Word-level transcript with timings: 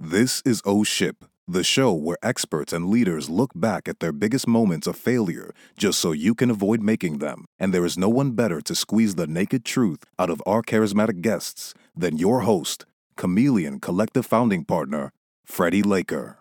This 0.00 0.42
is 0.42 0.62
O 0.64 0.84
Ship, 0.84 1.24
the 1.48 1.64
show 1.64 1.92
where 1.92 2.18
experts 2.22 2.72
and 2.72 2.88
leaders 2.88 3.28
look 3.28 3.50
back 3.52 3.88
at 3.88 3.98
their 3.98 4.12
biggest 4.12 4.46
moments 4.46 4.86
of 4.86 4.94
failure 4.94 5.52
just 5.76 5.98
so 5.98 6.12
you 6.12 6.36
can 6.36 6.52
avoid 6.52 6.80
making 6.80 7.18
them. 7.18 7.46
And 7.58 7.74
there 7.74 7.84
is 7.84 7.98
no 7.98 8.08
one 8.08 8.30
better 8.30 8.60
to 8.60 8.76
squeeze 8.76 9.16
the 9.16 9.26
naked 9.26 9.64
truth 9.64 10.04
out 10.16 10.30
of 10.30 10.40
our 10.46 10.62
charismatic 10.62 11.20
guests 11.20 11.74
than 11.96 12.16
your 12.16 12.42
host, 12.42 12.86
Chameleon 13.16 13.80
Collective 13.80 14.24
founding 14.24 14.64
partner, 14.64 15.10
Freddie 15.44 15.82
Laker. 15.82 16.38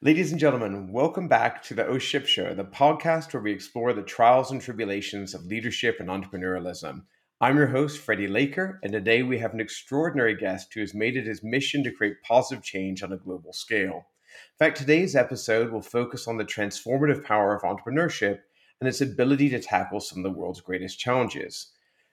Ladies 0.00 0.32
and 0.32 0.40
gentlemen, 0.40 0.90
welcome 0.90 1.28
back 1.28 1.62
to 1.62 1.74
the 1.74 1.86
O 1.86 1.98
Ship 1.98 2.26
Show, 2.26 2.54
the 2.54 2.64
podcast 2.64 3.32
where 3.34 3.42
we 3.44 3.52
explore 3.52 3.92
the 3.92 4.02
trials 4.02 4.50
and 4.50 4.60
tribulations 4.60 5.32
of 5.32 5.46
leadership 5.46 6.00
and 6.00 6.08
entrepreneurialism. 6.08 7.02
I'm 7.44 7.58
your 7.58 7.66
host, 7.66 7.98
Freddie 7.98 8.26
Laker, 8.26 8.80
and 8.82 8.90
today 8.90 9.22
we 9.22 9.38
have 9.38 9.52
an 9.52 9.60
extraordinary 9.60 10.34
guest 10.34 10.72
who 10.72 10.80
has 10.80 10.94
made 10.94 11.14
it 11.14 11.26
his 11.26 11.44
mission 11.44 11.84
to 11.84 11.90
create 11.90 12.22
positive 12.22 12.64
change 12.64 13.02
on 13.02 13.12
a 13.12 13.18
global 13.18 13.52
scale. 13.52 13.96
In 13.96 14.58
fact, 14.58 14.78
today's 14.78 15.14
episode 15.14 15.70
will 15.70 15.82
focus 15.82 16.26
on 16.26 16.38
the 16.38 16.46
transformative 16.46 17.22
power 17.22 17.54
of 17.54 17.60
entrepreneurship 17.60 18.38
and 18.80 18.88
its 18.88 19.02
ability 19.02 19.50
to 19.50 19.60
tackle 19.60 20.00
some 20.00 20.24
of 20.24 20.24
the 20.24 20.38
world's 20.38 20.62
greatest 20.62 20.98
challenges. 20.98 21.72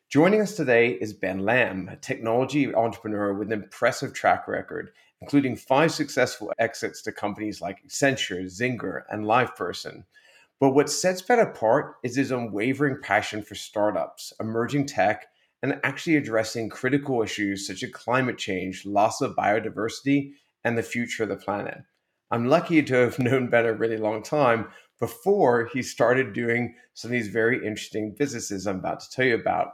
Joining 0.09 0.41
us 0.41 0.57
today 0.57 0.89
is 0.95 1.13
Ben 1.13 1.39
Lamm, 1.39 1.87
a 1.87 1.95
technology 1.95 2.75
entrepreneur 2.75 3.33
with 3.33 3.53
an 3.53 3.63
impressive 3.63 4.13
track 4.13 4.49
record, 4.49 4.89
including 5.21 5.55
five 5.55 5.93
successful 5.93 6.51
exits 6.59 7.01
to 7.03 7.13
companies 7.13 7.61
like 7.61 7.81
Accenture, 7.87 8.43
Zynga, 8.47 9.03
and 9.09 9.23
LivePerson. 9.23 10.03
But 10.61 10.75
what 10.75 10.91
sets 10.91 11.23
Ben 11.23 11.39
apart 11.39 11.95
is 12.03 12.15
his 12.15 12.29
unwavering 12.29 12.97
passion 13.01 13.41
for 13.41 13.55
startups, 13.55 14.31
emerging 14.39 14.85
tech, 14.85 15.25
and 15.63 15.79
actually 15.83 16.17
addressing 16.17 16.69
critical 16.69 17.23
issues 17.23 17.65
such 17.65 17.81
as 17.81 17.89
climate 17.89 18.37
change, 18.37 18.85
loss 18.85 19.21
of 19.21 19.35
biodiversity, 19.35 20.33
and 20.63 20.77
the 20.77 20.83
future 20.83 21.23
of 21.23 21.29
the 21.29 21.35
planet. 21.35 21.79
I'm 22.29 22.47
lucky 22.47 22.83
to 22.83 22.93
have 22.93 23.17
known 23.19 23.49
Ben 23.49 23.65
a 23.65 23.73
really 23.73 23.97
long 23.97 24.21
time 24.21 24.67
before 24.99 25.65
he 25.73 25.81
started 25.81 26.33
doing 26.33 26.75
some 26.93 27.09
of 27.09 27.13
these 27.13 27.29
very 27.29 27.57
interesting 27.57 28.13
businesses 28.15 28.67
I'm 28.67 28.77
about 28.77 28.99
to 28.99 29.09
tell 29.09 29.25
you 29.25 29.33
about. 29.33 29.69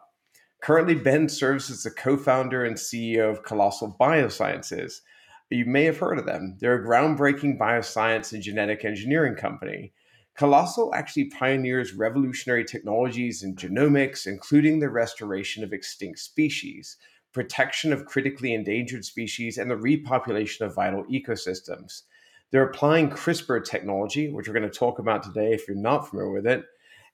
Currently, 0.63 0.95
Ben 0.95 1.27
serves 1.27 1.69
as 1.69 1.83
the 1.83 1.91
co 1.91 2.15
founder 2.15 2.63
and 2.63 2.77
CEO 2.77 3.29
of 3.29 3.43
Colossal 3.43 3.97
Biosciences. 3.99 5.01
You 5.49 5.65
may 5.65 5.83
have 5.83 5.97
heard 5.97 6.17
of 6.17 6.25
them. 6.25 6.55
They're 6.61 6.81
a 6.81 6.87
groundbreaking 6.87 7.59
bioscience 7.59 8.31
and 8.31 8.41
genetic 8.41 8.85
engineering 8.85 9.35
company. 9.35 9.91
Colossal 10.37 10.93
actually 10.93 11.25
pioneers 11.25 11.95
revolutionary 11.95 12.63
technologies 12.63 13.41
in 13.41 13.55
genomics, 13.55 14.27
including 14.27 14.79
the 14.79 14.89
restoration 14.89 15.63
of 15.63 15.73
extinct 15.73 16.19
species, 16.19 16.97
protection 17.33 17.91
of 17.91 18.05
critically 18.05 18.53
endangered 18.53 19.03
species, 19.03 19.57
and 19.57 19.69
the 19.69 19.75
repopulation 19.75 20.61
of 20.61 20.75
vital 20.75 21.03
ecosystems. 21.05 22.03
They're 22.51 22.69
applying 22.69 23.09
CRISPR 23.09 23.65
technology, 23.65 24.29
which 24.29 24.47
we're 24.47 24.53
going 24.53 24.69
to 24.69 24.79
talk 24.79 24.99
about 24.99 25.23
today 25.23 25.53
if 25.53 25.67
you're 25.67 25.75
not 25.75 26.07
familiar 26.07 26.31
with 26.31 26.45
it. 26.45 26.65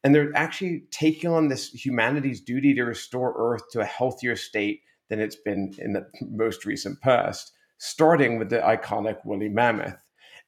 And 0.03 0.13
they're 0.13 0.35
actually 0.35 0.83
taking 0.91 1.29
on 1.29 1.47
this 1.47 1.69
humanity's 1.69 2.41
duty 2.41 2.73
to 2.73 2.83
restore 2.83 3.33
Earth 3.37 3.63
to 3.71 3.79
a 3.79 3.85
healthier 3.85 4.35
state 4.35 4.81
than 5.07 5.21
it's 5.21 5.37
been 5.37 5.73
in 5.77 5.93
the 5.93 6.05
most 6.21 6.65
recent 6.65 6.99
past, 6.99 7.53
starting 7.77 8.37
with 8.37 8.49
the 8.49 8.59
iconic 8.59 9.23
woolly 9.23 9.47
mammoth. 9.47 9.95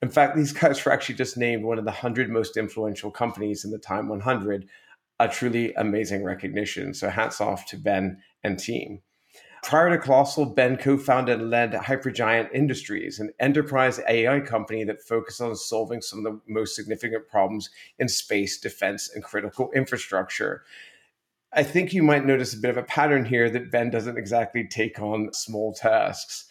In 0.01 0.09
fact, 0.09 0.35
these 0.35 0.51
guys 0.53 0.83
were 0.83 0.91
actually 0.91 1.15
just 1.15 1.37
named 1.37 1.63
one 1.63 1.79
of 1.79 1.85
the 1.85 1.91
100 1.91 2.29
most 2.29 2.57
influential 2.57 3.11
companies 3.11 3.65
in 3.65 3.71
the 3.71 3.77
Time 3.77 4.07
100, 4.07 4.67
a 5.19 5.27
truly 5.27 5.73
amazing 5.73 6.23
recognition. 6.23 6.93
So 6.93 7.09
hats 7.09 7.41
off 7.41 7.65
to 7.67 7.77
Ben 7.77 8.21
and 8.43 8.59
team. 8.59 9.01
Prior 9.63 9.89
to 9.89 9.97
Colossal, 9.97 10.45
Ben 10.45 10.77
co 10.77 10.95
founded 10.95 11.41
and 11.41 11.49
led 11.49 11.71
Hypergiant 11.71 12.53
Industries, 12.53 13.19
an 13.19 13.31
enterprise 13.39 13.99
AI 14.07 14.39
company 14.41 14.83
that 14.83 15.01
focused 15.01 15.41
on 15.41 15.55
solving 15.55 16.03
some 16.03 16.19
of 16.19 16.25
the 16.25 16.39
most 16.47 16.75
significant 16.75 17.27
problems 17.27 17.71
in 17.97 18.07
space, 18.07 18.59
defense, 18.59 19.09
and 19.15 19.23
critical 19.23 19.71
infrastructure. 19.73 20.63
I 21.51 21.63
think 21.63 21.93
you 21.93 22.03
might 22.03 22.27
notice 22.27 22.53
a 22.53 22.59
bit 22.59 22.69
of 22.69 22.77
a 22.77 22.83
pattern 22.83 23.25
here 23.25 23.49
that 23.49 23.71
Ben 23.71 23.89
doesn't 23.89 24.19
exactly 24.19 24.67
take 24.67 24.99
on 24.99 25.33
small 25.33 25.73
tasks. 25.73 26.45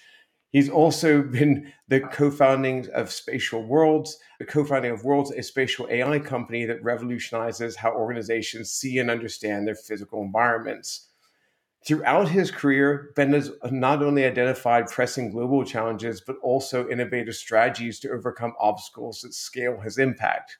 He's 0.55 0.71
also 0.71 1.21
been 1.21 1.73
the 1.89 1.99
co-founding 1.99 2.87
of 2.95 3.11
Spatial 3.11 3.67
Worlds, 3.67 4.17
the 4.39 4.45
co-founding 4.45 4.93
of 4.93 5.03
Worlds, 5.03 5.33
a 5.33 5.43
spatial 5.43 5.89
AI 5.91 6.21
company 6.21 6.65
that 6.65 6.81
revolutionizes 6.81 7.75
how 7.75 7.91
organizations 7.93 8.71
see 8.71 8.99
and 8.99 9.11
understand 9.11 9.67
their 9.67 9.75
physical 9.75 10.23
environments. 10.23 11.09
Throughout 11.85 12.29
his 12.29 12.53
career, 12.53 13.11
Ben 13.17 13.33
has 13.33 13.51
not 13.73 14.01
only 14.01 14.25
identified 14.25 14.87
pressing 14.87 15.33
global 15.33 15.65
challenges, 15.65 16.21
but 16.21 16.37
also 16.41 16.89
innovative 16.89 17.35
strategies 17.35 17.99
to 17.99 18.13
overcome 18.13 18.53
obstacles 18.61 19.23
that 19.23 19.35
scale 19.35 19.81
his 19.81 19.99
impact. 19.99 20.59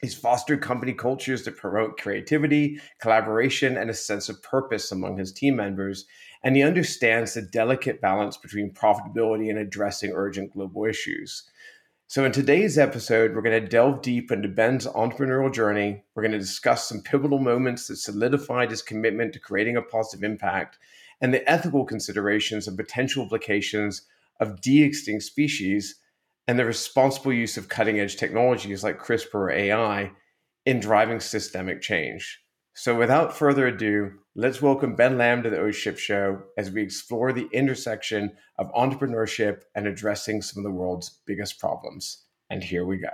He's 0.00 0.14
fostered 0.14 0.60
company 0.60 0.92
cultures 0.92 1.44
that 1.44 1.56
promote 1.56 1.98
creativity, 1.98 2.80
collaboration, 3.00 3.76
and 3.76 3.90
a 3.90 3.94
sense 3.94 4.28
of 4.28 4.42
purpose 4.42 4.90
among 4.90 5.18
his 5.18 5.32
team 5.32 5.54
members 5.54 6.06
and 6.42 6.56
he 6.56 6.62
understands 6.62 7.34
the 7.34 7.42
delicate 7.42 8.00
balance 8.00 8.36
between 8.36 8.72
profitability 8.72 9.50
and 9.50 9.58
addressing 9.58 10.12
urgent 10.12 10.52
global 10.52 10.84
issues. 10.84 11.44
So, 12.06 12.24
in 12.24 12.32
today's 12.32 12.76
episode, 12.76 13.34
we're 13.34 13.42
going 13.42 13.62
to 13.62 13.68
delve 13.68 14.02
deep 14.02 14.32
into 14.32 14.48
Ben's 14.48 14.86
entrepreneurial 14.86 15.54
journey. 15.54 16.02
We're 16.14 16.24
going 16.24 16.32
to 16.32 16.38
discuss 16.38 16.88
some 16.88 17.02
pivotal 17.02 17.38
moments 17.38 17.86
that 17.86 17.98
solidified 17.98 18.70
his 18.70 18.82
commitment 18.82 19.32
to 19.34 19.38
creating 19.38 19.76
a 19.76 19.82
positive 19.82 20.24
impact 20.24 20.78
and 21.20 21.32
the 21.32 21.48
ethical 21.48 21.84
considerations 21.84 22.66
and 22.66 22.76
potential 22.76 23.22
implications 23.22 24.02
of 24.40 24.60
de 24.60 24.82
extinct 24.82 25.22
species 25.22 25.96
and 26.48 26.58
the 26.58 26.64
responsible 26.64 27.32
use 27.32 27.56
of 27.56 27.68
cutting 27.68 28.00
edge 28.00 28.16
technologies 28.16 28.82
like 28.82 28.98
CRISPR 28.98 29.34
or 29.34 29.50
AI 29.50 30.10
in 30.66 30.80
driving 30.80 31.20
systemic 31.20 31.80
change. 31.80 32.42
So, 32.72 32.96
without 32.96 33.36
further 33.36 33.66
ado, 33.66 34.12
let's 34.36 34.62
welcome 34.62 34.94
Ben 34.94 35.18
Lamm 35.18 35.42
to 35.42 35.50
the 35.50 35.58
O 35.58 35.70
Ship 35.72 35.98
Show 35.98 36.42
as 36.56 36.70
we 36.70 36.82
explore 36.82 37.32
the 37.32 37.48
intersection 37.52 38.30
of 38.58 38.72
entrepreneurship 38.72 39.62
and 39.74 39.86
addressing 39.86 40.40
some 40.40 40.64
of 40.64 40.70
the 40.70 40.76
world's 40.76 41.18
biggest 41.26 41.58
problems. 41.58 42.24
And 42.48 42.62
here 42.62 42.86
we 42.86 42.98
go. 42.98 43.10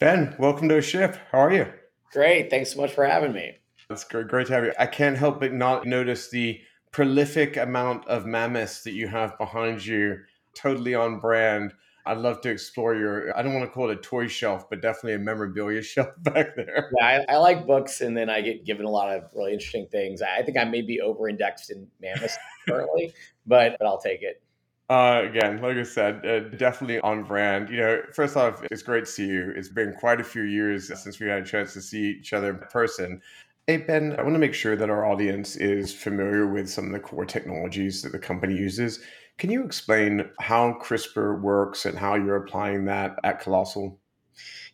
Ben, 0.00 0.34
welcome 0.36 0.68
to 0.68 0.78
a 0.78 0.82
ship. 0.82 1.16
How 1.30 1.38
are 1.38 1.52
you? 1.52 1.66
Great. 2.12 2.50
Thanks 2.50 2.72
so 2.72 2.80
much 2.80 2.92
for 2.92 3.06
having 3.06 3.32
me. 3.32 3.61
It's 3.92 4.04
great, 4.04 4.28
great 4.28 4.46
to 4.48 4.54
have 4.54 4.64
you. 4.64 4.72
I 4.78 4.86
can't 4.86 5.16
help 5.16 5.40
but 5.40 5.52
not 5.52 5.86
notice 5.86 6.30
the 6.30 6.60
prolific 6.90 7.56
amount 7.56 8.06
of 8.06 8.26
mammoths 8.26 8.82
that 8.82 8.92
you 8.92 9.08
have 9.08 9.36
behind 9.38 9.84
you, 9.84 10.18
totally 10.54 10.94
on 10.94 11.20
brand. 11.20 11.74
I'd 12.04 12.18
love 12.18 12.40
to 12.40 12.50
explore 12.50 12.94
your, 12.94 13.36
I 13.36 13.42
don't 13.42 13.54
want 13.54 13.64
to 13.64 13.70
call 13.70 13.88
it 13.90 13.98
a 13.98 14.00
toy 14.00 14.26
shelf, 14.26 14.68
but 14.68 14.82
definitely 14.82 15.14
a 15.14 15.18
memorabilia 15.18 15.82
shelf 15.82 16.08
back 16.18 16.56
there. 16.56 16.90
Yeah, 16.98 17.24
I, 17.28 17.34
I 17.34 17.36
like 17.38 17.66
books 17.66 18.00
and 18.00 18.16
then 18.16 18.28
I 18.28 18.40
get 18.40 18.64
given 18.64 18.84
a 18.86 18.90
lot 18.90 19.14
of 19.14 19.30
really 19.34 19.52
interesting 19.52 19.86
things. 19.90 20.20
I 20.20 20.42
think 20.42 20.58
I 20.58 20.64
may 20.64 20.82
be 20.82 21.00
over 21.00 21.28
indexed 21.28 21.70
in 21.70 21.86
mammoths 22.00 22.36
currently, 22.68 23.14
but, 23.46 23.76
but 23.78 23.86
I'll 23.86 24.00
take 24.00 24.22
it. 24.22 24.42
Uh, 24.90 25.22
again, 25.24 25.62
like 25.62 25.76
I 25.76 25.84
said, 25.84 26.26
uh, 26.26 26.40
definitely 26.56 27.00
on 27.00 27.22
brand. 27.22 27.70
You 27.70 27.76
know, 27.78 28.02
first 28.12 28.36
off, 28.36 28.62
it's 28.70 28.82
great 28.82 29.06
to 29.06 29.10
see 29.10 29.26
you. 29.26 29.50
It's 29.56 29.70
been 29.70 29.94
quite 29.98 30.20
a 30.20 30.24
few 30.24 30.42
years 30.42 30.88
since 31.02 31.18
we 31.18 31.28
had 31.28 31.42
a 31.42 31.46
chance 31.46 31.72
to 31.74 31.80
see 31.80 32.10
each 32.10 32.34
other 32.34 32.50
in 32.50 32.58
person. 32.58 33.22
Hey, 33.68 33.76
Ben, 33.76 34.16
I 34.18 34.22
want 34.22 34.34
to 34.34 34.40
make 34.40 34.54
sure 34.54 34.74
that 34.74 34.90
our 34.90 35.06
audience 35.06 35.54
is 35.54 35.94
familiar 35.94 36.48
with 36.48 36.68
some 36.68 36.86
of 36.86 36.90
the 36.90 36.98
core 36.98 37.24
technologies 37.24 38.02
that 38.02 38.10
the 38.10 38.18
company 38.18 38.56
uses. 38.56 38.98
Can 39.38 39.50
you 39.50 39.64
explain 39.64 40.28
how 40.40 40.72
CRISPR 40.82 41.40
works 41.40 41.86
and 41.86 41.96
how 41.96 42.16
you're 42.16 42.34
applying 42.34 42.86
that 42.86 43.20
at 43.22 43.38
Colossal? 43.38 44.00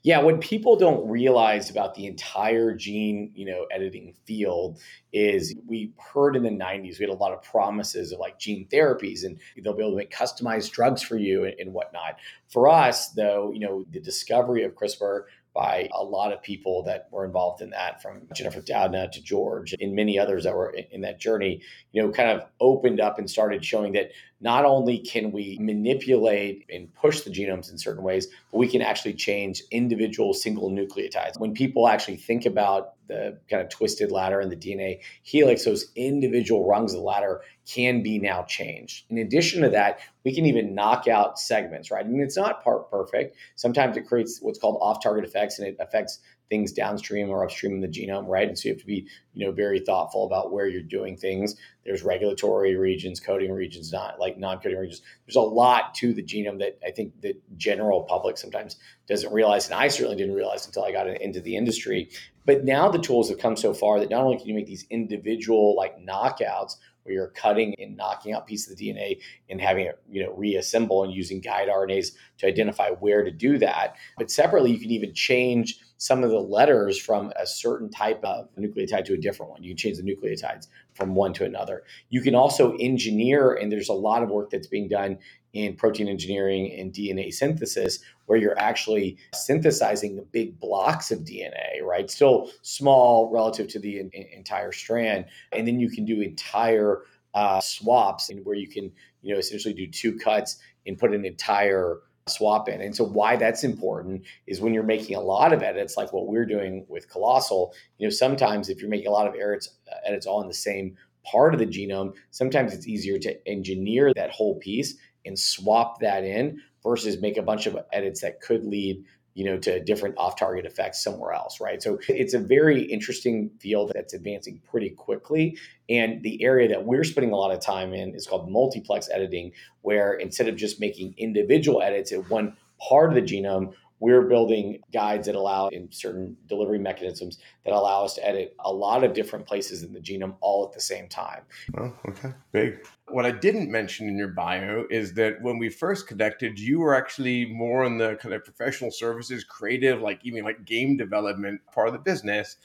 Yeah, 0.04 0.20
what 0.20 0.40
people 0.40 0.76
don't 0.76 1.06
realize 1.06 1.68
about 1.68 1.96
the 1.96 2.06
entire 2.06 2.74
gene, 2.74 3.30
you 3.34 3.44
know, 3.44 3.66
editing 3.70 4.14
field 4.24 4.80
is 5.12 5.54
we 5.66 5.92
heard 5.98 6.34
in 6.34 6.42
the 6.42 6.48
90s 6.48 6.98
we 6.98 7.04
had 7.04 7.10
a 7.10 7.14
lot 7.14 7.32
of 7.32 7.42
promises 7.42 8.12
of 8.12 8.20
like 8.20 8.38
gene 8.38 8.66
therapies 8.72 9.24
and 9.24 9.38
they'll 9.62 9.74
be 9.74 9.82
able 9.82 9.90
to 9.90 9.96
make 9.96 10.10
customized 10.10 10.70
drugs 10.70 11.02
for 11.02 11.16
you 11.18 11.44
and, 11.44 11.54
and 11.58 11.74
whatnot. 11.74 12.16
For 12.46 12.68
us, 12.68 13.10
though, 13.10 13.52
you 13.52 13.60
know, 13.60 13.84
the 13.90 14.00
discovery 14.00 14.64
of 14.64 14.74
CRISPR 14.74 15.24
by 15.58 15.88
a 15.92 16.04
lot 16.04 16.32
of 16.32 16.40
people 16.40 16.84
that 16.84 17.08
were 17.10 17.24
involved 17.24 17.62
in 17.62 17.70
that, 17.70 18.00
from 18.00 18.22
Jennifer 18.32 18.60
Doudna 18.60 19.10
to 19.10 19.20
George 19.20 19.74
and 19.80 19.92
many 19.92 20.16
others 20.16 20.44
that 20.44 20.54
were 20.54 20.70
in 20.70 21.00
that 21.00 21.18
journey, 21.18 21.60
you 21.90 22.00
know, 22.00 22.12
kind 22.12 22.30
of 22.30 22.46
opened 22.60 23.00
up 23.00 23.18
and 23.18 23.28
started 23.28 23.64
showing 23.64 23.92
that 23.94 24.12
not 24.40 24.64
only 24.64 24.98
can 24.98 25.32
we 25.32 25.58
manipulate 25.60 26.64
and 26.72 26.92
push 26.94 27.22
the 27.22 27.30
genomes 27.30 27.70
in 27.70 27.78
certain 27.78 28.04
ways, 28.04 28.28
but 28.52 28.58
we 28.58 28.68
can 28.68 28.82
actually 28.82 29.14
change 29.14 29.62
individual 29.70 30.32
single 30.32 30.70
nucleotides. 30.70 31.38
When 31.38 31.52
people 31.52 31.88
actually 31.88 32.16
think 32.16 32.46
about 32.46 32.94
the 33.08 33.38
kind 33.50 33.62
of 33.62 33.68
twisted 33.68 34.12
ladder 34.12 34.40
in 34.40 34.48
the 34.48 34.56
DNA 34.56 35.00
helix, 35.22 35.64
those 35.64 35.90
individual 35.96 36.68
rungs 36.68 36.92
of 36.92 37.00
the 37.00 37.04
ladder 37.04 37.40
can 37.66 38.02
be 38.02 38.18
now 38.18 38.44
changed. 38.44 39.06
In 39.10 39.18
addition 39.18 39.62
to 39.62 39.70
that, 39.70 39.98
we 40.24 40.34
can 40.34 40.46
even 40.46 40.74
knock 40.74 41.08
out 41.08 41.38
segments, 41.38 41.90
right? 41.90 42.04
I 42.04 42.08
mean, 42.08 42.20
it's 42.20 42.36
not 42.36 42.62
part 42.62 42.90
perfect. 42.90 43.36
Sometimes 43.56 43.96
it 43.96 44.06
creates 44.06 44.40
what's 44.40 44.58
called 44.58 44.78
off 44.80 45.02
target 45.02 45.24
effects 45.24 45.58
and 45.58 45.66
it 45.66 45.76
affects 45.80 46.20
things 46.48 46.72
downstream 46.72 47.28
or 47.28 47.44
upstream 47.44 47.72
in 47.72 47.80
the 47.80 47.88
genome, 47.88 48.26
right? 48.26 48.48
And 48.48 48.58
so 48.58 48.68
you 48.68 48.74
have 48.74 48.80
to 48.80 48.86
be, 48.86 49.06
you 49.34 49.46
know, 49.46 49.52
very 49.52 49.80
thoughtful 49.80 50.24
about 50.24 50.52
where 50.52 50.66
you're 50.66 50.82
doing 50.82 51.16
things. 51.16 51.56
There's 51.84 52.02
regulatory 52.02 52.76
regions, 52.76 53.20
coding 53.20 53.52
regions, 53.52 53.92
not 53.92 54.18
like 54.18 54.38
non-coding 54.38 54.78
regions. 54.78 55.02
There's 55.26 55.36
a 55.36 55.40
lot 55.40 55.94
to 55.96 56.12
the 56.12 56.22
genome 56.22 56.58
that 56.60 56.78
I 56.86 56.90
think 56.90 57.20
the 57.20 57.36
general 57.56 58.02
public 58.02 58.38
sometimes 58.38 58.76
doesn't 59.06 59.32
realize, 59.32 59.66
and 59.66 59.74
I 59.74 59.88
certainly 59.88 60.16
didn't 60.16 60.34
realize 60.34 60.66
until 60.66 60.84
I 60.84 60.92
got 60.92 61.08
into 61.08 61.40
the 61.40 61.56
industry. 61.56 62.10
But 62.46 62.64
now 62.64 62.88
the 62.88 62.98
tools 62.98 63.28
have 63.28 63.38
come 63.38 63.56
so 63.56 63.74
far 63.74 64.00
that 64.00 64.10
not 64.10 64.22
only 64.22 64.38
can 64.38 64.48
you 64.48 64.54
make 64.54 64.66
these 64.66 64.86
individual 64.90 65.76
like 65.76 65.98
knockouts 65.98 66.76
where 67.02 67.14
you're 67.14 67.28
cutting 67.28 67.74
and 67.78 67.96
knocking 67.96 68.34
out 68.34 68.46
pieces 68.46 68.72
of 68.72 68.78
the 68.78 68.90
DNA 68.90 69.18
and 69.48 69.60
having 69.60 69.86
it, 69.86 69.98
you 70.10 70.22
know, 70.22 70.32
reassemble 70.34 71.04
and 71.04 71.12
using 71.12 71.40
guide 71.40 71.68
RNAs 71.68 72.12
to 72.38 72.46
identify 72.46 72.90
where 72.90 73.24
to 73.24 73.30
do 73.30 73.58
that. 73.58 73.96
But 74.18 74.30
separately, 74.30 74.72
you 74.72 74.78
can 74.78 74.90
even 74.90 75.14
change 75.14 75.80
some 75.98 76.22
of 76.22 76.30
the 76.30 76.38
letters 76.38 76.98
from 76.98 77.32
a 77.36 77.46
certain 77.46 77.90
type 77.90 78.20
of 78.24 78.48
nucleotide 78.56 79.04
to 79.04 79.14
a 79.14 79.18
different 79.18 79.50
one. 79.50 79.62
You 79.62 79.70
can 79.70 79.76
change 79.76 79.98
the 79.98 80.04
nucleotides 80.04 80.68
from 80.94 81.14
one 81.14 81.32
to 81.34 81.44
another. 81.44 81.82
You 82.08 82.22
can 82.22 82.36
also 82.36 82.76
engineer, 82.76 83.54
and 83.54 83.70
there's 83.70 83.88
a 83.88 83.94
lot 83.94 84.22
of 84.22 84.30
work 84.30 84.50
that's 84.50 84.68
being 84.68 84.88
done 84.88 85.18
in 85.52 85.74
protein 85.74 86.08
engineering 86.08 86.72
and 86.78 86.92
DNA 86.92 87.32
synthesis, 87.32 87.98
where 88.26 88.38
you're 88.38 88.58
actually 88.58 89.18
synthesizing 89.34 90.14
the 90.14 90.22
big 90.22 90.60
blocks 90.60 91.10
of 91.10 91.20
DNA, 91.20 91.82
right? 91.82 92.10
Still 92.10 92.50
small 92.62 93.30
relative 93.32 93.66
to 93.68 93.80
the 93.80 93.98
in, 93.98 94.10
entire 94.32 94.70
strand. 94.70 95.24
And 95.52 95.66
then 95.66 95.80
you 95.80 95.90
can 95.90 96.04
do 96.04 96.20
entire 96.20 97.02
uh, 97.34 97.60
swaps 97.60 98.30
and 98.30 98.44
where 98.44 98.54
you 98.54 98.68
can, 98.68 98.92
you 99.22 99.32
know, 99.32 99.38
essentially 99.38 99.74
do 99.74 99.86
two 99.86 100.16
cuts 100.16 100.58
and 100.86 100.96
put 100.96 101.12
an 101.12 101.24
entire 101.24 101.98
swap 102.28 102.68
in. 102.68 102.80
And 102.80 102.94
so 102.94 103.04
why 103.04 103.36
that's 103.36 103.64
important 103.64 104.22
is 104.46 104.60
when 104.60 104.74
you're 104.74 104.82
making 104.82 105.16
a 105.16 105.20
lot 105.20 105.52
of 105.52 105.62
edits, 105.62 105.96
like 105.96 106.12
what 106.12 106.26
we're 106.26 106.46
doing 106.46 106.84
with 106.88 107.08
Colossal, 107.08 107.74
you 107.98 108.06
know, 108.06 108.10
sometimes 108.10 108.68
if 108.68 108.80
you're 108.80 108.90
making 108.90 109.08
a 109.08 109.12
lot 109.12 109.26
of 109.26 109.34
edits, 109.34 109.76
uh, 109.90 109.96
edits 110.06 110.26
all 110.26 110.42
in 110.42 110.48
the 110.48 110.54
same 110.54 110.96
part 111.24 111.54
of 111.54 111.60
the 111.60 111.66
genome, 111.66 112.14
sometimes 112.30 112.72
it's 112.72 112.86
easier 112.86 113.18
to 113.18 113.48
engineer 113.48 114.12
that 114.14 114.30
whole 114.30 114.56
piece 114.56 114.96
and 115.24 115.38
swap 115.38 116.00
that 116.00 116.24
in 116.24 116.60
versus 116.82 117.20
make 117.20 117.36
a 117.36 117.42
bunch 117.42 117.66
of 117.66 117.76
edits 117.92 118.20
that 118.20 118.40
could 118.40 118.64
lead 118.64 119.04
you 119.38 119.44
know, 119.44 119.56
to 119.56 119.78
different 119.84 120.16
off-target 120.18 120.66
effects 120.66 121.00
somewhere 121.00 121.32
else, 121.32 121.60
right? 121.60 121.80
So 121.80 122.00
it's 122.08 122.34
a 122.34 122.40
very 122.40 122.82
interesting 122.82 123.50
field 123.60 123.92
that's 123.94 124.12
advancing 124.12 124.60
pretty 124.68 124.90
quickly. 124.90 125.56
And 125.88 126.24
the 126.24 126.42
area 126.42 126.66
that 126.70 126.84
we're 126.84 127.04
spending 127.04 127.32
a 127.32 127.36
lot 127.36 127.52
of 127.52 127.60
time 127.60 127.94
in 127.94 128.16
is 128.16 128.26
called 128.26 128.50
multiplex 128.50 129.08
editing, 129.08 129.52
where 129.82 130.14
instead 130.14 130.48
of 130.48 130.56
just 130.56 130.80
making 130.80 131.14
individual 131.18 131.80
edits 131.80 132.10
at 132.10 132.28
one 132.28 132.56
part 132.80 133.10
of 133.10 133.14
the 133.14 133.22
genome, 133.22 133.74
we're 134.00 134.22
building 134.22 134.80
guides 134.92 135.26
that 135.26 135.34
allow 135.34 135.68
in 135.68 135.90
certain 135.90 136.36
delivery 136.46 136.78
mechanisms 136.78 137.38
that 137.64 137.72
allow 137.72 138.04
us 138.04 138.14
to 138.14 138.26
edit 138.26 138.54
a 138.60 138.72
lot 138.72 139.02
of 139.02 139.12
different 139.12 139.46
places 139.46 139.82
in 139.82 139.92
the 139.92 140.00
genome 140.00 140.36
all 140.40 140.64
at 140.64 140.72
the 140.72 140.80
same 140.80 141.08
time. 141.08 141.42
Oh, 141.76 141.92
okay. 142.08 142.32
Big. 142.52 142.86
What 143.08 143.26
I 143.26 143.32
didn't 143.32 143.70
mention 143.70 144.08
in 144.08 144.16
your 144.16 144.28
bio 144.28 144.84
is 144.90 145.14
that 145.14 145.42
when 145.42 145.58
we 145.58 145.68
first 145.68 146.06
connected, 146.06 146.58
you 146.58 146.78
were 146.78 146.94
actually 146.94 147.46
more 147.46 147.84
in 147.84 147.98
the 147.98 148.16
kind 148.16 148.34
of 148.34 148.44
professional 148.44 148.90
services, 148.90 149.44
creative, 149.44 150.00
like 150.00 150.20
even 150.22 150.44
like 150.44 150.64
game 150.64 150.96
development 150.96 151.60
part 151.72 151.88
of 151.88 151.92
the 151.92 152.00
business. 152.00 152.56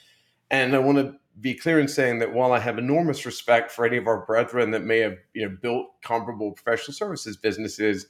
And 0.51 0.75
I 0.75 0.79
want 0.79 0.99
to 0.99 1.15
be 1.41 1.55
clear 1.55 1.79
in 1.79 1.87
saying 1.87 2.19
that 2.19 2.33
while 2.33 2.51
I 2.51 2.59
have 2.59 2.77
enormous 2.77 3.25
respect 3.25 3.71
for 3.71 3.85
any 3.85 3.97
of 3.97 4.05
our 4.05 4.23
brethren 4.25 4.69
that 4.71 4.83
may 4.83 4.99
have, 4.99 5.17
you 5.33 5.47
know, 5.47 5.57
built 5.61 5.87
comparable 6.03 6.51
professional 6.51 6.93
services 6.93 7.37
businesses, 7.37 8.05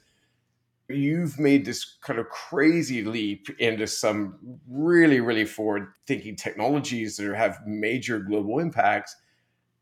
you've 0.88 1.38
made 1.38 1.64
this 1.64 1.96
kind 2.02 2.18
of 2.18 2.28
crazy 2.28 3.02
leap 3.04 3.48
into 3.58 3.86
some 3.86 4.38
really, 4.68 5.20
really 5.20 5.44
forward 5.44 5.88
thinking 6.06 6.36
technologies 6.36 7.16
that 7.16 7.34
have 7.34 7.60
major 7.66 8.18
global 8.18 8.58
impacts. 8.58 9.16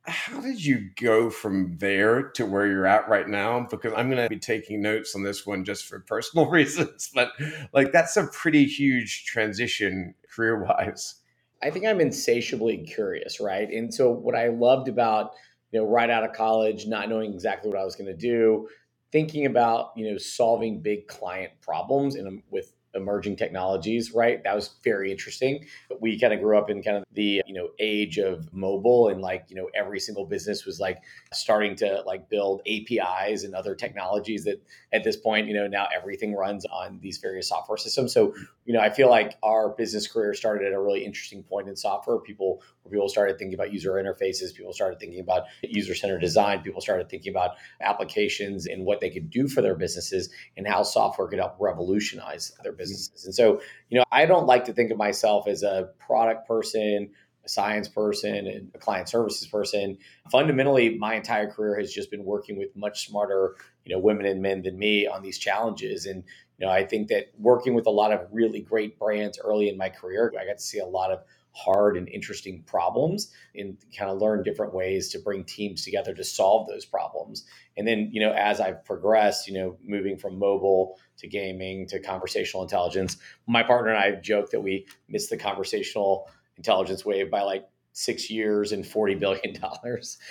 How 0.05 0.41
did 0.41 0.65
you 0.65 0.91
go 1.01 1.31
from 1.31 1.77
there 1.79 2.31
to 2.31 2.45
where 2.45 2.67
you're 2.67 2.87
at 2.87 3.09
right 3.09 3.29
now? 3.29 3.67
Because 3.69 3.93
I'm 3.97 4.11
going 4.11 4.23
to 4.23 4.29
be 4.29 4.39
taking 4.39 4.83
notes 4.83 5.15
on 5.15 5.23
this 5.23 5.47
one 5.47 5.65
just 5.65 5.87
for 5.87 6.01
personal 6.01 6.47
reasons, 6.51 7.11
but 7.15 7.33
like 7.73 7.93
that's 7.93 8.17
a 8.17 8.27
pretty 8.27 8.65
huge 8.65 9.25
transition 9.25 10.15
career 10.31 10.63
wise. 10.63 11.17
I 11.63 11.71
think 11.71 11.87
I'm 11.87 12.01
insatiably 12.01 12.79
curious, 12.79 13.39
right? 13.39 13.69
And 13.69 13.95
so 13.95 14.11
what 14.11 14.35
I 14.35 14.49
loved 14.49 14.89
about, 14.89 15.33
you 15.71 15.81
know, 15.81 15.87
right 15.87 16.11
out 16.11 16.25
of 16.25 16.33
college, 16.33 16.87
not 16.87 17.09
knowing 17.09 17.33
exactly 17.33 17.71
what 17.71 17.79
I 17.79 17.85
was 17.85 17.95
going 17.95 18.09
to 18.09 18.17
do, 18.17 18.69
thinking 19.13 19.47
about 19.47 19.93
you 19.97 20.11
know 20.11 20.19
solving 20.19 20.81
big 20.81 21.07
client 21.07 21.53
problems 21.61 22.17
and 22.17 22.43
with 22.51 22.73
emerging 22.95 23.37
technologies, 23.37 24.13
right? 24.13 24.43
That 24.45 24.55
was 24.55 24.71
very 24.85 25.11
interesting. 25.11 25.67
But 25.89 26.03
We 26.03 26.19
kind 26.19 26.33
of 26.33 26.41
grew 26.41 26.59
up 26.59 26.71
in 26.71 26.83
kind 26.83 26.99
of 26.99 27.05
the, 27.13 27.43
you 27.47 27.55
know, 27.55 27.71
age 27.79 28.19
of 28.19 28.53
mobile 28.53 29.09
and 29.09 29.21
like, 29.21 29.47
you 29.49 29.57
know, 29.57 29.69
every 29.75 30.01
single 30.01 30.27
business 30.27 30.65
was 30.65 30.81
like 30.81 31.03
starting 31.33 31.75
to 31.77 32.03
like 32.07 32.29
build 32.29 32.63
APIs 32.67 33.45
and 33.45 33.55
other 33.55 33.75
technologies 33.75 34.45
that 34.45 34.63
at 34.93 35.05
this 35.05 35.17
point, 35.17 35.49
you 35.49 35.55
know, 35.55 35.67
now 35.67 35.87
everything 35.95 36.35
runs 36.35 36.65
on 36.67 36.99
these 37.01 37.19
various 37.19 37.49
software 37.49 37.79
systems. 37.79 38.13
So, 38.13 38.35
you 38.65 38.73
know, 38.73 38.81
I 38.81 38.91
feel 38.91 39.09
like 39.09 39.37
our 39.43 39.71
business 39.71 40.07
career 40.07 40.35
started 40.35 40.67
at 40.67 40.73
a 40.73 40.81
really 40.81 41.05
interesting 41.05 41.43
point 41.43 41.69
in 41.69 41.77
software. 41.77 42.19
People 42.19 42.63
people 42.91 43.09
started 43.09 43.39
thinking 43.39 43.55
about 43.55 43.73
user 43.73 43.93
interfaces, 43.93 44.55
people 44.55 44.73
started 44.73 44.99
thinking 44.99 45.21
about 45.21 45.45
user-centered 45.63 46.19
design, 46.19 46.61
people 46.61 46.81
started 46.81 47.09
thinking 47.09 47.33
about 47.33 47.53
applications 47.81 48.67
and 48.67 48.85
what 48.85 49.01
they 49.01 49.09
could 49.09 49.31
do 49.31 49.49
for 49.49 49.63
their 49.63 49.77
businesses 49.77 50.31
and 50.57 50.67
how 50.67 50.83
software 50.83 51.29
could 51.29 51.39
help 51.39 51.57
revolutionize 51.61 52.53
their 52.63 52.73
business 52.73 52.82
businesses. 52.83 53.25
And 53.25 53.35
so, 53.35 53.61
you 53.89 53.99
know, 53.99 54.05
I 54.11 54.27
don't 54.27 54.47
like 54.47 54.65
to 54.65 54.73
think 54.73 54.91
of 54.91 54.99
myself 54.99 55.47
as 55.47 55.63
a 55.63 55.91
product 55.99 56.49
person, 56.49 57.11
a 57.45 57.49
science 57.49 57.89
person, 57.89 58.47
and 58.47 58.71
a 58.75 58.79
client 58.79 59.09
services 59.09 59.47
person. 59.47 59.99
Fundamentally, 60.31 60.99
my 60.99 61.15
entire 61.15 61.51
career 61.51 61.79
has 61.79 61.93
just 61.93 62.11
been 62.11 62.25
working 62.25 62.59
with 62.59 62.75
much 62.75 63.07
smarter, 63.07 63.57
you 63.85 63.95
know, 63.95 64.01
women 64.01 64.27
and 64.27 64.43
men 64.43 64.63
than 64.63 64.79
me 64.79 65.07
on 65.07 65.23
these 65.23 65.39
challenges. 65.39 66.07
And, 66.07 66.25
you 66.59 66.67
know, 66.67 66.73
I 66.73 66.85
think 66.85 67.09
that 67.09 67.33
working 67.39 67.75
with 67.75 67.87
a 67.87 67.91
lot 67.91 68.13
of 68.13 68.21
really 68.33 68.61
great 68.61 68.99
brands 68.99 69.39
early 69.43 69.69
in 69.69 69.77
my 69.77 69.89
career, 69.89 70.33
I 70.41 70.47
got 70.47 70.59
to 70.59 70.65
see 70.65 70.79
a 70.79 70.87
lot 70.87 71.11
of 71.11 71.21
hard 71.53 71.97
and 71.97 72.09
interesting 72.09 72.63
problems 72.63 73.31
and 73.55 73.77
kind 73.97 74.11
of 74.11 74.19
learn 74.19 74.43
different 74.43 74.75
ways 74.75 75.11
to 75.11 75.19
bring 75.19 75.45
teams 75.45 75.85
together 75.85 76.15
to 76.15 76.25
solve 76.25 76.67
those 76.69 76.85
problems. 76.85 77.45
And 77.77 77.87
then, 77.87 78.09
you 78.13 78.21
know, 78.21 78.33
as 78.33 78.61
I've 78.61 78.85
progressed, 78.85 79.47
you 79.47 79.55
know, 79.55 79.77
moving 79.85 80.17
from 80.17 80.39
mobile 80.39 80.99
to 81.19 81.29
gaming 81.29 81.87
to 81.89 82.01
conversational 82.01 82.63
intelligence, 82.63 83.17
my 83.47 83.63
partner 83.63 83.93
and 83.93 83.99
I 83.99 84.21
joke 84.21 84.51
that 84.51 84.61
we 84.61 84.87
missed 85.09 85.31
the 85.31 85.37
conversational 85.37 86.31
intelligence 86.57 87.05
wave 87.05 87.31
by 87.31 87.43
like 87.43 87.69
six 87.93 88.31
years 88.31 88.73
and 88.73 88.85
$40 88.85 89.19
billion. 89.19 89.57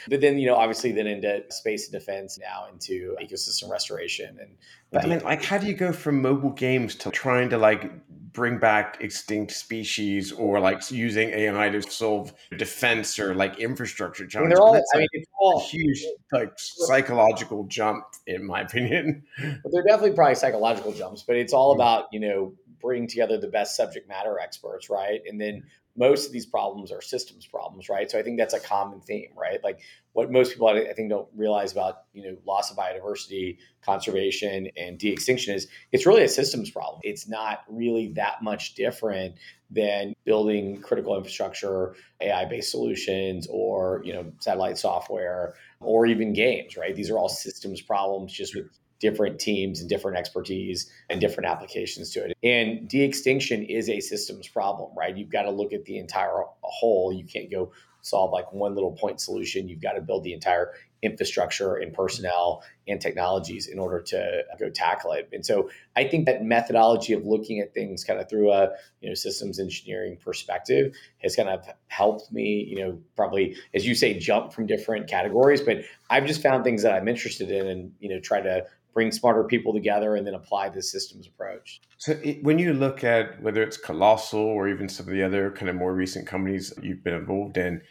But 0.09 0.21
then, 0.21 0.39
you 0.39 0.47
know, 0.47 0.55
obviously 0.55 0.91
then 0.91 1.07
into 1.07 1.43
space 1.49 1.85
and 1.85 1.93
defense, 1.93 2.39
now 2.39 2.67
into 2.71 3.15
ecosystem 3.21 3.69
restoration. 3.69 4.37
And 4.39 4.57
but 4.91 5.05
I 5.05 5.07
mean, 5.07 5.19
like, 5.19 5.43
how 5.43 5.57
do 5.57 5.67
you 5.67 5.73
go 5.73 5.93
from 5.93 6.21
mobile 6.21 6.49
games 6.49 6.95
to 6.95 7.11
trying 7.11 7.49
to 7.49 7.57
like 7.57 7.91
bring 8.33 8.57
back 8.57 8.97
extinct 9.01 9.51
species 9.51 10.31
or 10.31 10.59
like 10.59 10.89
using 10.91 11.29
AI 11.29 11.69
to 11.69 11.81
solve 11.81 12.33
defense 12.57 13.19
or 13.19 13.35
like 13.35 13.59
infrastructure 13.59 14.25
challenges? 14.25 14.57
I 14.59 14.63
mean, 14.63 14.71
they're 14.71 14.81
all, 14.81 14.85
I 14.95 14.97
mean, 14.97 15.07
it's 15.13 15.29
all 15.39 15.59
a 15.59 15.63
huge 15.63 16.03
like 16.31 16.53
psychological 16.57 17.65
jump, 17.65 18.05
in 18.27 18.45
my 18.45 18.61
opinion. 18.61 19.23
But 19.37 19.71
they're 19.71 19.83
definitely 19.83 20.15
probably 20.15 20.35
psychological 20.35 20.93
jumps, 20.93 21.23
but 21.23 21.35
it's 21.35 21.53
all 21.53 21.73
mm. 21.73 21.75
about, 21.75 22.05
you 22.11 22.19
know, 22.19 22.53
bringing 22.81 23.07
together 23.07 23.37
the 23.37 23.47
best 23.47 23.75
subject 23.75 24.07
matter 24.07 24.39
experts, 24.39 24.89
right? 24.89 25.21
And 25.27 25.39
then 25.39 25.55
mm-hmm. 25.55 25.67
most 25.99 26.27
of 26.27 26.31
these 26.33 26.45
problems 26.45 26.91
are 26.91 27.01
systems 27.01 27.45
problems, 27.45 27.89
right? 27.89 28.09
So 28.09 28.19
I 28.19 28.23
think 28.23 28.37
that's 28.37 28.53
a 28.53 28.59
common 28.59 29.01
theme, 29.01 29.29
right? 29.35 29.63
Like 29.63 29.79
what 30.13 30.31
most 30.31 30.51
people 30.53 30.67
I 30.67 30.93
think 30.93 31.09
don't 31.09 31.27
realize 31.35 31.71
about 31.71 32.03
you 32.13 32.23
know 32.23 32.37
loss 32.45 32.71
of 32.71 32.77
biodiversity, 32.77 33.57
conservation, 33.81 34.69
and 34.75 34.97
de-extinction 34.97 35.55
is 35.55 35.67
it's 35.91 36.05
really 36.05 36.23
a 36.23 36.29
systems 36.29 36.69
problem. 36.69 37.01
It's 37.03 37.27
not 37.27 37.63
really 37.69 38.09
that 38.13 38.41
much 38.41 38.75
different 38.75 39.35
than 39.69 40.13
building 40.25 40.81
critical 40.81 41.15
infrastructure, 41.15 41.95
AI-based 42.19 42.69
solutions, 42.69 43.47
or 43.49 44.01
you 44.03 44.13
know 44.13 44.31
satellite 44.39 44.77
software, 44.77 45.55
or 45.79 46.05
even 46.05 46.33
games, 46.33 46.75
right? 46.75 46.95
These 46.95 47.09
are 47.09 47.17
all 47.17 47.29
systems 47.29 47.81
problems, 47.81 48.33
just 48.33 48.55
with 48.55 48.67
different 49.01 49.39
teams 49.39 49.81
and 49.81 49.89
different 49.89 50.17
expertise 50.17 50.89
and 51.09 51.19
different 51.19 51.49
applications 51.49 52.11
to 52.11 52.23
it. 52.23 52.37
And 52.43 52.87
de 52.87 53.03
extinction 53.03 53.63
is 53.63 53.89
a 53.89 53.99
systems 53.99 54.47
problem, 54.47 54.91
right? 54.95 55.17
You've 55.17 55.31
got 55.31 55.43
to 55.43 55.51
look 55.51 55.73
at 55.73 55.83
the 55.85 55.97
entire 55.97 56.43
whole. 56.61 57.11
You 57.11 57.25
can't 57.25 57.51
go 57.51 57.73
solve 58.01 58.31
like 58.31 58.53
one 58.53 58.75
little 58.75 58.93
point 58.93 59.19
solution. 59.19 59.67
You've 59.67 59.81
got 59.81 59.93
to 59.93 60.01
build 60.01 60.23
the 60.23 60.33
entire 60.33 60.71
infrastructure 61.01 61.75
and 61.75 61.93
personnel 61.93 62.63
and 62.87 63.01
technologies 63.01 63.67
in 63.67 63.79
order 63.79 64.01
to 64.01 64.43
go 64.59 64.69
tackle 64.69 65.11
it. 65.13 65.29
And 65.33 65.45
so 65.45 65.69
I 65.95 66.03
think 66.03 66.25
that 66.25 66.43
methodology 66.43 67.13
of 67.13 67.25
looking 67.25 67.59
at 67.59 67.73
things 67.73 68.03
kind 68.03 68.19
of 68.19 68.29
through 68.29 68.51
a 68.51 68.69
you 69.01 69.09
know 69.09 69.15
systems 69.15 69.59
engineering 69.59 70.17
perspective 70.23 70.95
has 71.19 71.35
kind 71.35 71.49
of 71.49 71.65
helped 71.87 72.31
me, 72.31 72.65
you 72.67 72.79
know, 72.79 72.99
probably 73.15 73.55
as 73.73 73.85
you 73.85 73.95
say, 73.95 74.17
jump 74.17 74.53
from 74.53 74.67
different 74.67 75.07
categories. 75.07 75.61
But 75.61 75.83
I've 76.09 76.25
just 76.25 76.41
found 76.41 76.63
things 76.63 76.83
that 76.83 76.93
I'm 76.93 77.07
interested 77.07 77.51
in 77.51 77.67
and 77.67 77.91
you 77.99 78.09
know 78.09 78.19
try 78.19 78.41
to 78.41 78.65
bring 78.93 79.11
smarter 79.11 79.43
people 79.43 79.73
together 79.73 80.15
and 80.15 80.27
then 80.27 80.33
apply 80.33 80.69
the 80.69 80.81
systems 80.81 81.27
approach. 81.27 81.81
So 81.97 82.13
it, 82.23 82.43
when 82.43 82.59
you 82.59 82.73
look 82.73 83.03
at 83.03 83.41
whether 83.41 83.63
it's 83.63 83.77
Colossal 83.77 84.39
or 84.39 84.67
even 84.67 84.89
some 84.89 85.07
of 85.07 85.13
the 85.13 85.23
other 85.23 85.51
kind 85.51 85.69
of 85.69 85.75
more 85.75 85.93
recent 85.93 86.27
companies 86.27 86.73
you've 86.81 87.03
been 87.03 87.13
involved 87.13 87.57
in, 87.57 87.81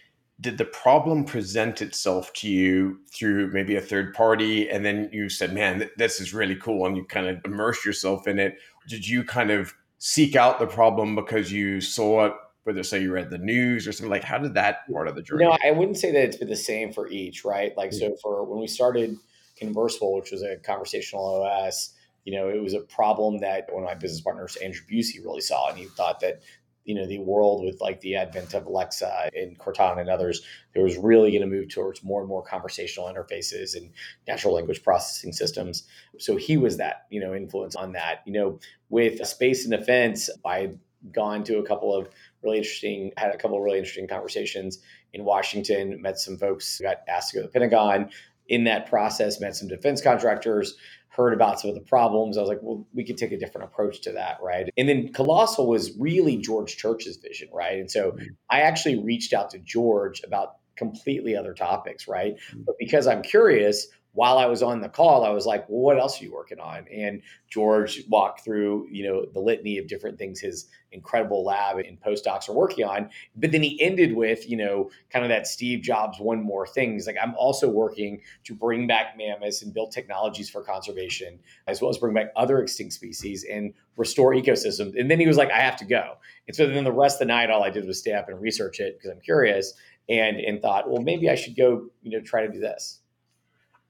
did 0.40 0.58
the 0.58 0.64
problem 0.64 1.24
present 1.24 1.82
itself 1.82 2.32
to 2.34 2.48
you 2.48 2.98
through 3.12 3.50
maybe 3.52 3.76
a 3.76 3.80
third 3.80 4.14
party? 4.14 4.68
And 4.70 4.84
then 4.84 5.10
you 5.12 5.28
said, 5.28 5.52
man, 5.52 5.80
th- 5.80 5.90
this 5.96 6.20
is 6.20 6.32
really 6.32 6.56
cool 6.56 6.86
and 6.86 6.96
you 6.96 7.04
kind 7.04 7.26
of 7.26 7.38
immerse 7.44 7.84
yourself 7.84 8.26
in 8.26 8.38
it? 8.38 8.58
Did 8.88 9.06
you 9.06 9.22
kind 9.24 9.50
of 9.50 9.74
seek 9.98 10.36
out 10.36 10.58
the 10.58 10.66
problem 10.66 11.14
because 11.14 11.52
you 11.52 11.80
saw 11.80 12.26
it 12.26 12.32
whether 12.64 12.82
say 12.82 13.02
you 13.02 13.12
read 13.12 13.30
the 13.30 13.38
news 13.38 13.86
or 13.86 13.92
something? 13.92 14.10
Like 14.10 14.24
how 14.24 14.38
did 14.38 14.54
that 14.54 14.90
part 14.90 15.08
of 15.08 15.14
the 15.14 15.22
journey 15.22 15.44
no 15.44 15.56
i 15.64 15.70
wouldn't 15.70 15.96
say 15.96 16.12
that 16.12 16.22
it's 16.22 16.36
been 16.36 16.48
the 16.48 16.56
same 16.56 16.92
for 16.92 17.08
each 17.08 17.44
right? 17.44 17.76
Like 17.76 17.92
so 17.92 18.16
for 18.22 18.44
when 18.44 18.60
we 18.60 18.66
started 18.66 19.16
Conversable, 19.60 20.14
which 20.14 20.32
was 20.32 20.42
a 20.42 20.56
conversational 20.56 21.42
OS, 21.42 21.92
you 22.24 22.34
know, 22.34 22.48
it 22.48 22.62
was 22.62 22.72
a 22.72 22.80
problem 22.80 23.40
that 23.40 23.70
one 23.70 23.82
of 23.82 23.88
my 23.88 23.94
business 23.94 24.22
partners, 24.22 24.56
Andrew 24.56 24.80
Busey, 24.90 25.22
really 25.22 25.42
saw, 25.42 25.68
and 25.68 25.76
he 25.76 25.84
thought 25.84 26.20
that 26.20 26.40
you 26.84 26.94
know 26.94 27.06
the 27.06 27.18
world 27.18 27.64
with 27.64 27.80
like 27.80 28.00
the 28.00 28.16
advent 28.16 28.54
of 28.54 28.66
Alexa 28.66 29.30
and 29.36 29.58
Cortana 29.58 30.00
and 30.00 30.08
others, 30.08 30.42
there 30.74 30.82
was 30.82 30.96
really 30.96 31.30
going 31.30 31.42
to 31.42 31.46
move 31.46 31.68
towards 31.68 32.02
more 32.02 32.20
and 32.20 32.28
more 32.28 32.42
conversational 32.42 33.12
interfaces 33.12 33.76
and 33.76 33.90
natural 34.26 34.54
language 34.54 34.82
processing 34.82 35.32
systems. 35.32 35.86
So 36.18 36.36
he 36.36 36.56
was 36.56 36.76
that 36.78 37.06
you 37.10 37.20
know 37.20 37.34
influence 37.34 37.76
on 37.76 37.92
that. 37.92 38.22
You 38.26 38.32
know, 38.32 38.60
with 38.88 39.26
space 39.26 39.64
and 39.64 39.72
defense, 39.72 40.30
I 40.44 40.60
had 40.60 40.78
gone 41.12 41.44
to 41.44 41.58
a 41.58 41.66
couple 41.66 41.94
of 41.94 42.08
really 42.42 42.58
interesting, 42.58 43.12
had 43.16 43.34
a 43.34 43.38
couple 43.38 43.56
of 43.56 43.62
really 43.62 43.78
interesting 43.78 44.08
conversations 44.08 44.78
in 45.12 45.24
Washington, 45.24 46.00
met 46.00 46.18
some 46.18 46.36
folks, 46.36 46.80
got 46.80 47.02
asked 47.08 47.30
to 47.30 47.36
go 47.36 47.42
to 47.42 47.48
the 47.48 47.52
Pentagon, 47.52 48.10
in 48.48 48.64
that 48.64 48.86
process, 48.88 49.40
met 49.40 49.56
some 49.56 49.68
defense 49.68 50.02
contractors, 50.02 50.76
heard 51.10 51.32
about 51.32 51.60
some 51.60 51.70
of 51.70 51.74
the 51.74 51.82
problems. 51.82 52.38
I 52.38 52.40
was 52.40 52.48
like, 52.48 52.60
well, 52.62 52.86
we 52.94 53.04
could 53.04 53.18
take 53.18 53.32
a 53.32 53.38
different 53.38 53.66
approach 53.66 54.00
to 54.02 54.12
that, 54.12 54.38
right? 54.42 54.70
And 54.76 54.88
then 54.88 55.12
Colossal 55.12 55.66
was 55.66 55.96
really 55.98 56.36
George 56.36 56.76
Church's 56.76 57.16
vision, 57.16 57.48
right? 57.52 57.78
And 57.78 57.90
so 57.90 58.12
mm-hmm. 58.12 58.24
I 58.48 58.60
actually 58.60 59.02
reached 59.02 59.32
out 59.32 59.50
to 59.50 59.58
George 59.58 60.22
about 60.24 60.56
completely 60.76 61.36
other 61.36 61.52
topics, 61.52 62.08
right? 62.08 62.36
Mm-hmm. 62.36 62.62
But 62.64 62.76
because 62.78 63.06
I'm 63.06 63.22
curious, 63.22 63.88
while 64.12 64.38
I 64.38 64.46
was 64.46 64.62
on 64.62 64.80
the 64.80 64.88
call, 64.88 65.24
I 65.24 65.30
was 65.30 65.46
like, 65.46 65.68
well, 65.68 65.80
what 65.80 65.98
else 65.98 66.20
are 66.20 66.24
you 66.24 66.32
working 66.32 66.58
on? 66.58 66.86
And 66.92 67.22
George 67.48 68.02
walked 68.08 68.44
through, 68.44 68.88
you 68.90 69.08
know, 69.08 69.24
the 69.32 69.40
litany 69.40 69.78
of 69.78 69.86
different 69.86 70.18
things 70.18 70.40
his 70.40 70.66
incredible 70.92 71.44
lab 71.44 71.78
and 71.78 72.00
postdocs 72.00 72.48
are 72.48 72.52
working 72.52 72.84
on. 72.84 73.08
But 73.36 73.52
then 73.52 73.62
he 73.62 73.80
ended 73.80 74.16
with, 74.16 74.48
you 74.50 74.56
know, 74.56 74.90
kind 75.10 75.24
of 75.24 75.28
that 75.28 75.46
Steve 75.46 75.82
Jobs 75.82 76.18
one 76.18 76.42
more 76.42 76.66
thing. 76.66 76.94
He's 76.94 77.06
like, 77.06 77.16
I'm 77.22 77.34
also 77.36 77.68
working 77.68 78.20
to 78.44 78.54
bring 78.54 78.88
back 78.88 79.16
mammoths 79.16 79.62
and 79.62 79.72
build 79.72 79.92
technologies 79.92 80.50
for 80.50 80.62
conservation, 80.62 81.38
as 81.68 81.80
well 81.80 81.90
as 81.90 81.98
bring 81.98 82.14
back 82.14 82.32
other 82.34 82.60
extinct 82.60 82.94
species 82.94 83.44
and 83.48 83.72
restore 83.96 84.34
ecosystems. 84.34 84.98
And 84.98 85.08
then 85.08 85.20
he 85.20 85.28
was 85.28 85.36
like, 85.36 85.50
I 85.50 85.60
have 85.60 85.76
to 85.76 85.84
go. 85.84 86.14
And 86.48 86.56
so 86.56 86.66
then 86.66 86.82
the 86.82 86.92
rest 86.92 87.16
of 87.16 87.20
the 87.20 87.32
night, 87.32 87.50
all 87.50 87.62
I 87.62 87.70
did 87.70 87.86
was 87.86 88.00
stay 88.00 88.12
up 88.12 88.28
and 88.28 88.40
research 88.40 88.80
it 88.80 88.98
because 88.98 89.10
I'm 89.12 89.20
curious 89.20 89.74
and 90.08 90.38
and 90.38 90.60
thought, 90.60 90.90
well, 90.90 91.02
maybe 91.02 91.30
I 91.30 91.36
should 91.36 91.56
go, 91.56 91.86
you 92.02 92.10
know, 92.10 92.20
try 92.20 92.44
to 92.44 92.52
do 92.52 92.58
this. 92.58 93.00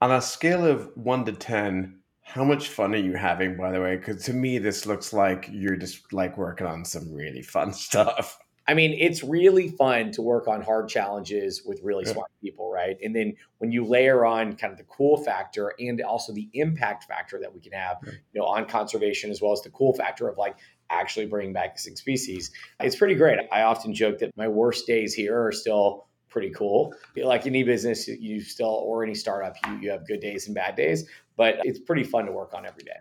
On 0.00 0.10
a 0.10 0.22
scale 0.22 0.64
of 0.64 0.90
one 0.94 1.24
to 1.26 1.32
10, 1.32 2.00
how 2.22 2.44
much 2.44 2.68
fun 2.68 2.94
are 2.94 2.98
you 2.98 3.14
having, 3.14 3.56
by 3.56 3.72
the 3.72 3.80
way? 3.80 3.96
Because 3.96 4.24
to 4.24 4.32
me, 4.32 4.58
this 4.58 4.86
looks 4.86 5.12
like 5.12 5.48
you're 5.52 5.76
just 5.76 6.12
like 6.12 6.38
working 6.38 6.66
on 6.66 6.84
some 6.84 7.12
really 7.12 7.42
fun 7.42 7.72
stuff. 7.74 8.38
I 8.68 8.74
mean, 8.74 8.96
it's 8.98 9.24
really 9.24 9.68
fun 9.68 10.12
to 10.12 10.22
work 10.22 10.46
on 10.46 10.62
hard 10.62 10.88
challenges 10.88 11.64
with 11.66 11.80
really 11.82 12.04
yeah. 12.06 12.12
smart 12.12 12.30
people, 12.40 12.70
right? 12.70 12.96
And 13.02 13.16
then 13.16 13.34
when 13.58 13.72
you 13.72 13.84
layer 13.84 14.24
on 14.24 14.54
kind 14.54 14.70
of 14.70 14.78
the 14.78 14.84
cool 14.84 15.16
factor 15.24 15.74
and 15.80 16.00
also 16.02 16.32
the 16.32 16.48
impact 16.54 17.04
factor 17.04 17.40
that 17.40 17.52
we 17.52 17.58
can 17.58 17.72
have, 17.72 17.96
yeah. 18.04 18.12
you 18.32 18.40
know, 18.40 18.46
on 18.46 18.66
conservation 18.66 19.30
as 19.30 19.42
well 19.42 19.50
as 19.50 19.60
the 19.62 19.70
cool 19.70 19.92
factor 19.94 20.28
of 20.28 20.38
like 20.38 20.56
actually 20.88 21.26
bringing 21.26 21.52
back 21.52 21.72
extinct 21.72 21.98
species, 21.98 22.52
it's 22.78 22.94
pretty 22.94 23.16
great. 23.16 23.40
I 23.50 23.62
often 23.62 23.92
joke 23.92 24.20
that 24.20 24.30
my 24.36 24.46
worst 24.46 24.86
days 24.86 25.14
here 25.14 25.46
are 25.46 25.52
still 25.52 26.06
pretty 26.30 26.50
cool. 26.50 26.94
Like 27.16 27.46
any 27.46 27.62
business, 27.62 28.08
you 28.08 28.40
still 28.40 28.82
or 28.84 29.04
any 29.04 29.14
startup, 29.14 29.54
you 29.66 29.78
you 29.80 29.90
have 29.90 30.06
good 30.06 30.20
days 30.20 30.46
and 30.46 30.54
bad 30.54 30.76
days, 30.76 31.08
but 31.36 31.56
it's 31.64 31.78
pretty 31.78 32.04
fun 32.04 32.26
to 32.26 32.32
work 32.32 32.54
on 32.54 32.64
every 32.64 32.84
day. 32.84 32.96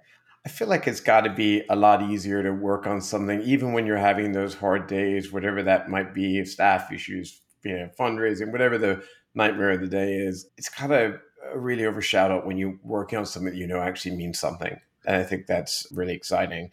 I 0.45 0.50
feel 0.50 0.67
like 0.67 0.88
it's 0.88 1.01
got 1.01 1.21
to 1.21 1.29
be 1.29 1.63
a 1.69 1.75
lot 1.75 2.01
easier 2.01 2.41
to 2.41 2.51
work 2.51 2.88
on 2.88 3.01
something, 3.01 3.41
even 3.41 3.74
when 3.74 3.86
you're 3.86 3.98
having 3.98 4.31
those 4.31 4.55
hard 4.55 4.88
days, 4.88 5.31
whatever 5.31 5.62
that 5.63 5.89
might 5.89 6.13
be, 6.13 6.43
staff 6.45 6.91
issues, 6.91 7.41
you 7.63 7.77
know, 7.77 7.89
fundraising, 8.00 8.51
whatever 8.51 8.77
the 8.77 9.03
nightmare 9.36 9.71
of 9.71 9.81
the 9.81 9.88
day 9.88 10.13
is. 10.13 10.50
It's 10.57 10.69
kind 10.69 10.93
of 10.93 11.15
uh, 11.15 11.57
really 11.57 11.86
overshadowed 11.86 12.45
when 12.45 12.57
you're 12.57 12.77
working 12.83 13.19
on 13.19 13.25
something 13.25 13.51
that 13.51 13.57
you 13.57 13.67
know 13.67 13.81
actually 13.81 14.15
means 14.15 14.39
something. 14.39 14.79
And 15.05 15.15
I 15.17 15.24
think 15.24 15.45
that's 15.45 15.86
really 15.91 16.13
exciting. 16.13 16.71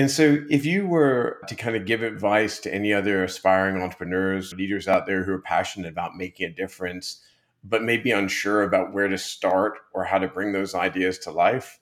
And 0.00 0.10
so, 0.10 0.38
if 0.48 0.64
you 0.64 0.86
were 0.86 1.42
to 1.46 1.54
kind 1.54 1.76
of 1.76 1.84
give 1.84 2.02
advice 2.02 2.58
to 2.60 2.74
any 2.74 2.90
other 2.90 3.22
aspiring 3.22 3.82
entrepreneurs, 3.82 4.54
leaders 4.54 4.88
out 4.88 5.04
there 5.04 5.24
who 5.24 5.32
are 5.34 5.42
passionate 5.42 5.90
about 5.90 6.16
making 6.16 6.46
a 6.46 6.54
difference, 6.54 7.22
but 7.62 7.82
maybe 7.82 8.10
unsure 8.10 8.62
about 8.62 8.94
where 8.94 9.08
to 9.08 9.18
start 9.18 9.74
or 9.92 10.04
how 10.04 10.16
to 10.16 10.26
bring 10.26 10.54
those 10.54 10.74
ideas 10.74 11.18
to 11.18 11.30
life, 11.30 11.80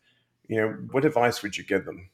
you 0.49 0.61
know, 0.61 0.71
what 0.91 1.05
advice 1.05 1.45
would 1.45 1.57
you 1.57 1.63
give 1.63 1.85
them? 1.85 2.11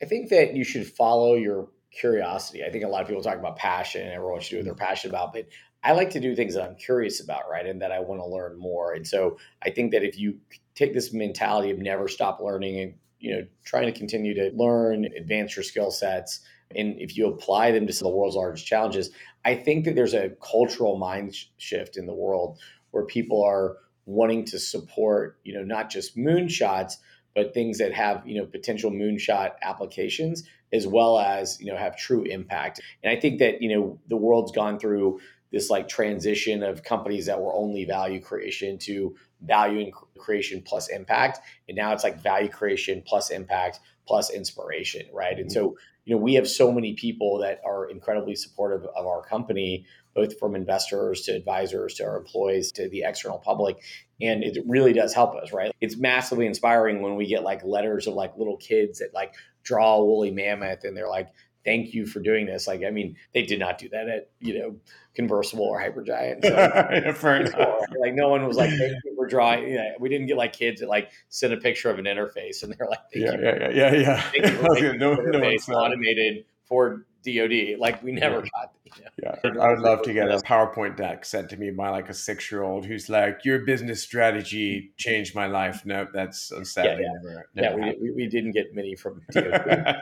I 0.00 0.04
think 0.04 0.30
that 0.30 0.54
you 0.54 0.62
should 0.62 0.86
follow 0.86 1.34
your 1.34 1.68
curiosity. 1.90 2.62
I 2.64 2.70
think 2.70 2.84
a 2.84 2.88
lot 2.88 3.02
of 3.02 3.08
people 3.08 3.24
talk 3.24 3.36
about 3.36 3.56
passion 3.56 4.02
and 4.02 4.12
everyone 4.12 4.38
should 4.42 4.50
do 4.50 4.56
what 4.58 4.64
they're 4.66 4.74
mm-hmm. 4.74 4.84
passionate 4.84 5.14
about, 5.14 5.32
but 5.32 5.48
I 5.82 5.94
like 5.94 6.10
to 6.10 6.20
do 6.20 6.36
things 6.36 6.54
that 6.54 6.62
I'm 6.62 6.76
curious 6.76 7.20
about, 7.20 7.50
right? 7.50 7.66
And 7.66 7.82
that 7.82 7.90
I 7.90 7.98
want 7.98 8.20
to 8.20 8.26
learn 8.26 8.56
more. 8.56 8.92
And 8.92 9.04
so 9.04 9.36
I 9.64 9.70
think 9.70 9.90
that 9.90 10.04
if 10.04 10.16
you 10.16 10.38
take 10.76 10.94
this 10.94 11.12
mentality 11.12 11.72
of 11.72 11.78
never 11.78 12.06
stop 12.06 12.38
learning 12.40 12.78
and 12.78 12.94
you 13.20 13.36
know, 13.36 13.46
trying 13.64 13.86
to 13.86 13.92
continue 13.92 14.34
to 14.34 14.50
learn, 14.56 15.04
advance 15.04 15.54
your 15.54 15.62
skill 15.62 15.90
sets, 15.90 16.40
and 16.74 17.00
if 17.00 17.16
you 17.16 17.26
apply 17.26 17.72
them 17.72 17.86
to 17.86 17.92
some 17.92 18.06
of 18.06 18.12
the 18.12 18.16
world's 18.16 18.36
largest 18.36 18.66
challenges, 18.66 19.10
I 19.44 19.54
think 19.54 19.84
that 19.84 19.94
there's 19.94 20.14
a 20.14 20.30
cultural 20.40 20.96
mind 20.96 21.34
shift 21.58 21.96
in 21.96 22.06
the 22.06 22.14
world 22.14 22.58
where 22.90 23.04
people 23.04 23.44
are 23.44 23.76
wanting 24.06 24.44
to 24.46 24.58
support, 24.58 25.38
you 25.44 25.54
know, 25.54 25.64
not 25.64 25.90
just 25.90 26.16
moonshots, 26.16 26.94
but 27.34 27.54
things 27.54 27.78
that 27.78 27.92
have, 27.92 28.26
you 28.26 28.40
know, 28.40 28.46
potential 28.46 28.90
moonshot 28.90 29.52
applications 29.62 30.44
as 30.72 30.86
well 30.86 31.18
as, 31.18 31.60
you 31.60 31.72
know, 31.72 31.76
have 31.76 31.96
true 31.96 32.22
impact. 32.22 32.80
And 33.02 33.16
I 33.16 33.20
think 33.20 33.38
that, 33.40 33.62
you 33.62 33.74
know, 33.74 33.98
the 34.08 34.16
world's 34.16 34.52
gone 34.52 34.78
through 34.78 35.20
this 35.52 35.70
like 35.70 35.88
transition 35.88 36.62
of 36.62 36.82
companies 36.82 37.26
that 37.26 37.40
were 37.40 37.54
only 37.54 37.84
value 37.84 38.20
creation 38.20 38.78
to 38.78 39.14
value 39.42 39.80
and 39.80 39.92
creation 40.18 40.62
plus 40.64 40.88
impact. 40.88 41.40
And 41.68 41.76
now 41.76 41.92
it's 41.92 42.04
like 42.04 42.20
value 42.20 42.48
creation 42.48 43.02
plus 43.06 43.30
impact 43.30 43.80
plus 44.06 44.30
inspiration, 44.30 45.06
right? 45.12 45.38
And 45.38 45.46
mm-hmm. 45.46 45.52
so, 45.52 45.76
you 46.04 46.14
know, 46.16 46.22
we 46.22 46.34
have 46.34 46.48
so 46.48 46.72
many 46.72 46.94
people 46.94 47.38
that 47.38 47.60
are 47.64 47.88
incredibly 47.88 48.34
supportive 48.34 48.84
of 48.96 49.06
our 49.06 49.22
company, 49.22 49.86
both 50.14 50.38
from 50.38 50.54
investors 50.54 51.22
to 51.22 51.32
advisors 51.32 51.94
to 51.94 52.04
our 52.04 52.18
employees 52.18 52.72
to 52.72 52.88
the 52.88 53.02
external 53.02 53.38
public. 53.38 53.76
And 54.20 54.42
it 54.42 54.58
really 54.66 54.92
does 54.92 55.14
help 55.14 55.34
us, 55.36 55.52
right? 55.52 55.72
It's 55.80 55.96
massively 55.96 56.46
inspiring 56.46 57.02
when 57.02 57.16
we 57.16 57.26
get 57.26 57.42
like 57.42 57.64
letters 57.64 58.06
of 58.06 58.14
like 58.14 58.36
little 58.36 58.56
kids 58.56 58.98
that 58.98 59.14
like 59.14 59.34
draw 59.62 59.96
a 59.96 60.04
woolly 60.04 60.30
mammoth 60.30 60.84
and 60.84 60.96
they're 60.96 61.08
like, 61.08 61.28
thank 61.64 61.94
you 61.94 62.06
for 62.06 62.20
doing 62.20 62.46
this. 62.46 62.66
Like, 62.66 62.82
I 62.84 62.90
mean, 62.90 63.16
they 63.34 63.42
did 63.42 63.58
not 63.58 63.78
do 63.78 63.88
that 63.90 64.08
at, 64.08 64.30
you 64.40 64.58
know, 64.58 64.76
Conversable 65.14 65.64
or 65.64 65.80
Hypergiant. 65.80 66.44
So, 66.44 66.48
yeah, 66.48 67.12
uh, 67.54 67.76
like, 68.00 68.14
no 68.14 68.28
one 68.28 68.46
was 68.46 68.56
like, 68.56 68.70
thank 68.70 68.92
you 69.04 69.14
for 69.16 69.26
drawing. 69.26 69.68
You 69.68 69.74
know, 69.76 69.92
we 69.98 70.08
didn't 70.08 70.26
get 70.26 70.36
like 70.36 70.52
kids 70.52 70.80
that 70.80 70.88
like 70.88 71.10
send 71.28 71.52
a 71.52 71.56
picture 71.56 71.90
of 71.90 71.98
an 71.98 72.04
interface 72.04 72.62
and 72.62 72.72
they're 72.72 72.88
like, 72.88 73.00
yeah, 73.12 73.36
yeah, 73.40 73.58
yeah, 73.58 73.70
yeah, 73.70 73.94
yeah, 73.94 74.20
Thank 74.30 74.46
you 74.46 74.56
for 74.56 74.94
no, 74.96 75.14
no, 75.14 75.40
automated 75.74 76.44
for 76.64 77.04
DoD. 77.24 77.78
Like 77.78 78.02
we 78.02 78.12
never 78.12 78.36
yeah. 78.36 78.50
got. 78.54 78.74
Yeah, 79.22 79.62
I 79.62 79.70
would 79.70 79.80
love 79.80 80.02
to 80.02 80.12
get 80.12 80.28
a 80.30 80.38
PowerPoint 80.38 80.96
deck 80.96 81.24
sent 81.24 81.48
to 81.50 81.56
me 81.56 81.70
by 81.70 81.90
like 81.90 82.08
a 82.08 82.14
six 82.14 82.50
year 82.50 82.62
old 82.62 82.84
who's 82.84 83.08
like, 83.08 83.44
"Your 83.44 83.60
business 83.60 84.02
strategy 84.02 84.92
changed 84.96 85.34
my 85.34 85.46
life." 85.46 85.86
No, 85.86 86.08
that's 86.12 86.52
sadly 86.64 86.90
yeah, 86.90 86.96
yeah. 86.98 87.08
never. 87.22 87.48
never 87.54 87.86
yeah, 87.86 87.92
we, 88.00 88.10
we, 88.12 88.26
didn't 88.26 88.52
get 88.52 88.74
many 88.74 88.96
from 88.96 89.22
DoD. 89.32 89.96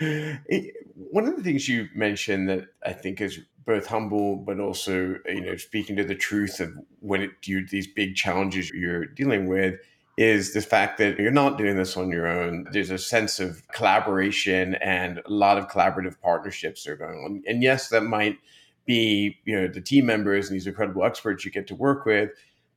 Eh, 0.00 0.68
one 0.94 1.28
of 1.28 1.36
the 1.36 1.42
things 1.42 1.68
you 1.68 1.88
mentioned 1.94 2.48
that 2.48 2.66
I 2.84 2.92
think 2.92 3.20
is 3.20 3.40
both 3.66 3.86
humble, 3.86 4.36
but 4.36 4.58
also 4.58 5.16
you 5.26 5.40
know 5.40 5.56
speaking 5.56 5.96
to 5.96 6.04
the 6.04 6.14
truth 6.14 6.60
of 6.60 6.72
when 7.00 7.22
it 7.22 7.30
you 7.44 7.66
these 7.66 7.86
big 7.86 8.14
challenges 8.14 8.70
you're 8.70 9.04
dealing 9.04 9.46
with 9.46 9.74
is 10.16 10.52
the 10.52 10.62
fact 10.62 10.98
that 10.98 11.18
you're 11.18 11.30
not 11.32 11.58
doing 11.58 11.76
this 11.76 11.96
on 11.96 12.10
your 12.10 12.26
own. 12.26 12.66
There's 12.70 12.90
a 12.90 12.98
sense 12.98 13.40
of 13.40 13.66
collaboration 13.68 14.76
and 14.76 15.18
a 15.18 15.30
lot 15.30 15.58
of 15.58 15.68
collaborative 15.68 16.20
partnerships 16.20 16.86
are 16.86 16.96
going 16.96 17.18
on. 17.18 17.42
And 17.48 17.62
yes, 17.62 17.88
that 17.88 18.02
might 18.02 18.38
be, 18.86 19.38
you 19.44 19.60
know, 19.60 19.66
the 19.66 19.80
team 19.80 20.06
members 20.06 20.48
and 20.48 20.54
these 20.54 20.66
incredible 20.66 21.04
experts 21.04 21.44
you 21.44 21.50
get 21.50 21.66
to 21.66 21.74
work 21.74 22.04
with, 22.06 22.30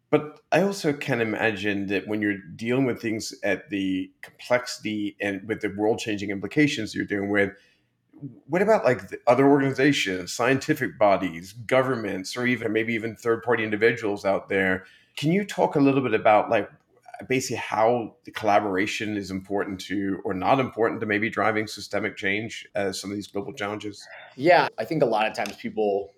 But 0.10 0.40
I 0.52 0.62
also 0.62 0.94
can 0.94 1.20
imagine 1.20 1.88
that 1.88 2.08
when 2.08 2.22
you're 2.22 2.38
dealing 2.56 2.86
with 2.86 3.02
things 3.02 3.34
at 3.44 3.70
the 3.70 4.10
complexity 4.22 5.18
and 5.20 5.46
with 5.48 5.62
the 5.62 5.70
world 5.70 6.00
changing 6.00 6.30
implications 6.30 6.96
you're 6.96 7.06
dealing 7.06 7.30
with, 7.30 7.52
what 8.48 8.62
about 8.62 8.86
like 8.86 9.02
other 9.28 9.48
organizations, 9.48 10.34
scientific 10.34 10.98
bodies, 10.98 11.54
governments, 11.54 12.38
or 12.38 12.48
even 12.48 12.72
maybe 12.72 12.94
even 12.94 13.16
third 13.16 13.44
party 13.44 13.64
individuals 13.64 14.24
out 14.24 14.48
there? 14.48 14.86
Can 15.18 15.32
you 15.32 15.44
talk 15.46 15.76
a 15.76 15.80
little 15.80 16.02
bit 16.02 16.14
about 16.14 16.50
like 16.50 16.70
basically 17.28 17.58
how 17.58 18.16
the 18.26 18.32
collaboration 18.32 19.18
is 19.18 19.32
important 19.32 19.80
to 19.82 20.20
or 20.24 20.34
not 20.34 20.60
important 20.60 21.00
to 21.02 21.08
maybe 21.08 21.30
driving 21.30 21.68
systemic 21.68 22.16
change 22.18 22.68
as 22.76 23.00
some 23.00 23.10
of 23.10 23.16
these 23.16 23.28
global 23.28 23.54
challenges? 23.54 24.06
Yeah, 24.36 24.68
I 24.78 24.86
think 24.86 25.04
a 25.04 25.06
lot 25.06 25.28
of 25.28 25.34
times 25.34 25.56
people 25.56 26.12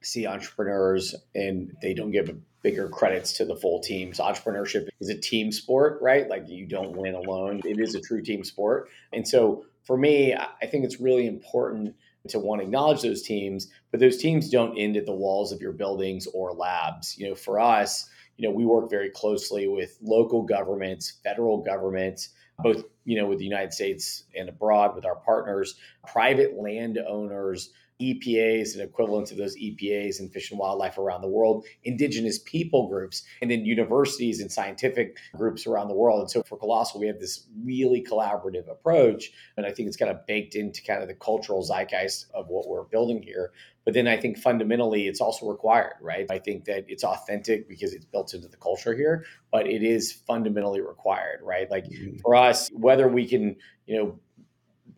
see 0.00 0.26
entrepreneurs 0.26 1.14
and 1.34 1.76
they 1.82 1.94
don't 1.94 2.10
give 2.10 2.30
bigger 2.62 2.88
credits 2.88 3.32
to 3.34 3.44
the 3.44 3.56
full 3.56 3.80
teams. 3.80 4.18
Entrepreneurship 4.18 4.88
is 5.00 5.08
a 5.08 5.16
team 5.16 5.52
sport, 5.52 6.00
right? 6.02 6.28
Like 6.28 6.48
you 6.48 6.66
don't 6.66 6.96
win 6.96 7.14
alone. 7.14 7.60
It 7.64 7.78
is 7.78 7.94
a 7.94 8.00
true 8.00 8.22
team 8.22 8.44
sport. 8.44 8.88
And 9.12 9.26
so 9.26 9.64
for 9.84 9.96
me, 9.96 10.34
I 10.34 10.66
think 10.66 10.84
it's 10.84 11.00
really 11.00 11.26
important 11.26 11.94
to 12.28 12.38
want 12.38 12.60
to 12.60 12.66
acknowledge 12.66 13.02
those 13.02 13.22
teams, 13.22 13.68
but 13.90 14.00
those 14.00 14.18
teams 14.18 14.50
don't 14.50 14.76
end 14.76 14.96
at 14.96 15.06
the 15.06 15.14
walls 15.14 15.52
of 15.52 15.60
your 15.60 15.72
buildings 15.72 16.26
or 16.34 16.52
labs. 16.52 17.16
You 17.16 17.28
know, 17.28 17.34
for 17.34 17.58
us, 17.58 18.08
you 18.38 18.48
know, 18.48 18.54
we 18.54 18.64
work 18.64 18.88
very 18.88 19.10
closely 19.10 19.66
with 19.66 19.98
local 20.00 20.42
governments, 20.42 21.18
federal 21.24 21.58
governments, 21.58 22.30
both, 22.60 22.84
you 23.04 23.20
know, 23.20 23.26
with 23.26 23.38
the 23.38 23.44
United 23.44 23.72
States 23.72 24.24
and 24.34 24.48
abroad 24.48 24.94
with 24.94 25.04
our 25.04 25.16
partners, 25.16 25.74
private 26.06 26.56
landowners, 26.56 27.70
EPAs 28.00 28.74
and 28.74 28.82
equivalents 28.82 29.30
of 29.30 29.38
those 29.38 29.56
EPAs 29.56 30.20
in 30.20 30.28
fish 30.28 30.50
and 30.50 30.58
wildlife 30.58 30.98
around 30.98 31.20
the 31.20 31.28
world, 31.28 31.66
indigenous 31.84 32.38
people 32.38 32.88
groups, 32.88 33.24
and 33.42 33.50
then 33.50 33.64
universities 33.64 34.40
and 34.40 34.50
scientific 34.50 35.16
groups 35.36 35.66
around 35.66 35.88
the 35.88 35.94
world. 35.94 36.20
And 36.20 36.30
so 36.30 36.42
for 36.42 36.56
Colossal, 36.56 37.00
we 37.00 37.06
have 37.06 37.18
this 37.18 37.46
really 37.64 38.02
collaborative 38.02 38.70
approach. 38.70 39.30
And 39.56 39.66
I 39.66 39.72
think 39.72 39.88
it's 39.88 39.96
kind 39.96 40.10
of 40.10 40.26
baked 40.26 40.54
into 40.54 40.82
kind 40.82 41.02
of 41.02 41.08
the 41.08 41.14
cultural 41.14 41.62
zeitgeist 41.62 42.26
of 42.34 42.48
what 42.48 42.68
we're 42.68 42.84
building 42.84 43.22
here. 43.22 43.52
But 43.84 43.94
then 43.94 44.06
I 44.06 44.18
think 44.18 44.38
fundamentally 44.38 45.08
it's 45.08 45.20
also 45.20 45.48
required, 45.48 45.94
right? 46.02 46.26
I 46.30 46.38
think 46.38 46.66
that 46.66 46.84
it's 46.88 47.04
authentic 47.04 47.68
because 47.68 47.94
it's 47.94 48.04
built 48.04 48.34
into 48.34 48.46
the 48.46 48.58
culture 48.58 48.94
here, 48.94 49.24
but 49.50 49.66
it 49.66 49.82
is 49.82 50.12
fundamentally 50.12 50.82
required, 50.82 51.40
right? 51.42 51.70
Like 51.70 51.84
mm-hmm. 51.84 52.18
for 52.18 52.34
us, 52.34 52.68
whether 52.72 53.08
we 53.08 53.26
can, 53.26 53.56
you 53.86 53.96
know, 53.96 54.20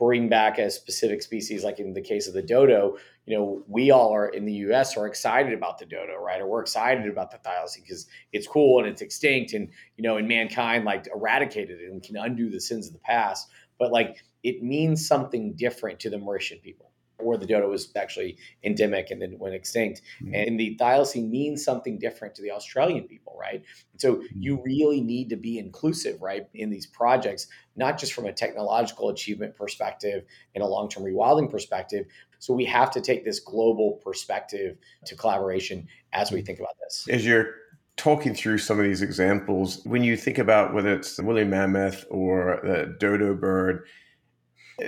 bring 0.01 0.31
back 0.31 0.59
a 0.59 0.71
specific 0.71 1.21
species, 1.21 1.63
like 1.63 1.79
in 1.79 1.93
the 1.93 2.01
case 2.01 2.27
of 2.27 2.33
the 2.33 2.43
dodo, 2.43 2.97
you 3.27 3.37
know, 3.37 3.63
we 3.69 3.91
all 3.91 4.15
are 4.15 4.29
in 4.29 4.47
the 4.47 4.55
US 4.55 4.97
are 4.97 5.07
excited 5.07 5.53
about 5.53 5.79
the 5.79 5.85
dodo, 5.85 6.17
right? 6.17 6.41
Or 6.41 6.49
we're 6.49 6.63
excited 6.63 7.07
about 7.07 7.31
the 7.31 7.37
thylacine 7.37 7.83
because 7.83 8.07
it's 8.33 8.47
cool 8.47 8.81
and 8.81 8.89
it's 8.89 9.03
extinct 9.03 9.53
and, 9.53 9.69
you 9.99 10.03
know, 10.03 10.17
and 10.17 10.27
mankind 10.27 10.87
like 10.87 11.07
eradicated 11.15 11.81
it 11.81 11.93
and 11.93 12.03
can 12.03 12.17
undo 12.17 12.49
the 12.49 12.61
sins 12.61 12.87
of 12.87 12.95
the 12.95 12.99
past. 13.01 13.49
But 13.79 13.93
like 13.93 14.25
it 14.43 14.63
means 14.63 15.07
something 15.07 15.53
different 15.53 16.01
to 16.01 16.11
the 16.11 16.17
Mauritian 16.17 16.63
people 16.63 16.90
or 17.23 17.37
the 17.37 17.47
dodo 17.47 17.69
was 17.69 17.93
actually 17.97 18.37
endemic 18.65 19.11
and 19.11 19.21
then 19.21 19.39
went 19.39 19.55
extinct. 19.55 20.03
Mm-hmm. 20.23 20.35
And 20.35 20.61
the 20.61 20.77
thylacine 20.81 21.31
means 21.31 21.65
something 21.65 21.99
different 21.99 22.35
to 22.37 22.43
the 22.43 22.51
Australian 22.51 23.05
people, 23.05 23.37
right? 23.41 23.63
And 23.93 24.01
so 24.01 24.17
mm-hmm. 24.17 24.43
you 24.43 24.63
really 24.65 25.01
need 25.01 25.31
to 25.31 25.37
be 25.37 25.59
inclusive, 25.59 26.21
right, 26.21 26.49
in 26.55 26.71
these 26.71 26.87
projects, 26.87 27.47
not 27.77 27.99
just 27.99 28.13
from 28.13 28.27
a 28.27 28.33
technological 28.33 29.09
achievement 29.11 29.57
perspective 29.57 30.25
and 30.55 30.63
a 30.63 30.67
long-term 30.67 31.05
rewilding 31.05 31.51
perspective. 31.51 32.07
So 32.39 32.55
we 32.55 32.65
have 32.65 32.91
to 32.93 33.01
take 33.01 33.25
this 33.25 33.41
global 33.41 34.01
perspective 34.05 34.79
to 35.07 35.17
collaboration 35.17 35.87
as 36.13 36.31
we 36.31 36.39
mm-hmm. 36.39 36.47
think 36.47 36.59
about 36.61 36.77
this. 36.83 37.07
As 37.11 37.27
you're 37.27 37.55
talking 37.97 38.35
through 38.35 38.57
some 38.57 38.79
of 38.79 38.85
these 38.85 39.03
examples, 39.03 39.85
when 39.85 40.03
you 40.03 40.17
think 40.17 40.39
about 40.39 40.73
whether 40.73 40.95
it's 40.95 41.17
the 41.17 41.23
woolly 41.23 41.45
mammoth 41.45 42.07
or 42.09 42.61
the 42.63 42.97
dodo 42.99 43.35
bird, 43.35 43.87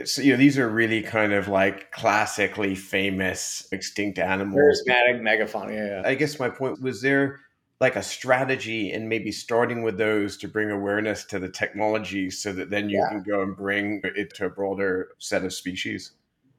so, 0.05 0.23
you 0.23 0.33
know, 0.33 0.39
these 0.39 0.59
are 0.59 0.69
really 0.69 1.03
kind 1.03 1.33
of 1.33 1.49
like 1.49 1.91
classically 1.91 2.75
famous 2.75 3.67
extinct 3.73 4.19
animals. 4.19 4.83
Charismatic 4.89 5.21
megafauna. 5.21 5.75
Yeah, 5.75 5.87
yeah. 5.87 6.03
I 6.05 6.15
guess 6.15 6.39
my 6.39 6.49
point 6.49 6.81
was 6.81 7.03
there 7.03 7.41
like 7.81 7.97
a 7.97 8.03
strategy 8.03 8.93
and 8.93 9.09
maybe 9.09 9.33
starting 9.33 9.83
with 9.83 9.99
those 9.99 10.37
to 10.37 10.47
bring 10.47 10.71
awareness 10.71 11.25
to 11.25 11.41
the 11.41 11.49
technology 11.49 12.31
so 12.31 12.53
that 12.53 12.71
then 12.71 12.89
you 12.89 12.99
yeah. 12.99 13.09
can 13.09 13.25
go 13.25 13.43
and 13.43 13.57
bring 13.57 14.01
it 14.05 14.33
to 14.37 14.47
a 14.47 14.51
broader 14.51 15.09
set 15.19 15.45
of 15.45 15.53
species. 15.53 16.13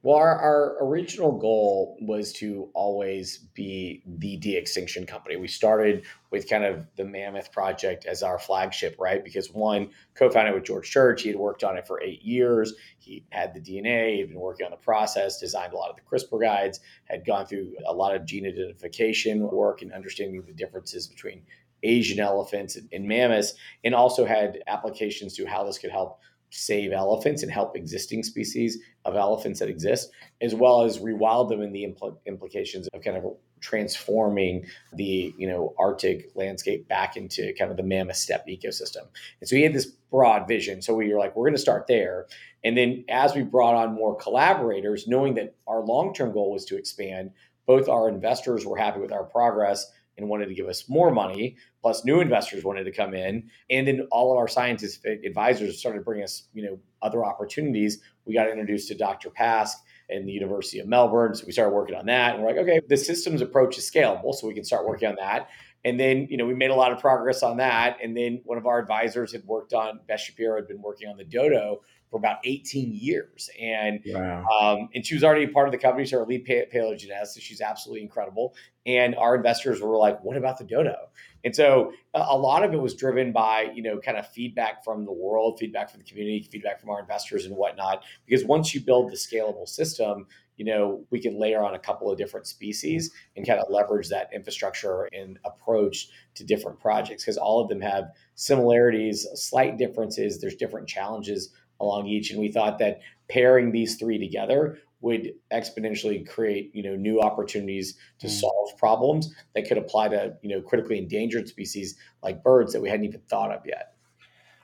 Well, 0.03 0.17
our, 0.17 0.37
our 0.37 0.85
original 0.85 1.31
goal 1.31 1.97
was 2.01 2.33
to 2.33 2.69
always 2.73 3.37
be 3.37 4.03
the 4.05 4.35
de 4.35 4.57
extinction 4.57 5.05
company. 5.05 5.37
We 5.37 5.47
started 5.47 6.03
with 6.29 6.49
kind 6.49 6.65
of 6.65 6.85
the 6.97 7.05
Mammoth 7.05 7.53
Project 7.53 8.05
as 8.05 8.21
our 8.21 8.37
flagship, 8.37 8.97
right? 8.99 9.23
Because 9.23 9.53
one, 9.53 9.91
co 10.13 10.29
founded 10.29 10.55
with 10.55 10.65
George 10.65 10.91
Church, 10.91 11.21
he 11.21 11.29
had 11.29 11.37
worked 11.37 11.63
on 11.63 11.77
it 11.77 11.87
for 11.87 12.01
eight 12.01 12.21
years. 12.21 12.73
He 12.99 13.23
had 13.29 13.53
the 13.53 13.61
DNA, 13.61 14.17
he'd 14.17 14.27
been 14.27 14.39
working 14.41 14.65
on 14.65 14.71
the 14.71 14.77
process, 14.77 15.39
designed 15.39 15.71
a 15.71 15.77
lot 15.77 15.89
of 15.89 15.95
the 15.95 16.01
CRISPR 16.01 16.41
guides, 16.41 16.81
had 17.05 17.25
gone 17.25 17.45
through 17.45 17.73
a 17.87 17.93
lot 17.93 18.13
of 18.13 18.25
gene 18.25 18.45
identification 18.45 19.49
work 19.49 19.83
and 19.83 19.93
understanding 19.93 20.43
the 20.45 20.51
differences 20.51 21.07
between 21.07 21.43
Asian 21.81 22.19
elephants 22.19 22.77
and 22.91 23.07
mammoths, 23.07 23.53
and 23.85 23.95
also 23.95 24.25
had 24.25 24.63
applications 24.67 25.33
to 25.35 25.45
how 25.45 25.63
this 25.63 25.77
could 25.77 25.91
help 25.91 26.19
save 26.53 26.91
elephants 26.91 27.41
and 27.41 27.51
help 27.51 27.75
existing 27.75 28.23
species 28.23 28.77
of 29.05 29.15
elephants 29.15 29.59
that 29.59 29.69
exist, 29.69 30.11
as 30.39 30.53
well 30.53 30.83
as 30.83 30.99
rewild 30.99 31.49
them 31.49 31.61
in 31.61 31.73
the 31.73 31.83
impl- 31.83 32.17
implications 32.25 32.87
of 32.93 33.01
kind 33.01 33.17
of 33.17 33.35
transforming 33.59 34.65
the 34.93 35.33
you 35.37 35.47
know 35.47 35.73
Arctic 35.79 36.29
landscape 36.35 36.87
back 36.87 37.17
into 37.17 37.53
kind 37.57 37.71
of 37.71 37.77
the 37.77 37.83
mammoth 37.83 38.17
steppe 38.17 38.47
ecosystem. 38.47 39.07
And 39.39 39.49
so 39.49 39.55
he 39.55 39.63
had 39.63 39.73
this 39.73 39.87
broad 40.11 40.47
vision. 40.47 40.81
So 40.81 40.93
we 40.93 41.11
were 41.11 41.19
like, 41.19 41.35
we're 41.35 41.45
going 41.45 41.55
to 41.55 41.61
start 41.61 41.87
there. 41.87 42.27
And 42.63 42.77
then 42.77 43.03
as 43.09 43.33
we 43.33 43.41
brought 43.41 43.75
on 43.75 43.95
more 43.95 44.15
collaborators, 44.15 45.07
knowing 45.07 45.33
that 45.35 45.55
our 45.67 45.81
long 45.81 46.13
term 46.13 46.31
goal 46.31 46.51
was 46.51 46.65
to 46.65 46.77
expand, 46.77 47.31
both 47.65 47.89
our 47.89 48.09
investors 48.09 48.65
were 48.65 48.77
happy 48.77 48.99
with 48.99 49.11
our 49.11 49.23
progress 49.23 49.91
and 50.17 50.29
wanted 50.29 50.47
to 50.47 50.53
give 50.53 50.67
us 50.67 50.87
more 50.89 51.11
money. 51.11 51.57
Plus, 51.81 52.05
new 52.05 52.21
investors 52.21 52.63
wanted 52.63 52.83
to 52.85 52.91
come 52.91 53.13
in, 53.13 53.49
and 53.69 53.87
then 53.87 54.07
all 54.11 54.31
of 54.31 54.37
our 54.37 54.47
scientific 54.47 55.23
advisors 55.25 55.77
started 55.79 56.05
bringing 56.05 56.23
us, 56.23 56.43
you 56.53 56.63
know, 56.63 56.79
other 57.01 57.25
opportunities. 57.25 57.99
We 58.25 58.33
got 58.33 58.49
introduced 58.49 58.87
to 58.89 58.95
Dr. 58.95 59.29
Pask 59.29 59.73
and 60.09 60.27
the 60.27 60.31
University 60.31 60.79
of 60.79 60.87
Melbourne, 60.87 61.35
so 61.35 61.45
we 61.45 61.51
started 61.51 61.73
working 61.73 61.95
on 61.95 62.05
that. 62.05 62.35
And 62.35 62.43
we're 62.43 62.49
like, 62.49 62.59
okay, 62.59 62.81
the 62.87 62.97
systems 62.97 63.41
approach 63.41 63.77
is 63.77 63.89
scalable, 63.89 64.33
so 64.33 64.47
we 64.47 64.53
can 64.53 64.63
start 64.63 64.87
working 64.87 65.09
on 65.09 65.15
that. 65.19 65.49
And 65.85 65.99
then, 65.99 66.27
you 66.29 66.37
know, 66.37 66.45
we 66.45 66.53
made 66.53 66.71
a 66.71 66.75
lot 66.75 66.93
of 66.93 66.99
progress 66.99 67.43
on 67.43 67.57
that. 67.57 67.97
And 68.01 68.15
then 68.15 68.41
one 68.45 68.57
of 68.57 68.65
our 68.65 68.79
advisors 68.79 69.33
had 69.33 69.43
worked 69.43 69.73
on 69.73 69.99
Beth 70.07 70.21
Shapiro 70.21 70.55
had 70.55 70.67
been 70.67 70.81
working 70.81 71.09
on 71.09 71.17
the 71.17 71.25
dodo 71.25 71.81
for 72.13 72.17
about 72.17 72.37
18 72.43 72.93
years. 72.93 73.49
And 73.59 73.99
wow. 74.05 74.45
um, 74.45 74.89
and 74.93 75.03
she 75.03 75.15
was 75.15 75.23
already 75.23 75.47
part 75.47 75.67
of 75.67 75.71
the 75.71 75.79
company. 75.79 76.05
She's 76.05 76.13
our 76.13 76.27
lead 76.27 76.45
paleogeneticist. 76.45 77.29
So 77.29 77.39
she's 77.39 77.59
absolutely 77.59 78.03
incredible. 78.03 78.53
And 78.85 79.15
our 79.15 79.35
investors 79.35 79.81
were 79.81 79.97
like, 79.97 80.23
what 80.23 80.37
about 80.37 80.59
the 80.59 80.63
dodo? 80.63 81.09
And 81.43 81.55
so 81.55 81.91
a 82.13 82.37
lot 82.37 82.63
of 82.63 82.71
it 82.71 82.79
was 82.79 82.93
driven 82.93 83.31
by, 83.31 83.71
you 83.73 83.81
know, 83.81 83.99
kind 83.99 84.17
of 84.17 84.27
feedback 84.27 84.83
from 84.83 85.05
the 85.05 85.11
world, 85.11 85.57
feedback 85.59 85.89
from 85.89 86.01
the 86.01 86.05
community, 86.05 86.47
feedback 86.51 86.79
from 86.79 86.91
our 86.91 86.99
investors 86.99 87.45
and 87.45 87.55
whatnot. 87.55 88.03
Because 88.27 88.45
once 88.45 88.75
you 88.75 88.81
build 88.81 89.11
the 89.11 89.15
scalable 89.15 89.67
system, 89.67 90.27
you 90.57 90.65
know, 90.65 91.03
we 91.09 91.19
can 91.19 91.39
layer 91.39 91.63
on 91.63 91.73
a 91.73 91.79
couple 91.79 92.11
of 92.11 92.17
different 92.17 92.45
species 92.45 93.11
and 93.35 93.47
kind 93.47 93.59
of 93.59 93.65
leverage 93.71 94.09
that 94.09 94.29
infrastructure 94.33 95.09
and 95.11 95.39
approach 95.45 96.09
to 96.35 96.43
different 96.43 96.79
projects 96.79 97.23
because 97.23 97.37
all 97.37 97.59
of 97.59 97.69
them 97.69 97.81
have 97.81 98.11
similarities, 98.35 99.27
slight 99.33 99.77
differences. 99.77 100.39
There's 100.39 100.55
different 100.55 100.87
challenges 100.87 101.49
along 101.79 102.07
each. 102.07 102.31
And 102.31 102.39
we 102.39 102.51
thought 102.51 102.79
that 102.79 103.01
pairing 103.29 103.71
these 103.71 103.95
three 103.95 104.17
together 104.17 104.79
would 105.03 105.33
exponentially 105.51 106.27
create 106.27 106.71
you 106.73 106.81
know 106.81 106.95
new 106.95 107.21
opportunities 107.21 107.95
to 108.19 108.27
mm. 108.27 108.31
solve 108.31 108.69
problems 108.77 109.35
that 109.53 109.67
could 109.67 109.77
apply 109.77 110.07
to 110.07 110.33
you 110.41 110.49
know 110.49 110.61
critically 110.61 110.97
endangered 110.97 111.47
species 111.47 111.95
like 112.23 112.41
birds 112.41 112.73
that 112.73 112.81
we 112.81 112.89
hadn't 112.89 113.05
even 113.05 113.21
thought 113.29 113.51
of 113.51 113.61
yet 113.65 113.93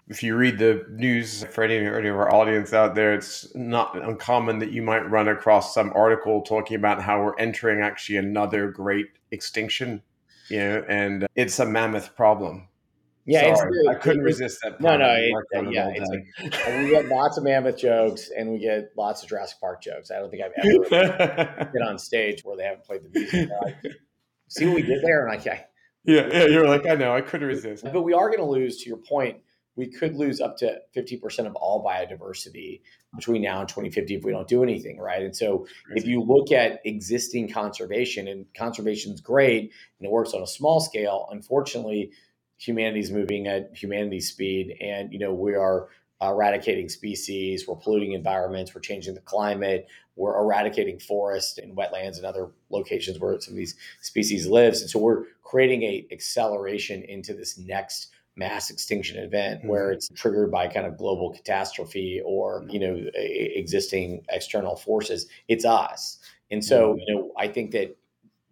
if 0.07 0.23
you 0.23 0.35
read 0.35 0.57
the 0.57 0.83
news 0.89 1.43
for 1.51 1.63
any, 1.63 1.75
any 1.75 2.07
of 2.07 2.15
our 2.15 2.33
audience 2.33 2.73
out 2.73 2.95
there 2.95 3.13
it's 3.13 3.53
not 3.53 4.01
uncommon 4.01 4.59
that 4.59 4.71
you 4.71 4.81
might 4.81 5.09
run 5.11 5.27
across 5.27 5.73
some 5.73 5.91
article 5.93 6.41
talking 6.41 6.77
about 6.77 7.01
how 7.01 7.21
we're 7.21 7.37
entering 7.37 7.81
actually 7.81 8.17
another 8.17 8.71
great 8.71 9.07
extinction 9.31 10.01
you 10.49 10.57
know 10.57 10.83
and 10.87 11.27
it's 11.35 11.59
a 11.59 11.65
mammoth 11.65 12.15
problem 12.15 12.68
yeah, 13.29 13.55
I 13.89 13.95
couldn't 13.95 14.23
resist 14.23 14.59
that. 14.63 14.81
No, 14.81 14.97
no, 14.97 15.13
it, 15.13 15.73
yeah, 15.73 15.91
it's 15.93 16.09
like, 16.09 16.83
we 16.83 16.89
get 16.89 17.07
lots 17.07 17.37
of 17.37 17.43
mammoth 17.43 17.77
jokes 17.77 18.29
and 18.35 18.51
we 18.51 18.59
get 18.59 18.91
lots 18.97 19.23
of 19.23 19.29
Jurassic 19.29 19.59
Park 19.59 19.81
jokes. 19.81 20.11
I 20.11 20.19
don't 20.19 20.29
think 20.29 20.43
I've 20.43 20.51
ever 20.57 21.69
been 21.73 21.83
on 21.83 21.99
stage 21.99 22.43
where 22.43 22.57
they 22.57 22.63
haven't 22.63 22.85
played 22.85 23.03
the 23.03 23.09
music. 23.13 23.49
Like, 23.61 23.75
See 24.47 24.65
what 24.65 24.75
we 24.75 24.81
did 24.81 25.03
there, 25.03 25.27
and 25.27 25.39
I, 25.39 25.65
yeah, 26.03 26.27
yeah, 26.31 26.45
you're 26.45 26.67
like, 26.67 26.87
I 26.87 26.95
know, 26.95 27.15
I 27.15 27.21
couldn't 27.21 27.47
resist. 27.47 27.83
But 27.83 28.01
we 28.01 28.13
are 28.13 28.29
going 28.29 28.39
to 28.39 28.45
lose, 28.45 28.81
to 28.81 28.89
your 28.89 28.97
point, 28.97 29.37
we 29.75 29.87
could 29.87 30.15
lose 30.15 30.41
up 30.41 30.57
to 30.57 30.79
50% 30.97 31.45
of 31.45 31.55
all 31.55 31.85
biodiversity 31.85 32.81
between 33.15 33.41
now 33.41 33.59
and 33.59 33.69
2050 33.69 34.15
if 34.15 34.23
we 34.23 34.31
don't 34.31 34.47
do 34.47 34.63
anything, 34.63 34.97
right? 34.97 35.21
And 35.21 35.35
so 35.35 35.67
if 35.95 36.05
you 36.05 36.21
look 36.21 36.51
at 36.51 36.81
existing 36.83 37.49
conservation, 37.49 38.27
and 38.27 38.45
conservation 38.57 39.13
is 39.13 39.21
great 39.21 39.71
and 39.99 40.05
it 40.05 40.11
works 40.11 40.33
on 40.33 40.41
a 40.41 40.47
small 40.47 40.79
scale, 40.79 41.27
unfortunately, 41.31 42.11
humanity's 42.59 43.09
moving 43.09 43.47
at 43.47 43.75
humanity's 43.75 44.29
speed 44.29 44.77
and 44.79 45.11
you 45.11 45.17
know 45.17 45.33
we 45.33 45.55
are 45.55 45.89
eradicating 46.21 46.89
species, 46.89 47.67
we're 47.67 47.75
polluting 47.75 48.11
environments, 48.11 48.75
we're 48.75 48.81
changing 48.81 49.13
the 49.13 49.21
climate, 49.21 49.87
we're 50.15 50.37
eradicating 50.37 50.99
forests 50.99 51.57
and 51.57 51.75
wetlands 51.77 52.17
and 52.17 52.25
other 52.25 52.49
locations 52.69 53.19
where 53.19 53.39
some 53.39 53.53
of 53.53 53.57
these 53.57 53.75
species 54.01 54.45
lives. 54.45 54.81
And 54.81 54.89
so 54.89 54.99
we're 54.99 55.23
creating 55.43 55.83
a 55.83 56.05
acceleration 56.11 57.03
into 57.03 57.33
this 57.33 57.57
next 57.57 58.11
mass 58.35 58.69
extinction 58.69 59.17
event 59.23 59.59
mm-hmm. 59.59 59.69
where 59.69 59.91
it's 59.91 60.09
triggered 60.09 60.51
by 60.51 60.67
kind 60.67 60.85
of 60.85 60.97
global 60.97 61.31
catastrophe 61.31 62.21
or 62.25 62.65
you 62.69 62.79
know 62.79 62.97
existing 63.15 64.23
external 64.29 64.77
forces 64.77 65.27
it's 65.49 65.65
us 65.65 66.19
and 66.49 66.63
so 66.63 66.91
mm-hmm. 66.91 66.99
you 66.99 67.15
know 67.15 67.31
i 67.37 67.47
think 67.49 67.71
that 67.71 67.97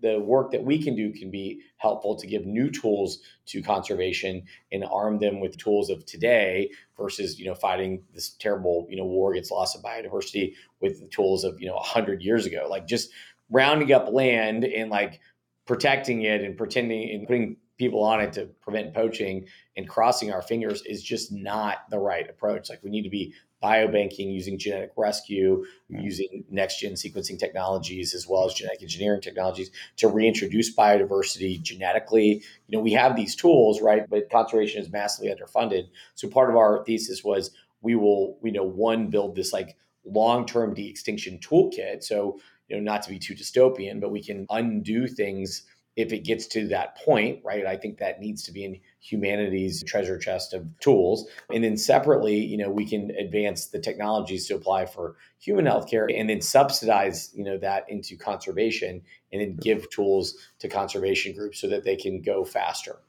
the 0.02 0.20
work 0.20 0.52
that 0.52 0.64
we 0.64 0.82
can 0.82 0.96
do 0.96 1.12
can 1.12 1.32
be 1.32 1.62
helpful 1.78 2.16
to 2.16 2.28
give 2.28 2.46
new 2.46 2.70
tools 2.70 3.20
to 3.48 3.62
conservation 3.64 4.44
and 4.72 4.86
arm 4.86 5.20
them 5.20 5.40
with 5.40 5.58
tools 5.58 5.90
of 5.90 6.06
today 6.06 6.70
versus 6.98 7.40
you 7.40 7.46
know 7.46 7.56
fighting 7.56 8.04
this 8.14 8.30
terrible 8.30 8.88
you 8.90 8.98
know 8.98 9.06
war 9.06 9.32
against 9.32 9.52
loss 9.52 9.76
of 9.76 9.82
biodiversity 9.82 10.54
with 10.82 11.00
the 11.00 11.08
tools 11.08 11.44
of 11.44 11.60
you 11.60 11.68
know 11.68 11.76
100 11.76 12.22
years 12.22 12.46
ago. 12.46 12.68
Like 12.70 12.88
just 12.88 13.12
rounding 13.50 13.92
up 13.92 14.12
land 14.12 14.66
and 14.66 14.90
like 14.90 15.20
protecting 15.66 16.22
it 16.24 16.42
and 16.42 16.58
pretending 16.58 17.10
and 17.12 17.28
putting 17.28 17.58
people 17.78 18.04
on 18.04 18.20
it 18.20 18.34
to 18.34 18.46
prevent 18.62 18.94
poaching 18.94 19.46
and 19.76 19.88
crossing 19.88 20.32
our 20.32 20.42
fingers 20.42 20.82
is 20.86 21.04
just 21.04 21.32
not 21.32 21.90
the 21.90 22.00
right 22.00 22.30
approach. 22.30 22.70
Like 22.70 22.84
we 22.84 22.90
need 22.90 23.04
to 23.04 23.10
be 23.10 23.34
biobanking 23.63 24.34
using 24.34 24.58
genetic 24.60 24.91
rescue, 24.96 25.65
mm-hmm. 25.91 26.04
using 26.04 26.43
next 26.50 26.80
gen 26.80 26.93
sequencing 26.93 27.39
technologies 27.39 28.13
as 28.13 28.28
well 28.28 28.46
as 28.46 28.54
genetic 28.54 28.82
engineering 28.82 29.22
technologies 29.22 29.72
to 29.98 30.08
reintroduce 30.08 30.76
biodiversity 30.76 31.62
genetically. 31.62 32.43
You 32.67 32.78
know, 32.78 32.80
we 32.80 32.93
have 32.93 33.15
these 33.15 33.36
tools, 33.36 33.82
right? 33.82 34.08
But 34.10 34.30
conservation 34.30 34.82
is 34.82 34.91
massively 34.91 35.34
underfunded. 35.34 35.88
So 36.15 36.28
part 36.28 36.50
of 36.50 36.56
our 36.56 36.84
thesis 36.86 37.24
was 37.24 37.52
we 37.82 37.96
will, 37.96 38.38
you 38.43 38.52
know, 38.52 38.63
one 38.63 39.10
build 39.10 39.36
this 39.36 39.54
like 39.54 39.76
long-term 40.06 40.74
de-extinction 40.74 41.39
toolkit. 41.39 42.04
So, 42.04 42.39
you 42.67 42.76
know, 42.76 42.84
not 42.84 43.02
to 43.04 43.10
be 43.10 43.20
too 43.20 43.34
dystopian, 43.34 44.00
but 44.00 44.12
we 44.12 44.24
can 44.24 44.46
undo 44.50 45.08
things 45.08 45.63
if 45.98 46.14
it 46.14 46.20
gets 46.20 46.46
to 46.46 46.68
that 46.68 46.96
point, 47.04 47.40
right? 47.44 47.66
I 47.66 47.76
think 47.76 47.98
that 47.98 48.22
needs 48.22 48.44
to 48.44 48.52
be 48.52 48.64
in 48.64 48.80
humanity's 49.00 49.84
treasure 49.84 50.20
chest 50.20 50.54
of 50.54 50.64
tools. 50.80 51.28
And 51.52 51.64
then 51.64 51.76
separately, 51.76 52.38
you 52.38 52.56
know, 52.56 52.70
we 52.70 52.86
can 52.86 53.10
advance 53.20 53.66
the 53.68 53.80
technologies 53.80 54.48
to 54.48 54.56
apply 54.56 54.86
for 54.86 55.16
human 55.40 55.66
healthcare 55.66 56.08
and 56.16 56.30
then 56.30 56.40
subsidize, 56.40 57.32
you 57.34 57.44
know, 57.44 57.58
that 57.58 57.90
into 57.90 58.16
conservation 58.16 59.02
and 59.34 59.42
then 59.42 59.56
give 59.56 59.90
tools 59.90 60.36
to 60.60 60.70
conservation 60.70 61.36
groups 61.36 61.60
so 61.60 61.68
that 61.68 61.84
they 61.84 61.96
can 61.96 62.22
go 62.22 62.46
faster. 62.46 63.00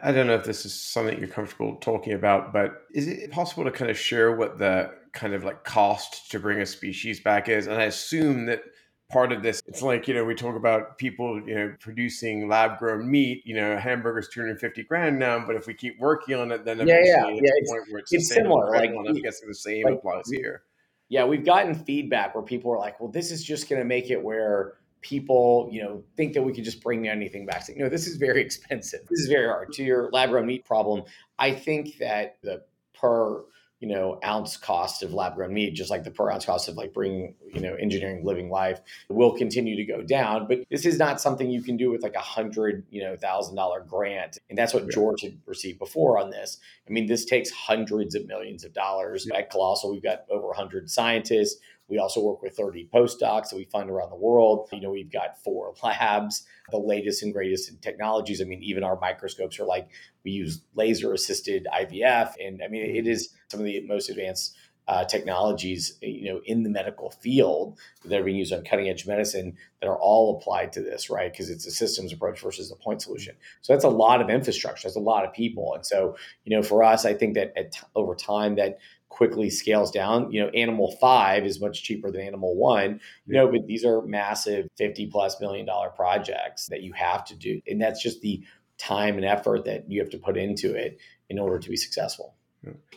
I 0.00 0.12
don't 0.12 0.28
know 0.28 0.36
if 0.36 0.44
this 0.44 0.64
is 0.64 0.72
something 0.72 1.18
you're 1.18 1.26
comfortable 1.26 1.74
talking 1.76 2.12
about, 2.12 2.52
but 2.52 2.84
is 2.94 3.08
it 3.08 3.32
possible 3.32 3.64
to 3.64 3.72
kind 3.72 3.90
of 3.90 3.98
share 3.98 4.30
what 4.30 4.58
the 4.58 4.94
kind 5.12 5.34
of 5.34 5.42
like 5.42 5.64
cost 5.64 6.30
to 6.30 6.38
bring 6.38 6.60
a 6.60 6.66
species 6.66 7.18
back 7.18 7.48
is? 7.48 7.66
And 7.66 7.80
I 7.80 7.86
assume 7.86 8.46
that 8.46 8.62
part 9.10 9.32
of 9.32 9.42
this. 9.42 9.62
It's 9.66 9.82
like, 9.82 10.06
you 10.06 10.14
know, 10.14 10.24
we 10.24 10.34
talk 10.34 10.54
about 10.54 10.98
people, 10.98 11.40
you 11.46 11.54
know, 11.54 11.74
producing 11.80 12.48
lab 12.48 12.78
grown 12.78 13.10
meat, 13.10 13.42
you 13.46 13.54
know, 13.54 13.76
hamburgers 13.76 14.28
250 14.28 14.82
grand 14.84 15.18
now, 15.18 15.44
but 15.46 15.56
if 15.56 15.66
we 15.66 15.74
keep 15.74 15.98
working 15.98 16.34
on 16.34 16.52
it, 16.52 16.64
then 16.64 16.80
eventually 16.80 17.08
yeah, 17.08 17.26
yeah, 17.26 17.34
yeah. 17.34 17.50
it's, 17.56 17.72
it's, 17.88 18.12
it's 18.12 18.28
similar. 18.28 18.70
Like, 18.70 18.90
I'm 18.90 19.14
guessing 19.14 19.48
the 19.48 19.54
same 19.54 19.84
like, 19.84 19.94
applies 19.94 20.30
here. 20.30 20.62
Yeah, 21.08 21.24
we've 21.24 21.44
gotten 21.44 21.74
feedback 21.74 22.34
where 22.34 22.44
people 22.44 22.70
are 22.70 22.78
like, 22.78 23.00
well, 23.00 23.10
this 23.10 23.30
is 23.30 23.42
just 23.42 23.68
going 23.68 23.80
to 23.80 23.86
make 23.86 24.10
it 24.10 24.22
where 24.22 24.74
people, 25.00 25.68
you 25.72 25.82
know, 25.82 26.02
think 26.16 26.34
that 26.34 26.42
we 26.42 26.52
can 26.52 26.64
just 26.64 26.82
bring 26.82 27.08
anything 27.08 27.46
back. 27.46 27.62
So, 27.62 27.72
you 27.72 27.78
know, 27.78 27.88
this 27.88 28.06
is 28.06 28.16
very 28.16 28.40
expensive. 28.44 29.00
This 29.08 29.20
is 29.20 29.28
very 29.28 29.46
hard. 29.46 29.72
To 29.72 29.84
your 29.84 30.10
lab 30.12 30.30
grown 30.30 30.46
meat 30.46 30.66
problem, 30.66 31.04
I 31.38 31.52
think 31.52 31.96
that 31.98 32.36
the 32.42 32.62
per 32.94 33.44
you 33.80 33.88
know 33.88 34.18
ounce 34.24 34.56
cost 34.56 35.02
of 35.02 35.12
lab 35.12 35.36
grown 35.36 35.54
meat 35.54 35.74
just 35.74 35.90
like 35.90 36.04
the 36.04 36.10
per 36.10 36.30
ounce 36.30 36.44
cost 36.44 36.68
of 36.68 36.76
like 36.76 36.92
bringing 36.92 37.34
you 37.54 37.60
know 37.60 37.74
engineering 37.74 38.24
living 38.24 38.50
life 38.50 38.80
will 39.08 39.36
continue 39.36 39.76
to 39.76 39.84
go 39.84 40.02
down. 40.02 40.46
But 40.48 40.60
this 40.70 40.84
is 40.84 40.98
not 40.98 41.20
something 41.20 41.50
you 41.50 41.62
can 41.62 41.76
do 41.76 41.90
with 41.90 42.02
like 42.02 42.14
a 42.14 42.20
hundred 42.20 42.84
you 42.90 43.02
know 43.02 43.16
thousand 43.16 43.56
dollar 43.56 43.80
grant. 43.80 44.38
And 44.48 44.58
that's 44.58 44.74
what 44.74 44.84
yeah. 44.84 44.90
george 44.92 45.22
had 45.22 45.38
received 45.46 45.78
before 45.78 46.18
on 46.18 46.30
this. 46.30 46.58
I 46.88 46.92
mean 46.92 47.06
this 47.06 47.24
takes 47.24 47.50
hundreds 47.50 48.14
of 48.14 48.26
millions 48.26 48.64
of 48.64 48.72
dollars. 48.72 49.26
Yeah. 49.30 49.38
at 49.38 49.50
colossal 49.50 49.92
we've 49.92 50.02
got 50.02 50.24
over 50.30 50.48
100 50.48 50.90
scientists 50.90 51.60
we 51.88 51.98
also 51.98 52.22
work 52.22 52.42
with 52.42 52.54
30 52.56 52.88
postdocs 52.92 53.50
that 53.50 53.56
we 53.56 53.64
fund 53.64 53.90
around 53.90 54.10
the 54.10 54.16
world. 54.16 54.68
You 54.72 54.80
know, 54.80 54.90
we've 54.90 55.10
got 55.10 55.42
four 55.42 55.74
labs, 55.82 56.46
the 56.70 56.78
latest 56.78 57.22
and 57.22 57.32
greatest 57.32 57.70
in 57.70 57.78
technologies. 57.78 58.40
I 58.40 58.44
mean, 58.44 58.62
even 58.62 58.84
our 58.84 58.98
microscopes 58.98 59.58
are 59.58 59.64
like 59.64 59.88
we 60.24 60.32
use 60.32 60.62
laser 60.74 61.12
assisted 61.12 61.66
IVF. 61.72 62.32
And 62.44 62.62
I 62.62 62.68
mean, 62.68 62.82
it 62.82 63.00
mm-hmm. 63.00 63.10
is 63.10 63.30
some 63.48 63.60
of 63.60 63.66
the 63.66 63.80
most 63.86 64.10
advanced 64.10 64.56
uh, 64.88 65.04
technologies, 65.04 65.98
you 66.00 66.32
know, 66.32 66.40
in 66.46 66.62
the 66.62 66.70
medical 66.70 67.10
field 67.10 67.78
that 68.06 68.20
are 68.20 68.24
being 68.24 68.38
used 68.38 68.52
on 68.52 68.64
cutting 68.64 68.88
edge 68.88 69.06
medicine 69.06 69.54
that 69.80 69.86
are 69.86 69.98
all 69.98 70.38
applied 70.38 70.72
to 70.72 70.80
this, 70.80 71.10
right? 71.10 71.30
Because 71.30 71.50
it's 71.50 71.66
a 71.66 71.70
systems 71.70 72.12
approach 72.12 72.40
versus 72.40 72.72
a 72.72 72.76
point 72.76 73.02
solution. 73.02 73.36
So 73.60 73.74
that's 73.74 73.84
a 73.84 73.90
lot 73.90 74.22
of 74.22 74.30
infrastructure. 74.30 74.88
That's 74.88 74.96
a 74.96 75.00
lot 75.00 75.26
of 75.26 75.32
people. 75.32 75.74
And 75.74 75.84
so, 75.84 76.16
you 76.44 76.56
know, 76.56 76.62
for 76.62 76.82
us, 76.82 77.04
I 77.04 77.12
think 77.12 77.34
that 77.34 77.52
at, 77.56 77.78
over 77.94 78.14
time 78.14 78.56
that 78.56 78.78
quickly 79.10 79.50
scales 79.50 79.90
down. 79.90 80.30
You 80.30 80.42
know, 80.42 80.48
Animal 80.50 80.96
Five 81.00 81.44
is 81.44 81.60
much 81.60 81.82
cheaper 81.82 82.10
than 82.10 82.20
Animal 82.20 82.56
One. 82.56 83.00
You 83.26 83.34
know, 83.34 83.50
but 83.50 83.66
these 83.66 83.84
are 83.84 84.02
massive 84.02 84.68
fifty 84.76 85.06
plus 85.06 85.40
million 85.40 85.66
dollar 85.66 85.90
projects 85.90 86.66
that 86.68 86.82
you 86.82 86.92
have 86.92 87.24
to 87.26 87.34
do, 87.34 87.60
and 87.66 87.80
that's 87.80 88.02
just 88.02 88.20
the 88.20 88.42
time 88.78 89.16
and 89.16 89.24
effort 89.24 89.64
that 89.64 89.90
you 89.90 90.00
have 90.00 90.10
to 90.10 90.18
put 90.18 90.36
into 90.36 90.74
it 90.74 90.98
in 91.28 91.38
order 91.38 91.58
to 91.58 91.68
be 91.68 91.76
successful. 91.76 92.34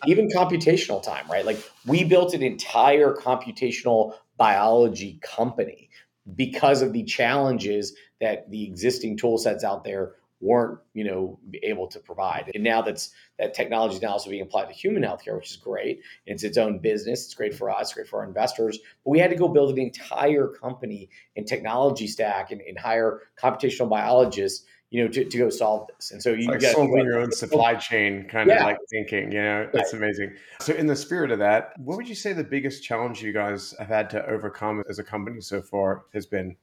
Even 0.06 0.28
computational 0.30 1.02
time, 1.02 1.30
right? 1.30 1.46
Like 1.46 1.60
we 1.86 2.04
built 2.04 2.34
an 2.34 2.42
entire 2.42 3.14
computational 3.14 4.16
biology 4.38 5.20
company 5.22 5.90
because 6.36 6.82
of 6.82 6.94
the 6.94 7.04
challenges 7.04 7.94
that 8.20 8.50
the 8.50 8.64
existing 8.64 9.18
tool 9.18 9.38
sets 9.38 9.64
out 9.64 9.84
there 9.84 10.14
weren't 10.40 10.80
you 10.94 11.04
know 11.04 11.40
able 11.64 11.88
to 11.88 12.00
provide. 12.00 12.52
And 12.56 12.64
now 12.64 12.82
that's 12.82 13.12
that 13.38 13.54
technology 13.54 13.96
is 13.96 14.02
now 14.02 14.10
also 14.10 14.30
being 14.30 14.42
applied 14.42 14.66
to 14.66 14.74
human 14.74 15.04
healthcare 15.04 15.36
which 15.36 15.52
is 15.52 15.58
great. 15.58 16.02
It's 16.26 16.44
its 16.44 16.58
own 16.58 16.80
business. 16.80 17.26
It's 17.26 17.34
great 17.36 17.54
for 17.54 17.70
us 17.70 17.94
great 17.94 18.08
for 18.08 18.22
our 18.22 18.28
investors. 18.28 18.80
But 19.04 19.12
we 19.12 19.20
had 19.20 19.30
to 19.30 19.36
go 19.36 19.48
build 19.48 19.72
an 19.72 19.80
entire 19.80 20.48
company 20.48 21.10
and 21.36 21.48
technology 21.48 22.08
stack 22.08 22.52
and, 22.52 22.62
and 22.62 22.78
hire 22.78 23.22
computational 23.40 23.90
biologists 23.90 24.66
you 24.92 25.04
know 25.04 25.10
to, 25.10 25.26
to 25.26 25.38
go 25.38 25.50
solve 25.50 25.88
this 25.96 26.12
and 26.12 26.22
so 26.22 26.32
you 26.32 26.48
like 26.48 26.60
get 26.60 26.76
solving 26.76 27.04
your 27.04 27.20
own 27.20 27.32
supply 27.32 27.74
chain 27.74 28.28
kind 28.30 28.50
yeah. 28.50 28.58
of 28.58 28.64
like 28.64 28.78
thinking 28.90 29.32
you 29.32 29.42
know 29.42 29.68
that's 29.74 29.94
right. 29.94 30.04
amazing 30.04 30.32
so 30.60 30.74
in 30.74 30.86
the 30.86 30.96
spirit 30.96 31.32
of 31.32 31.40
that 31.40 31.74
what 31.80 31.98
would 31.98 32.08
you 32.08 32.16
say 32.16 32.34
the 32.34 32.44
biggest 32.44 32.84
challenge 32.84 33.24
you 33.24 33.34
guys 33.34 33.74
have 33.80 33.88
had 33.88 34.10
to 34.10 34.24
overcome 34.28 34.84
as 34.90 35.00
a 35.00 35.04
company 35.04 35.42
so 35.42 35.62
far 35.62 36.04
has 36.14 36.28
been 36.28 36.56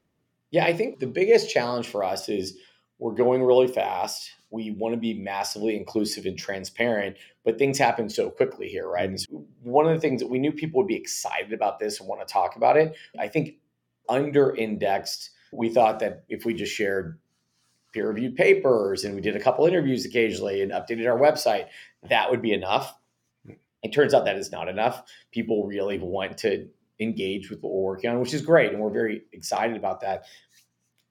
yeah 0.50 0.64
i 0.64 0.72
think 0.72 1.00
the 1.00 1.06
biggest 1.06 1.50
challenge 1.50 1.88
for 1.88 2.04
us 2.04 2.28
is 2.28 2.56
we're 2.98 3.14
going 3.14 3.44
really 3.44 3.68
fast. 3.68 4.32
We 4.50 4.72
want 4.72 4.94
to 4.94 5.00
be 5.00 5.14
massively 5.14 5.76
inclusive 5.76 6.26
and 6.26 6.38
transparent, 6.38 7.16
but 7.44 7.58
things 7.58 7.78
happen 7.78 8.08
so 8.08 8.30
quickly 8.30 8.68
here, 8.68 8.88
right? 8.88 9.08
And 9.08 9.18
mm-hmm. 9.18 9.36
so 9.36 9.46
one 9.62 9.86
of 9.86 9.94
the 9.94 10.00
things 10.00 10.20
that 10.20 10.28
we 10.28 10.38
knew 10.38 10.52
people 10.52 10.80
would 10.80 10.88
be 10.88 10.96
excited 10.96 11.52
about 11.52 11.78
this 11.78 12.00
and 12.00 12.08
want 12.08 12.26
to 12.26 12.32
talk 12.32 12.56
about 12.56 12.76
it. 12.76 12.96
I 13.18 13.28
think 13.28 13.54
under 14.08 14.54
indexed, 14.54 15.30
we 15.52 15.68
thought 15.68 16.00
that 16.00 16.24
if 16.28 16.44
we 16.44 16.54
just 16.54 16.74
shared 16.74 17.18
peer 17.98 18.08
reviewed 18.08 18.36
papers 18.36 19.04
and 19.04 19.14
we 19.14 19.20
did 19.20 19.34
a 19.34 19.40
couple 19.40 19.66
interviews 19.66 20.04
occasionally 20.04 20.62
and 20.62 20.70
updated 20.70 21.10
our 21.10 21.18
website, 21.18 21.66
that 22.08 22.30
would 22.30 22.40
be 22.40 22.52
enough. 22.52 22.94
It 23.82 23.92
turns 23.92 24.14
out 24.14 24.24
that 24.24 24.36
is 24.36 24.52
not 24.52 24.68
enough. 24.68 25.02
People 25.32 25.66
really 25.66 25.98
want 25.98 26.38
to 26.38 26.68
engage 27.00 27.50
with 27.50 27.60
what 27.60 27.72
we're 27.72 27.82
working 27.82 28.10
on, 28.10 28.20
which 28.20 28.34
is 28.34 28.42
great. 28.42 28.72
And 28.72 28.80
we're 28.80 28.90
very 28.90 29.22
excited 29.32 29.76
about 29.76 30.00
that. 30.00 30.24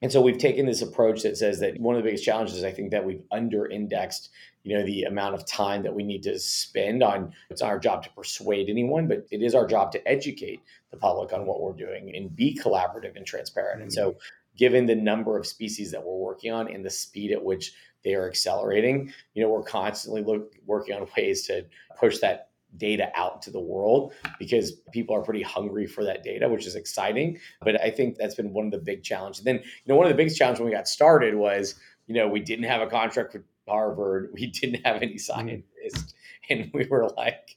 And 0.00 0.12
so 0.12 0.20
we've 0.20 0.38
taken 0.38 0.64
this 0.64 0.80
approach 0.80 1.22
that 1.22 1.36
says 1.36 1.58
that 1.60 1.78
one 1.80 1.96
of 1.96 2.02
the 2.02 2.06
biggest 2.06 2.24
challenges 2.24 2.62
I 2.62 2.70
think 2.70 2.92
that 2.92 3.04
we've 3.04 3.22
under 3.32 3.66
indexed, 3.66 4.30
you 4.62 4.76
know, 4.76 4.84
the 4.84 5.02
amount 5.04 5.34
of 5.34 5.44
time 5.44 5.82
that 5.82 5.94
we 5.94 6.04
need 6.04 6.22
to 6.22 6.38
spend 6.38 7.02
on 7.02 7.32
it's 7.50 7.62
not 7.62 7.70
our 7.70 7.80
job 7.80 8.04
to 8.04 8.10
persuade 8.10 8.70
anyone, 8.70 9.08
but 9.08 9.26
it 9.30 9.42
is 9.42 9.54
our 9.54 9.66
job 9.66 9.90
to 9.92 10.08
educate 10.08 10.60
the 10.90 10.96
public 10.96 11.32
on 11.32 11.46
what 11.46 11.60
we're 11.60 11.72
doing 11.72 12.14
and 12.14 12.34
be 12.34 12.56
collaborative 12.56 13.16
and 13.16 13.26
transparent. 13.26 13.78
Mm-hmm. 13.78 13.82
And 13.82 13.92
so 13.92 14.16
given 14.58 14.84
the 14.84 14.94
number 14.94 15.38
of 15.38 15.46
species 15.46 15.90
that 15.92 16.04
we're 16.04 16.16
working 16.16 16.52
on 16.52 16.68
and 16.68 16.84
the 16.84 16.90
speed 16.90 17.32
at 17.32 17.42
which 17.42 17.72
they 18.04 18.14
are 18.14 18.28
accelerating, 18.28 19.12
you 19.34 19.42
know, 19.42 19.48
we're 19.48 19.62
constantly 19.62 20.22
look, 20.22 20.52
working 20.66 20.94
on 20.94 21.06
ways 21.16 21.46
to 21.46 21.64
push 21.98 22.18
that 22.18 22.50
data 22.76 23.10
out 23.14 23.40
to 23.40 23.50
the 23.50 23.60
world 23.60 24.12
because 24.38 24.72
people 24.92 25.16
are 25.16 25.22
pretty 25.22 25.42
hungry 25.42 25.86
for 25.86 26.04
that 26.04 26.22
data, 26.22 26.46
which 26.46 26.66
is 26.66 26.76
exciting. 26.76 27.38
But 27.62 27.80
I 27.80 27.90
think 27.90 28.18
that's 28.18 28.34
been 28.34 28.52
one 28.52 28.66
of 28.66 28.72
the 28.72 28.78
big 28.78 29.02
challenges. 29.02 29.40
And 29.40 29.46
then, 29.46 29.64
you 29.64 29.88
know, 29.92 29.96
one 29.96 30.04
of 30.06 30.10
the 30.10 30.16
biggest 30.16 30.36
challenges 30.36 30.60
when 30.60 30.68
we 30.68 30.76
got 30.76 30.86
started 30.86 31.34
was, 31.34 31.76
you 32.06 32.14
know, 32.14 32.28
we 32.28 32.40
didn't 32.40 32.66
have 32.66 32.82
a 32.82 32.86
contract 32.86 33.32
with 33.32 33.44
Harvard. 33.66 34.30
We 34.34 34.48
didn't 34.48 34.82
have 34.84 34.96
any 34.96 35.12
mm-hmm. 35.12 35.18
scientists. 35.18 35.64
raised. 35.88 36.14
And 36.50 36.70
we 36.72 36.86
were 36.86 37.08
like, 37.16 37.56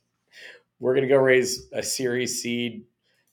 we're 0.80 0.94
going 0.94 1.08
to 1.08 1.14
go 1.14 1.20
raise 1.20 1.68
a 1.72 1.84
series 1.84 2.42
seed 2.42 2.84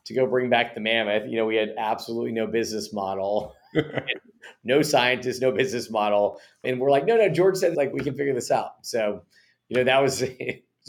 to 0.04 0.14
go 0.14 0.26
bring 0.26 0.48
back 0.48 0.74
the 0.74 0.80
mammoth. 0.80 1.28
You 1.28 1.36
know, 1.36 1.46
we 1.46 1.56
had 1.56 1.74
absolutely 1.76 2.32
no 2.32 2.46
business 2.46 2.92
model, 2.92 3.54
no 4.64 4.82
scientist, 4.82 5.42
no 5.42 5.52
business 5.52 5.90
model. 5.90 6.40
And 6.64 6.80
we're 6.80 6.90
like, 6.90 7.06
no, 7.06 7.16
no, 7.16 7.28
George 7.28 7.56
said 7.56 7.76
like 7.76 7.92
we 7.92 8.00
can 8.00 8.14
figure 8.14 8.34
this 8.34 8.50
out. 8.50 8.72
So, 8.82 9.22
you 9.68 9.76
know, 9.76 9.84
that 9.84 10.02
was 10.02 10.22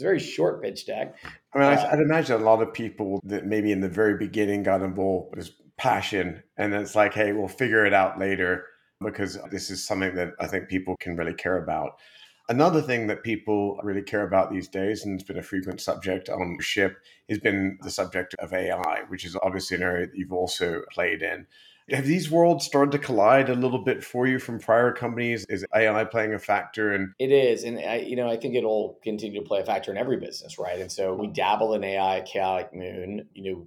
a 0.00 0.04
very 0.04 0.18
short 0.18 0.62
pitch 0.62 0.86
deck. 0.86 1.16
I 1.54 1.58
mean, 1.58 1.78
uh, 1.78 1.88
I'd 1.92 2.00
imagine 2.00 2.40
a 2.40 2.44
lot 2.44 2.62
of 2.62 2.72
people 2.72 3.20
that 3.24 3.46
maybe 3.46 3.72
in 3.72 3.80
the 3.80 3.88
very 3.88 4.16
beginning 4.16 4.62
got 4.62 4.82
involved 4.82 5.36
with 5.36 5.50
passion, 5.76 6.42
and 6.56 6.74
it's 6.74 6.94
like, 6.94 7.14
hey, 7.14 7.32
we'll 7.32 7.48
figure 7.48 7.84
it 7.86 7.94
out 7.94 8.18
later 8.18 8.66
because 9.02 9.38
this 9.50 9.70
is 9.70 9.84
something 9.84 10.14
that 10.14 10.32
I 10.38 10.46
think 10.46 10.68
people 10.68 10.96
can 11.00 11.16
really 11.16 11.34
care 11.34 11.62
about. 11.62 11.98
Another 12.48 12.82
thing 12.82 13.06
that 13.06 13.22
people 13.22 13.78
really 13.82 14.02
care 14.02 14.26
about 14.26 14.50
these 14.50 14.68
days, 14.68 15.04
and 15.04 15.14
it's 15.14 15.26
been 15.26 15.38
a 15.38 15.42
frequent 15.42 15.80
subject 15.80 16.28
on 16.28 16.58
ship, 16.60 16.98
has 17.28 17.38
been 17.38 17.78
the 17.82 17.90
subject 17.90 18.34
of 18.40 18.52
AI, 18.52 19.02
which 19.08 19.24
is 19.24 19.36
obviously 19.42 19.76
an 19.76 19.84
area 19.84 20.06
that 20.06 20.16
you've 20.16 20.32
also 20.32 20.82
played 20.92 21.22
in. 21.22 21.46
Have 21.90 22.06
these 22.06 22.30
worlds 22.30 22.64
started 22.64 22.92
to 22.92 22.98
collide 22.98 23.48
a 23.48 23.54
little 23.54 23.82
bit 23.82 24.04
for 24.04 24.26
you 24.26 24.38
from 24.38 24.58
prior 24.58 24.92
companies? 24.92 25.44
Is 25.48 25.64
AI 25.74 26.04
playing 26.04 26.34
a 26.34 26.38
factor? 26.38 26.92
And 26.92 27.12
it 27.18 27.32
is, 27.32 27.64
and 27.64 27.78
I, 27.78 27.96
you 27.96 28.16
know, 28.16 28.28
I 28.28 28.36
think 28.36 28.54
it'll 28.54 28.98
continue 29.02 29.40
to 29.40 29.46
play 29.46 29.60
a 29.60 29.64
factor 29.64 29.90
in 29.90 29.98
every 29.98 30.18
business, 30.18 30.58
right? 30.58 30.78
And 30.78 30.90
so 30.90 31.14
we 31.14 31.26
dabble 31.26 31.74
in 31.74 31.82
AI 31.82 32.18
at 32.18 32.26
Chaotic 32.26 32.74
Moon. 32.74 33.26
You 33.34 33.52
know, 33.52 33.66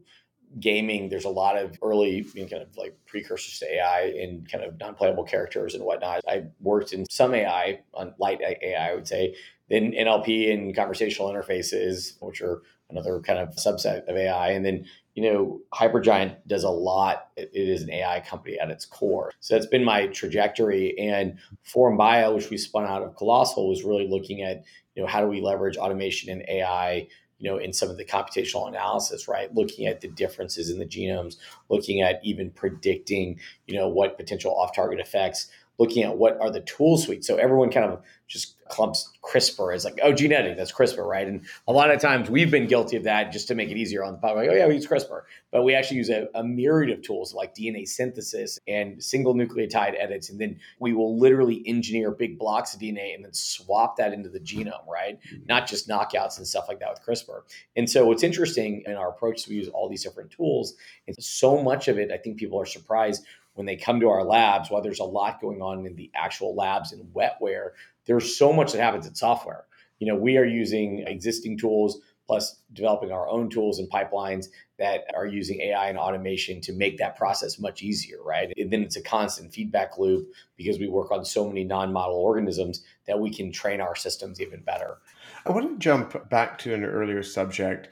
gaming, 0.60 1.10
there's 1.10 1.26
a 1.26 1.30
lot 1.30 1.58
of 1.58 1.78
early 1.82 2.26
you 2.34 2.44
know, 2.44 2.48
kind 2.48 2.64
of 2.64 2.78
like 2.78 2.98
precursors 3.06 3.60
to 3.60 3.76
AI 3.76 4.14
in 4.16 4.46
kind 4.50 4.64
of 4.64 4.80
non-playable 4.80 5.24
characters 5.24 5.74
and 5.74 5.84
whatnot. 5.84 6.22
I 6.28 6.46
worked 6.62 6.94
in 6.94 7.06
some 7.10 7.34
AI, 7.34 7.82
on 7.94 8.14
light 8.20 8.40
AI, 8.42 8.92
I 8.92 8.96
would 8.96 9.08
say, 9.08 9.36
then 9.70 9.92
NLP 9.92 10.54
and 10.54 10.76
conversational 10.76 11.30
interfaces, 11.30 12.14
which 12.20 12.42
are 12.42 12.62
another 12.90 13.20
kind 13.22 13.40
of 13.40 13.56
subset 13.56 14.08
of 14.08 14.16
AI. 14.16 14.52
And 14.52 14.66
then, 14.66 14.86
you 15.16 15.24
know, 15.24 15.62
Hypergiant 15.74 16.38
does 16.48 16.64
a 16.64 16.70
lot. 16.70 17.28
it 17.38 17.52
is 17.54 17.84
an 17.84 17.92
AI 17.92 18.20
company 18.22 18.60
at 18.60 18.70
its 18.70 18.86
core. 18.86 19.32
So 19.40 19.54
that's 19.54 19.68
been 19.68 19.84
my 19.84 20.08
trajectory. 20.08 20.98
And 20.98 21.38
Form 21.64 21.98
Bio, 21.98 22.36
which 22.36 22.50
we 22.50 22.58
spun 22.58 22.86
out 22.86 23.04
of 23.04 23.16
Colossal, 23.16 23.70
was 23.70 23.84
really 23.84 24.08
looking 24.08 24.42
at, 24.42 24.64
you 24.96 25.04
know, 25.04 25.08
how 25.08 25.22
do 25.22 25.28
we 25.28 25.42
leverage 25.42 25.78
automation 25.78 26.32
and 26.32 26.44
AI 26.48 27.08
you 27.44 27.50
know, 27.50 27.58
in 27.58 27.74
some 27.74 27.90
of 27.90 27.98
the 27.98 28.06
computational 28.06 28.70
analysis, 28.70 29.28
right? 29.28 29.54
Looking 29.54 29.86
at 29.86 30.00
the 30.00 30.08
differences 30.08 30.70
in 30.70 30.80
the 30.80 30.86
genomes, 30.86 31.36
looking 31.68 32.02
at 32.02 32.22
even 32.24 32.50
predicting, 32.50 33.38
you 33.68 33.76
know, 33.76 33.90
what 33.90 34.16
potential 34.18 34.58
off-target 34.58 35.02
effects 35.02 35.50
looking 35.80 36.04
at 36.04 36.18
what 36.18 36.40
are 36.40 36.52
the 36.52 36.62
tool 36.62 36.98
suites. 36.98 37.28
So 37.28 37.38
everyone 37.38 37.72
kind 37.72 37.92
of 37.92 38.02
just 38.28 38.56
clumps 38.68 39.12
CRISPR 39.22 39.76
as 39.76 39.86
like, 39.86 40.00
oh, 40.02 40.14
gene 40.14 40.32
editing, 40.32 40.58
that's 40.58 40.72
CRISPR, 40.72 41.06
right? 41.06 41.28
And 41.28 41.46
a 41.68 41.74
lot 41.74 41.92
of 41.92 42.02
times 42.02 42.30
we've 42.30 42.50
been 42.50 42.68
guilty 42.68 42.98
of 42.98 43.04
that 43.04 43.32
just 43.32 43.48
to 43.50 43.56
make 43.56 43.70
it 43.70 43.78
easier 43.78 44.04
on 44.04 44.14
the 44.14 44.20
podcast. 44.20 44.36
Like, 44.36 44.50
oh 44.50 44.56
yeah, 44.56 44.68
we 44.68 44.76
use 44.76 44.88
CRISPR, 44.88 45.22
but 45.52 45.64
we 45.64 45.76
actually 45.76 45.98
use 45.98 46.10
a, 46.10 46.28
a 46.34 46.44
myriad 46.44 46.92
of 46.92 47.04
tools 47.04 47.34
like 47.34 47.54
DNA 47.54 47.88
synthesis 47.88 48.60
and 48.68 49.04
single 49.04 49.36
nucleotide 49.36 49.94
edits, 50.00 50.30
and 50.30 50.40
then 50.40 50.60
we 50.80 50.94
will 50.94 51.20
literally 51.20 51.62
engineer 51.66 52.12
big 52.12 52.40
blocks 52.40 52.74
of 52.74 52.80
DNA 52.80 53.14
and 53.14 53.24
then 53.24 53.34
swap 53.34 53.98
that 53.98 54.14
into 54.14 54.30
the 54.30 54.40
genome, 54.40 54.88
right? 54.88 55.20
Not 55.48 55.68
just 55.68 55.88
knockouts 55.88 56.38
and 56.38 56.48
stuff 56.48 56.66
like 56.68 56.80
that 56.80 56.90
with 56.90 57.06
CRISPR. 57.06 57.42
And 57.76 57.90
so 57.90 58.06
what's 58.08 58.24
interesting 58.24 58.84
in 58.86 58.94
our 58.94 59.10
approach, 59.10 59.42
is 59.42 59.48
we 59.48 59.56
use 59.56 59.70
all 59.70 59.90
these 59.90 60.04
different 60.04 60.32
tools, 60.32 60.76
and 61.08 61.16
so 61.20 61.62
much 61.62 61.88
of 61.88 62.00
it, 62.00 62.12
I 62.12 62.18
think 62.18 62.38
people 62.38 62.60
are 62.60 62.66
surprised 62.66 63.26
when 63.56 63.66
they 63.66 63.76
come 63.76 64.00
to 64.00 64.10
our 64.10 64.24
labs, 64.24 64.70
while 64.70 64.82
there's 64.82 65.00
a 65.00 65.06
lot 65.06 65.42
going 65.42 65.62
on 65.62 65.86
in 65.86 65.96
the 65.96 66.12
actual 66.16 66.56
labs 66.56 66.92
in 66.92 67.00
wetware, 67.16 67.72
there's 68.06 68.36
so 68.38 68.52
much 68.52 68.72
that 68.72 68.82
happens 68.82 69.08
in 69.08 69.16
software. 69.16 69.66
You 70.00 70.08
know, 70.08 70.16
we 70.16 70.38
are 70.38 70.46
using 70.46 71.04
existing 71.08 71.58
tools 71.58 72.00
plus 72.26 72.62
developing 72.72 73.12
our 73.12 73.28
own 73.28 73.50
tools 73.50 73.80
and 73.80 73.90
pipelines 73.90 74.48
that 74.80 75.04
are 75.16 75.26
using 75.26 75.60
AI 75.62 75.90
and 75.90 75.98
automation 75.98 76.62
to 76.62 76.74
make 76.74 76.98
that 76.98 77.18
process 77.18 77.60
much 77.60 77.84
easier, 77.84 78.18
right? 78.24 78.52
And 78.58 78.72
then 78.72 78.82
it's 78.82 78.96
a 78.96 79.02
constant 79.02 79.54
feedback 79.54 79.98
loop 79.98 80.30
because 80.56 80.80
we 80.80 80.88
work 80.88 81.12
on 81.12 81.26
so 81.26 81.48
many 81.48 81.64
non-model 81.64 82.16
organisms 82.16 82.84
that 83.08 83.20
we 83.20 83.30
can 83.30 83.52
train 83.52 83.82
our 83.82 83.96
systems 83.96 84.40
even 84.40 84.62
better. 84.62 84.98
I 85.46 85.52
want 85.52 85.70
to 85.70 85.78
jump 85.78 86.30
back 86.30 86.58
to 86.60 86.74
an 86.74 86.84
earlier 86.86 87.24
subject 87.24 87.90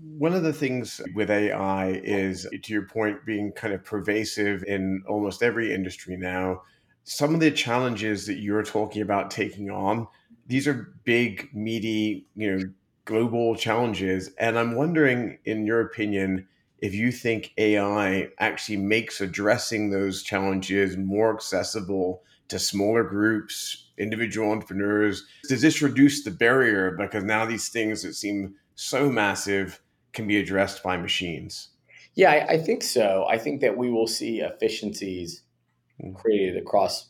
one 0.00 0.32
of 0.34 0.42
the 0.42 0.52
things 0.52 1.00
with 1.14 1.30
AI 1.30 2.00
is, 2.04 2.46
to 2.62 2.72
your 2.72 2.86
point, 2.86 3.24
being 3.24 3.52
kind 3.52 3.74
of 3.74 3.84
pervasive 3.84 4.64
in 4.64 5.02
almost 5.06 5.42
every 5.42 5.72
industry 5.72 6.16
now. 6.16 6.62
Some 7.04 7.34
of 7.34 7.40
the 7.40 7.50
challenges 7.50 8.26
that 8.26 8.38
you're 8.38 8.62
talking 8.62 9.02
about 9.02 9.30
taking 9.30 9.70
on, 9.70 10.06
these 10.46 10.66
are 10.68 10.94
big, 11.04 11.48
meaty, 11.52 12.26
you 12.36 12.56
know, 12.56 12.72
global 13.04 13.56
challenges. 13.56 14.30
And 14.38 14.58
I'm 14.58 14.76
wondering, 14.76 15.38
in 15.44 15.66
your 15.66 15.80
opinion, 15.80 16.46
if 16.78 16.94
you 16.94 17.12
think 17.12 17.52
AI 17.58 18.28
actually 18.38 18.78
makes 18.78 19.20
addressing 19.20 19.90
those 19.90 20.22
challenges 20.22 20.96
more 20.96 21.34
accessible 21.34 22.22
to 22.48 22.58
smaller 22.58 23.02
groups, 23.02 23.88
individual 23.98 24.50
entrepreneurs. 24.50 25.24
Does 25.48 25.62
this 25.62 25.80
reduce 25.80 26.22
the 26.22 26.30
barrier? 26.30 26.90
Because 26.98 27.24
now 27.24 27.46
these 27.46 27.68
things 27.68 28.02
that 28.02 28.14
seem 28.14 28.54
so 28.74 29.10
massive 29.10 29.80
can 30.12 30.26
be 30.26 30.38
addressed 30.38 30.82
by 30.82 30.96
machines? 30.96 31.68
Yeah, 32.14 32.30
I, 32.30 32.52
I 32.54 32.58
think 32.58 32.82
so. 32.82 33.26
I 33.28 33.38
think 33.38 33.60
that 33.62 33.76
we 33.76 33.90
will 33.90 34.06
see 34.06 34.40
efficiencies 34.40 35.42
mm. 36.02 36.14
created 36.14 36.56
across 36.56 37.08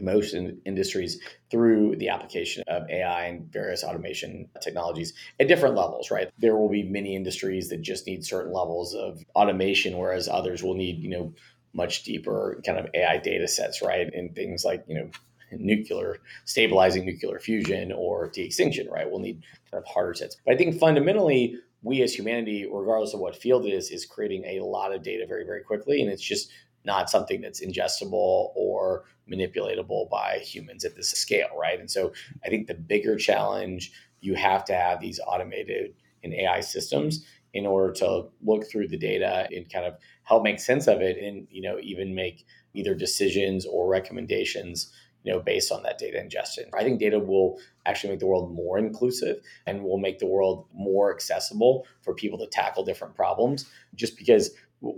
most 0.00 0.34
in 0.34 0.60
industries 0.64 1.20
through 1.50 1.96
the 1.96 2.08
application 2.08 2.64
of 2.66 2.88
AI 2.90 3.26
and 3.26 3.52
various 3.52 3.84
automation 3.84 4.48
technologies 4.60 5.12
at 5.38 5.48
different 5.48 5.76
levels, 5.76 6.10
right? 6.10 6.30
There 6.38 6.56
will 6.56 6.68
be 6.68 6.82
many 6.82 7.14
industries 7.14 7.68
that 7.68 7.82
just 7.82 8.06
need 8.06 8.24
certain 8.24 8.52
levels 8.52 8.94
of 8.94 9.22
automation, 9.36 9.96
whereas 9.96 10.28
others 10.28 10.62
will 10.62 10.74
need, 10.74 10.98
you 10.98 11.10
know, 11.10 11.34
much 11.72 12.04
deeper 12.04 12.60
kind 12.64 12.78
of 12.78 12.88
AI 12.94 13.18
data 13.18 13.48
sets, 13.48 13.82
right? 13.82 14.12
And 14.12 14.34
things 14.34 14.64
like, 14.64 14.84
you 14.88 14.94
know, 14.94 15.10
nuclear 15.52 16.18
stabilizing 16.44 17.04
nuclear 17.04 17.38
fusion 17.38 17.92
or 17.92 18.28
de-extinction, 18.28 18.88
right? 18.90 19.10
We'll 19.10 19.20
need 19.20 19.42
kind 19.70 19.82
of 19.82 19.86
harder 19.86 20.14
sets. 20.14 20.36
But 20.44 20.54
I 20.54 20.56
think 20.56 20.78
fundamentally, 20.78 21.56
we 21.82 22.02
as 22.02 22.14
humanity, 22.14 22.66
regardless 22.70 23.14
of 23.14 23.20
what 23.20 23.36
field 23.36 23.66
it 23.66 23.72
is, 23.72 23.90
is 23.90 24.06
creating 24.06 24.44
a 24.44 24.64
lot 24.64 24.94
of 24.94 25.02
data 25.02 25.26
very, 25.26 25.44
very 25.44 25.62
quickly. 25.62 26.00
And 26.00 26.10
it's 26.10 26.22
just 26.22 26.50
not 26.84 27.10
something 27.10 27.40
that's 27.40 27.64
ingestible 27.64 28.50
or 28.54 29.04
manipulatable 29.30 30.10
by 30.10 30.38
humans 30.38 30.84
at 30.84 30.96
this 30.96 31.10
scale, 31.10 31.48
right? 31.58 31.80
And 31.80 31.90
so 31.90 32.12
I 32.44 32.48
think 32.48 32.66
the 32.66 32.74
bigger 32.74 33.16
challenge, 33.16 33.92
you 34.20 34.34
have 34.34 34.64
to 34.66 34.74
have 34.74 35.00
these 35.00 35.20
automated 35.26 35.94
and 36.22 36.34
AI 36.34 36.60
systems 36.60 37.24
in 37.52 37.66
order 37.66 37.92
to 37.92 38.26
look 38.42 38.68
through 38.68 38.88
the 38.88 38.96
data 38.96 39.46
and 39.54 39.72
kind 39.72 39.86
of 39.86 39.94
help 40.24 40.42
make 40.42 40.58
sense 40.58 40.86
of 40.86 41.00
it 41.00 41.16
and, 41.18 41.46
you 41.50 41.62
know, 41.62 41.78
even 41.80 42.14
make 42.14 42.46
either 42.74 42.94
decisions 42.94 43.64
or 43.64 43.88
recommendations 43.88 44.92
you 45.24 45.32
know, 45.32 45.40
based 45.40 45.72
on 45.72 45.82
that 45.82 45.98
data 45.98 46.20
ingestion. 46.20 46.66
I 46.74 46.84
think 46.84 47.00
data 47.00 47.18
will 47.18 47.58
actually 47.86 48.10
make 48.10 48.20
the 48.20 48.26
world 48.26 48.54
more 48.54 48.78
inclusive 48.78 49.40
and 49.66 49.82
will 49.82 49.98
make 49.98 50.18
the 50.18 50.26
world 50.26 50.66
more 50.72 51.12
accessible 51.12 51.86
for 52.02 52.14
people 52.14 52.38
to 52.38 52.46
tackle 52.46 52.84
different 52.84 53.16
problems 53.16 53.68
just 53.94 54.16
because 54.16 54.50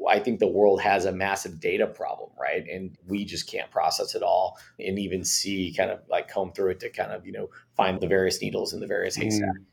I 0.09 0.19
think 0.19 0.41
the 0.41 0.49
world 0.49 0.81
has 0.81 1.05
a 1.05 1.12
massive 1.12 1.61
data 1.61 1.87
problem, 1.87 2.31
right? 2.41 2.67
And 2.69 2.97
we 3.07 3.25
just 3.25 3.49
can't 3.49 3.71
process 3.71 4.15
it 4.17 4.23
all 4.23 4.59
and 4.81 4.99
even 4.99 5.25
see 5.25 5.73
kind 5.77 5.91
of 5.91 6.01
like 6.09 6.29
comb 6.29 6.53
through 6.53 6.73
it 6.73 6.81
to 6.81 6.91
kind 6.91 7.12
of, 7.12 7.25
you 7.25 7.33
know, 7.33 7.51
find 7.77 8.01
the 8.01 8.09
various 8.09 8.43
needles 8.43 8.73
in 8.73 8.81
the 8.81 8.87
various 8.87 9.15
haystacks. 9.15 9.59
Mm. 9.59 9.65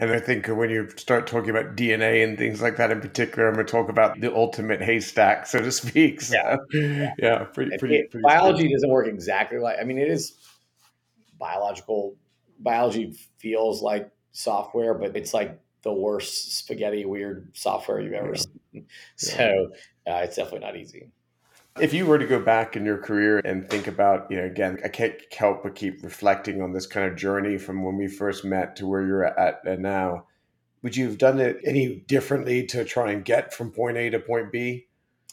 And 0.00 0.12
I 0.12 0.18
think 0.18 0.46
when 0.48 0.70
you 0.70 0.88
start 0.96 1.26
talking 1.26 1.50
about 1.50 1.76
DNA 1.76 2.24
and 2.24 2.38
things 2.38 2.62
like 2.62 2.78
that 2.78 2.90
in 2.90 3.02
particular, 3.02 3.48
I'm 3.48 3.54
going 3.54 3.66
to 3.66 3.70
talk 3.70 3.90
about 3.90 4.18
the 4.18 4.34
ultimate 4.34 4.80
haystack, 4.80 5.46
so 5.46 5.60
to 5.60 5.70
speak. 5.70 6.22
So, 6.22 6.34
yeah. 6.34 6.56
yeah, 6.72 7.14
yeah, 7.18 7.44
pretty, 7.44 7.76
pretty, 7.76 8.04
pretty 8.04 8.22
biology 8.22 8.72
doesn't 8.72 8.88
work 8.88 9.06
exactly 9.06 9.58
like, 9.58 9.76
I 9.78 9.84
mean, 9.84 9.98
it 9.98 10.08
is 10.08 10.32
biological. 11.38 12.16
Biology 12.60 13.14
feels 13.36 13.82
like 13.82 14.10
software, 14.32 14.94
but 14.94 15.14
it's 15.14 15.34
like 15.34 15.60
the 15.82 15.92
worst 15.92 16.56
spaghetti 16.56 17.04
weird 17.04 17.50
software 17.54 18.00
you've 18.00 18.14
ever 18.14 18.34
yeah. 18.34 18.40
seen. 18.40 18.86
So 19.16 19.70
uh, 20.06 20.22
it's 20.22 20.36
definitely 20.36 20.60
not 20.60 20.76
easy. 20.76 21.10
If 21.80 21.94
you 21.94 22.04
were 22.04 22.18
to 22.18 22.26
go 22.26 22.38
back 22.38 22.76
in 22.76 22.84
your 22.84 22.98
career 22.98 23.38
and 23.42 23.68
think 23.68 23.86
about, 23.86 24.30
you 24.30 24.36
know, 24.36 24.44
again, 24.44 24.78
I 24.84 24.88
can't 24.88 25.14
help 25.32 25.62
but 25.62 25.74
keep 25.74 26.02
reflecting 26.02 26.60
on 26.60 26.74
this 26.74 26.86
kind 26.86 27.10
of 27.10 27.16
journey 27.16 27.56
from 27.56 27.82
when 27.82 27.96
we 27.96 28.06
first 28.06 28.44
met 28.44 28.76
to 28.76 28.86
where 28.86 29.06
you're 29.06 29.24
at 29.24 29.62
and 29.64 29.82
now. 29.82 30.26
Would 30.82 30.94
you 30.94 31.06
have 31.06 31.16
done 31.16 31.40
it 31.40 31.56
any 31.64 31.96
differently 32.06 32.66
to 32.66 32.84
try 32.84 33.12
and 33.12 33.24
get 33.24 33.54
from 33.54 33.72
point 33.72 33.96
A 33.96 34.10
to 34.10 34.20
point 34.20 34.52
B? 34.52 34.88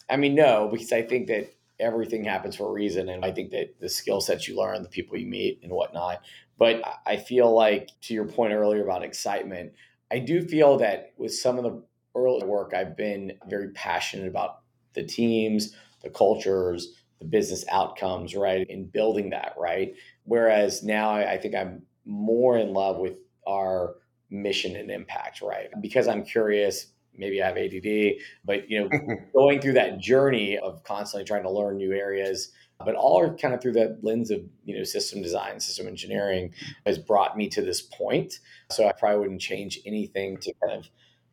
I 0.09 0.15
mean, 0.15 0.35
no, 0.35 0.69
because 0.71 0.93
I 0.93 1.01
think 1.01 1.27
that 1.27 1.53
everything 1.81 2.23
happens 2.23 2.55
for 2.55 2.69
a 2.69 2.71
reason. 2.71 3.09
And 3.09 3.25
I 3.25 3.31
think 3.31 3.51
that 3.51 3.79
the 3.81 3.89
skill 3.89 4.21
sets 4.21 4.47
you 4.47 4.57
learn, 4.57 4.83
the 4.83 4.89
people 4.89 5.17
you 5.17 5.27
meet, 5.27 5.59
and 5.63 5.71
whatnot. 5.73 6.21
But 6.57 6.81
I 7.05 7.17
feel 7.17 7.53
like, 7.53 7.89
to 8.03 8.13
your 8.13 8.25
point 8.25 8.53
earlier 8.53 8.83
about 8.83 9.03
excitement, 9.03 9.73
I 10.09 10.19
do 10.19 10.41
feel 10.41 10.77
that 10.77 11.13
with 11.17 11.33
some 11.33 11.57
of 11.57 11.65
the 11.65 11.83
early 12.15 12.45
work, 12.45 12.73
I've 12.73 12.95
been 12.95 13.33
very 13.49 13.71
passionate 13.71 14.27
about 14.27 14.61
the 14.93 15.03
teams, 15.03 15.75
the 16.07 16.17
cultures, 16.17 16.93
the 17.19 17.25
business 17.25 17.65
outcomes, 17.69 18.35
right? 18.35 18.65
In 18.69 18.85
building 18.85 19.31
that, 19.31 19.53
right? 19.57 19.93
Whereas 20.23 20.83
now 20.83 21.11
I 21.11 21.37
think 21.37 21.55
I'm 21.55 21.81
more 22.05 22.57
in 22.57 22.73
love 22.73 22.97
with 22.97 23.17
our 23.47 23.95
mission 24.29 24.75
and 24.75 24.89
impact, 24.89 25.41
right? 25.41 25.69
Because 25.81 26.07
I'm 26.07 26.23
curious, 26.23 26.87
maybe 27.15 27.41
I 27.41 27.47
have 27.47 27.57
ADD, 27.57 28.21
but 28.45 28.69
you 28.69 28.81
know, 28.81 29.15
going 29.33 29.59
through 29.59 29.73
that 29.73 29.99
journey 29.99 30.57
of 30.57 30.83
constantly 30.83 31.25
trying 31.25 31.43
to 31.43 31.51
learn 31.51 31.77
new 31.77 31.93
areas, 31.93 32.51
but 32.85 32.95
all 32.95 33.19
are 33.19 33.35
kind 33.35 33.53
of 33.53 33.61
through 33.61 33.73
the 33.73 33.97
lens 34.03 34.29
of 34.31 34.41
you 34.63 34.77
know 34.77 34.83
system 34.83 35.21
design, 35.21 35.59
system 35.59 35.87
engineering 35.87 36.53
has 36.85 36.97
brought 36.97 37.35
me 37.35 37.49
to 37.49 37.61
this 37.61 37.81
point. 37.81 38.39
So 38.69 38.87
I 38.87 38.93
probably 38.93 39.19
wouldn't 39.19 39.41
change 39.41 39.79
anything 39.85 40.37
to 40.37 40.53
kind 40.63 40.77
of 40.77 40.89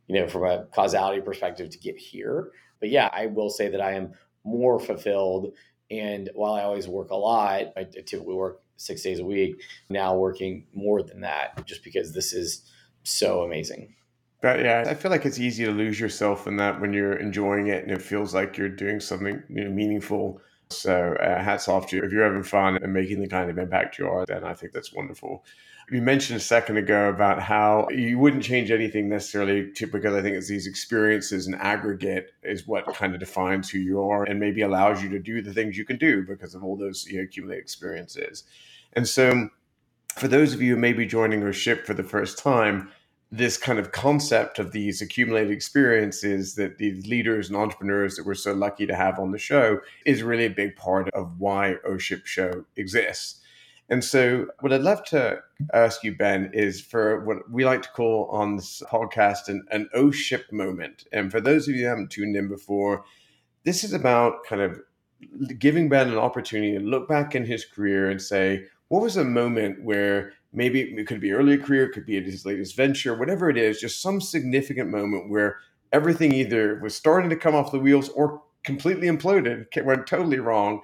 you 0.06 0.18
know 0.18 0.28
from 0.28 0.44
a 0.44 0.64
causality 0.74 1.20
perspective 1.20 1.68
to 1.70 1.78
get 1.78 1.98
here. 1.98 2.50
But 2.80 2.88
yeah, 2.88 3.10
I 3.12 3.26
will 3.26 3.50
say 3.50 3.68
that 3.68 3.80
I 3.80 3.92
am 3.92 4.12
more 4.44 4.78
fulfilled. 4.78 5.54
And 5.90 6.30
while 6.34 6.54
I 6.54 6.62
always 6.62 6.88
work 6.88 7.10
a 7.10 7.16
lot, 7.16 7.72
I 7.76 7.84
typically 7.84 8.34
work 8.34 8.60
six 8.76 9.02
days 9.02 9.20
a 9.20 9.24
week. 9.24 9.60
Now 9.88 10.16
working 10.16 10.66
more 10.72 11.02
than 11.02 11.20
that, 11.20 11.66
just 11.66 11.84
because 11.84 12.12
this 12.12 12.32
is 12.32 12.70
so 13.02 13.42
amazing. 13.42 13.94
But 14.42 14.60
yeah, 14.60 14.84
I 14.86 14.94
feel 14.94 15.10
like 15.10 15.24
it's 15.24 15.38
easy 15.38 15.64
to 15.64 15.70
lose 15.70 15.98
yourself 15.98 16.46
in 16.46 16.56
that 16.58 16.80
when 16.80 16.92
you're 16.92 17.14
enjoying 17.14 17.68
it 17.68 17.82
and 17.82 17.90
it 17.90 18.02
feels 18.02 18.34
like 18.34 18.58
you're 18.58 18.68
doing 18.68 19.00
something 19.00 19.42
you 19.48 19.64
know, 19.64 19.70
meaningful. 19.70 20.40
So 20.70 21.16
uh, 21.20 21.42
hats 21.42 21.68
off 21.68 21.88
to 21.88 21.96
you. 21.96 22.02
If 22.02 22.12
you're 22.12 22.24
having 22.24 22.42
fun 22.42 22.78
and 22.82 22.92
making 22.92 23.20
the 23.20 23.28
kind 23.28 23.50
of 23.50 23.58
impact 23.58 23.98
you 23.98 24.08
are, 24.08 24.24
then 24.26 24.44
I 24.44 24.54
think 24.54 24.72
that's 24.72 24.92
wonderful. 24.92 25.44
You 25.90 26.00
mentioned 26.00 26.38
a 26.38 26.42
second 26.42 26.78
ago 26.78 27.10
about 27.10 27.42
how 27.42 27.88
you 27.90 28.18
wouldn't 28.18 28.42
change 28.42 28.70
anything 28.70 29.08
necessarily 29.08 29.70
to, 29.72 29.86
because 29.86 30.14
I 30.14 30.22
think 30.22 30.34
it's 30.34 30.48
these 30.48 30.66
experiences 30.66 31.46
and 31.46 31.54
aggregate 31.56 32.30
is 32.42 32.66
what 32.66 32.86
kind 32.94 33.12
of 33.12 33.20
defines 33.20 33.68
who 33.68 33.78
you 33.78 34.00
are 34.02 34.24
and 34.24 34.40
maybe 34.40 34.62
allows 34.62 35.02
you 35.02 35.10
to 35.10 35.18
do 35.18 35.42
the 35.42 35.52
things 35.52 35.76
you 35.76 35.84
can 35.84 35.98
do 35.98 36.24
because 36.26 36.54
of 36.54 36.64
all 36.64 36.76
those 36.76 37.06
you 37.06 37.18
know, 37.18 37.24
accumulated 37.24 37.62
experiences. 37.62 38.44
And 38.94 39.06
so 39.06 39.50
for 40.16 40.26
those 40.28 40.54
of 40.54 40.62
you 40.62 40.74
who 40.74 40.80
may 40.80 40.94
be 40.94 41.04
joining 41.04 41.42
our 41.42 41.52
ship 41.52 41.84
for 41.84 41.92
the 41.92 42.02
first 42.02 42.38
time, 42.38 42.90
this 43.36 43.56
kind 43.56 43.80
of 43.80 43.90
concept 43.90 44.60
of 44.60 44.70
these 44.70 45.02
accumulated 45.02 45.50
experiences 45.50 46.54
that 46.54 46.78
these 46.78 47.06
leaders 47.08 47.48
and 47.48 47.56
entrepreneurs 47.56 48.14
that 48.14 48.24
we're 48.24 48.34
so 48.34 48.52
lucky 48.52 48.86
to 48.86 48.94
have 48.94 49.18
on 49.18 49.32
the 49.32 49.38
show 49.38 49.80
is 50.06 50.22
really 50.22 50.44
a 50.44 50.50
big 50.50 50.76
part 50.76 51.08
of 51.10 51.40
why 51.40 51.74
OSHIP 51.84 52.26
Show 52.26 52.64
exists. 52.76 53.40
And 53.88 54.04
so, 54.04 54.46
what 54.60 54.72
I'd 54.72 54.82
love 54.82 55.04
to 55.06 55.40
ask 55.74 56.04
you, 56.04 56.16
Ben, 56.16 56.50
is 56.54 56.80
for 56.80 57.24
what 57.24 57.50
we 57.50 57.64
like 57.64 57.82
to 57.82 57.90
call 57.90 58.28
on 58.30 58.56
this 58.56 58.82
podcast 58.88 59.48
an, 59.48 59.66
an 59.72 59.88
O 59.94 60.10
ship 60.12 60.46
moment. 60.52 61.04
And 61.12 61.30
for 61.30 61.40
those 61.40 61.68
of 61.68 61.74
you 61.74 61.82
who 61.82 61.88
haven't 61.88 62.10
tuned 62.10 62.36
in 62.36 62.48
before, 62.48 63.04
this 63.64 63.82
is 63.82 63.92
about 63.92 64.44
kind 64.44 64.62
of 64.62 64.80
giving 65.58 65.88
Ben 65.88 66.08
an 66.08 66.18
opportunity 66.18 66.78
to 66.78 66.84
look 66.84 67.08
back 67.08 67.34
in 67.34 67.44
his 67.44 67.64
career 67.64 68.08
and 68.08 68.22
say, 68.22 68.64
what 68.88 69.02
was 69.02 69.16
a 69.16 69.24
moment 69.24 69.82
where 69.82 70.32
maybe 70.54 70.80
it 70.80 71.06
could 71.06 71.20
be 71.20 71.32
early 71.32 71.58
career, 71.58 71.84
it 71.84 71.92
could 71.92 72.06
be 72.06 72.20
his 72.22 72.46
latest 72.46 72.76
venture, 72.76 73.18
whatever 73.18 73.50
it 73.50 73.58
is, 73.58 73.80
just 73.80 74.00
some 74.00 74.20
significant 74.20 74.90
moment 74.90 75.28
where 75.28 75.58
everything 75.92 76.32
either 76.32 76.78
was 76.80 76.94
starting 76.94 77.30
to 77.30 77.36
come 77.36 77.54
off 77.54 77.72
the 77.72 77.78
wheels 77.78 78.08
or 78.10 78.42
completely 78.62 79.08
imploded, 79.08 79.66
went 79.84 80.06
totally 80.06 80.38
wrong, 80.38 80.80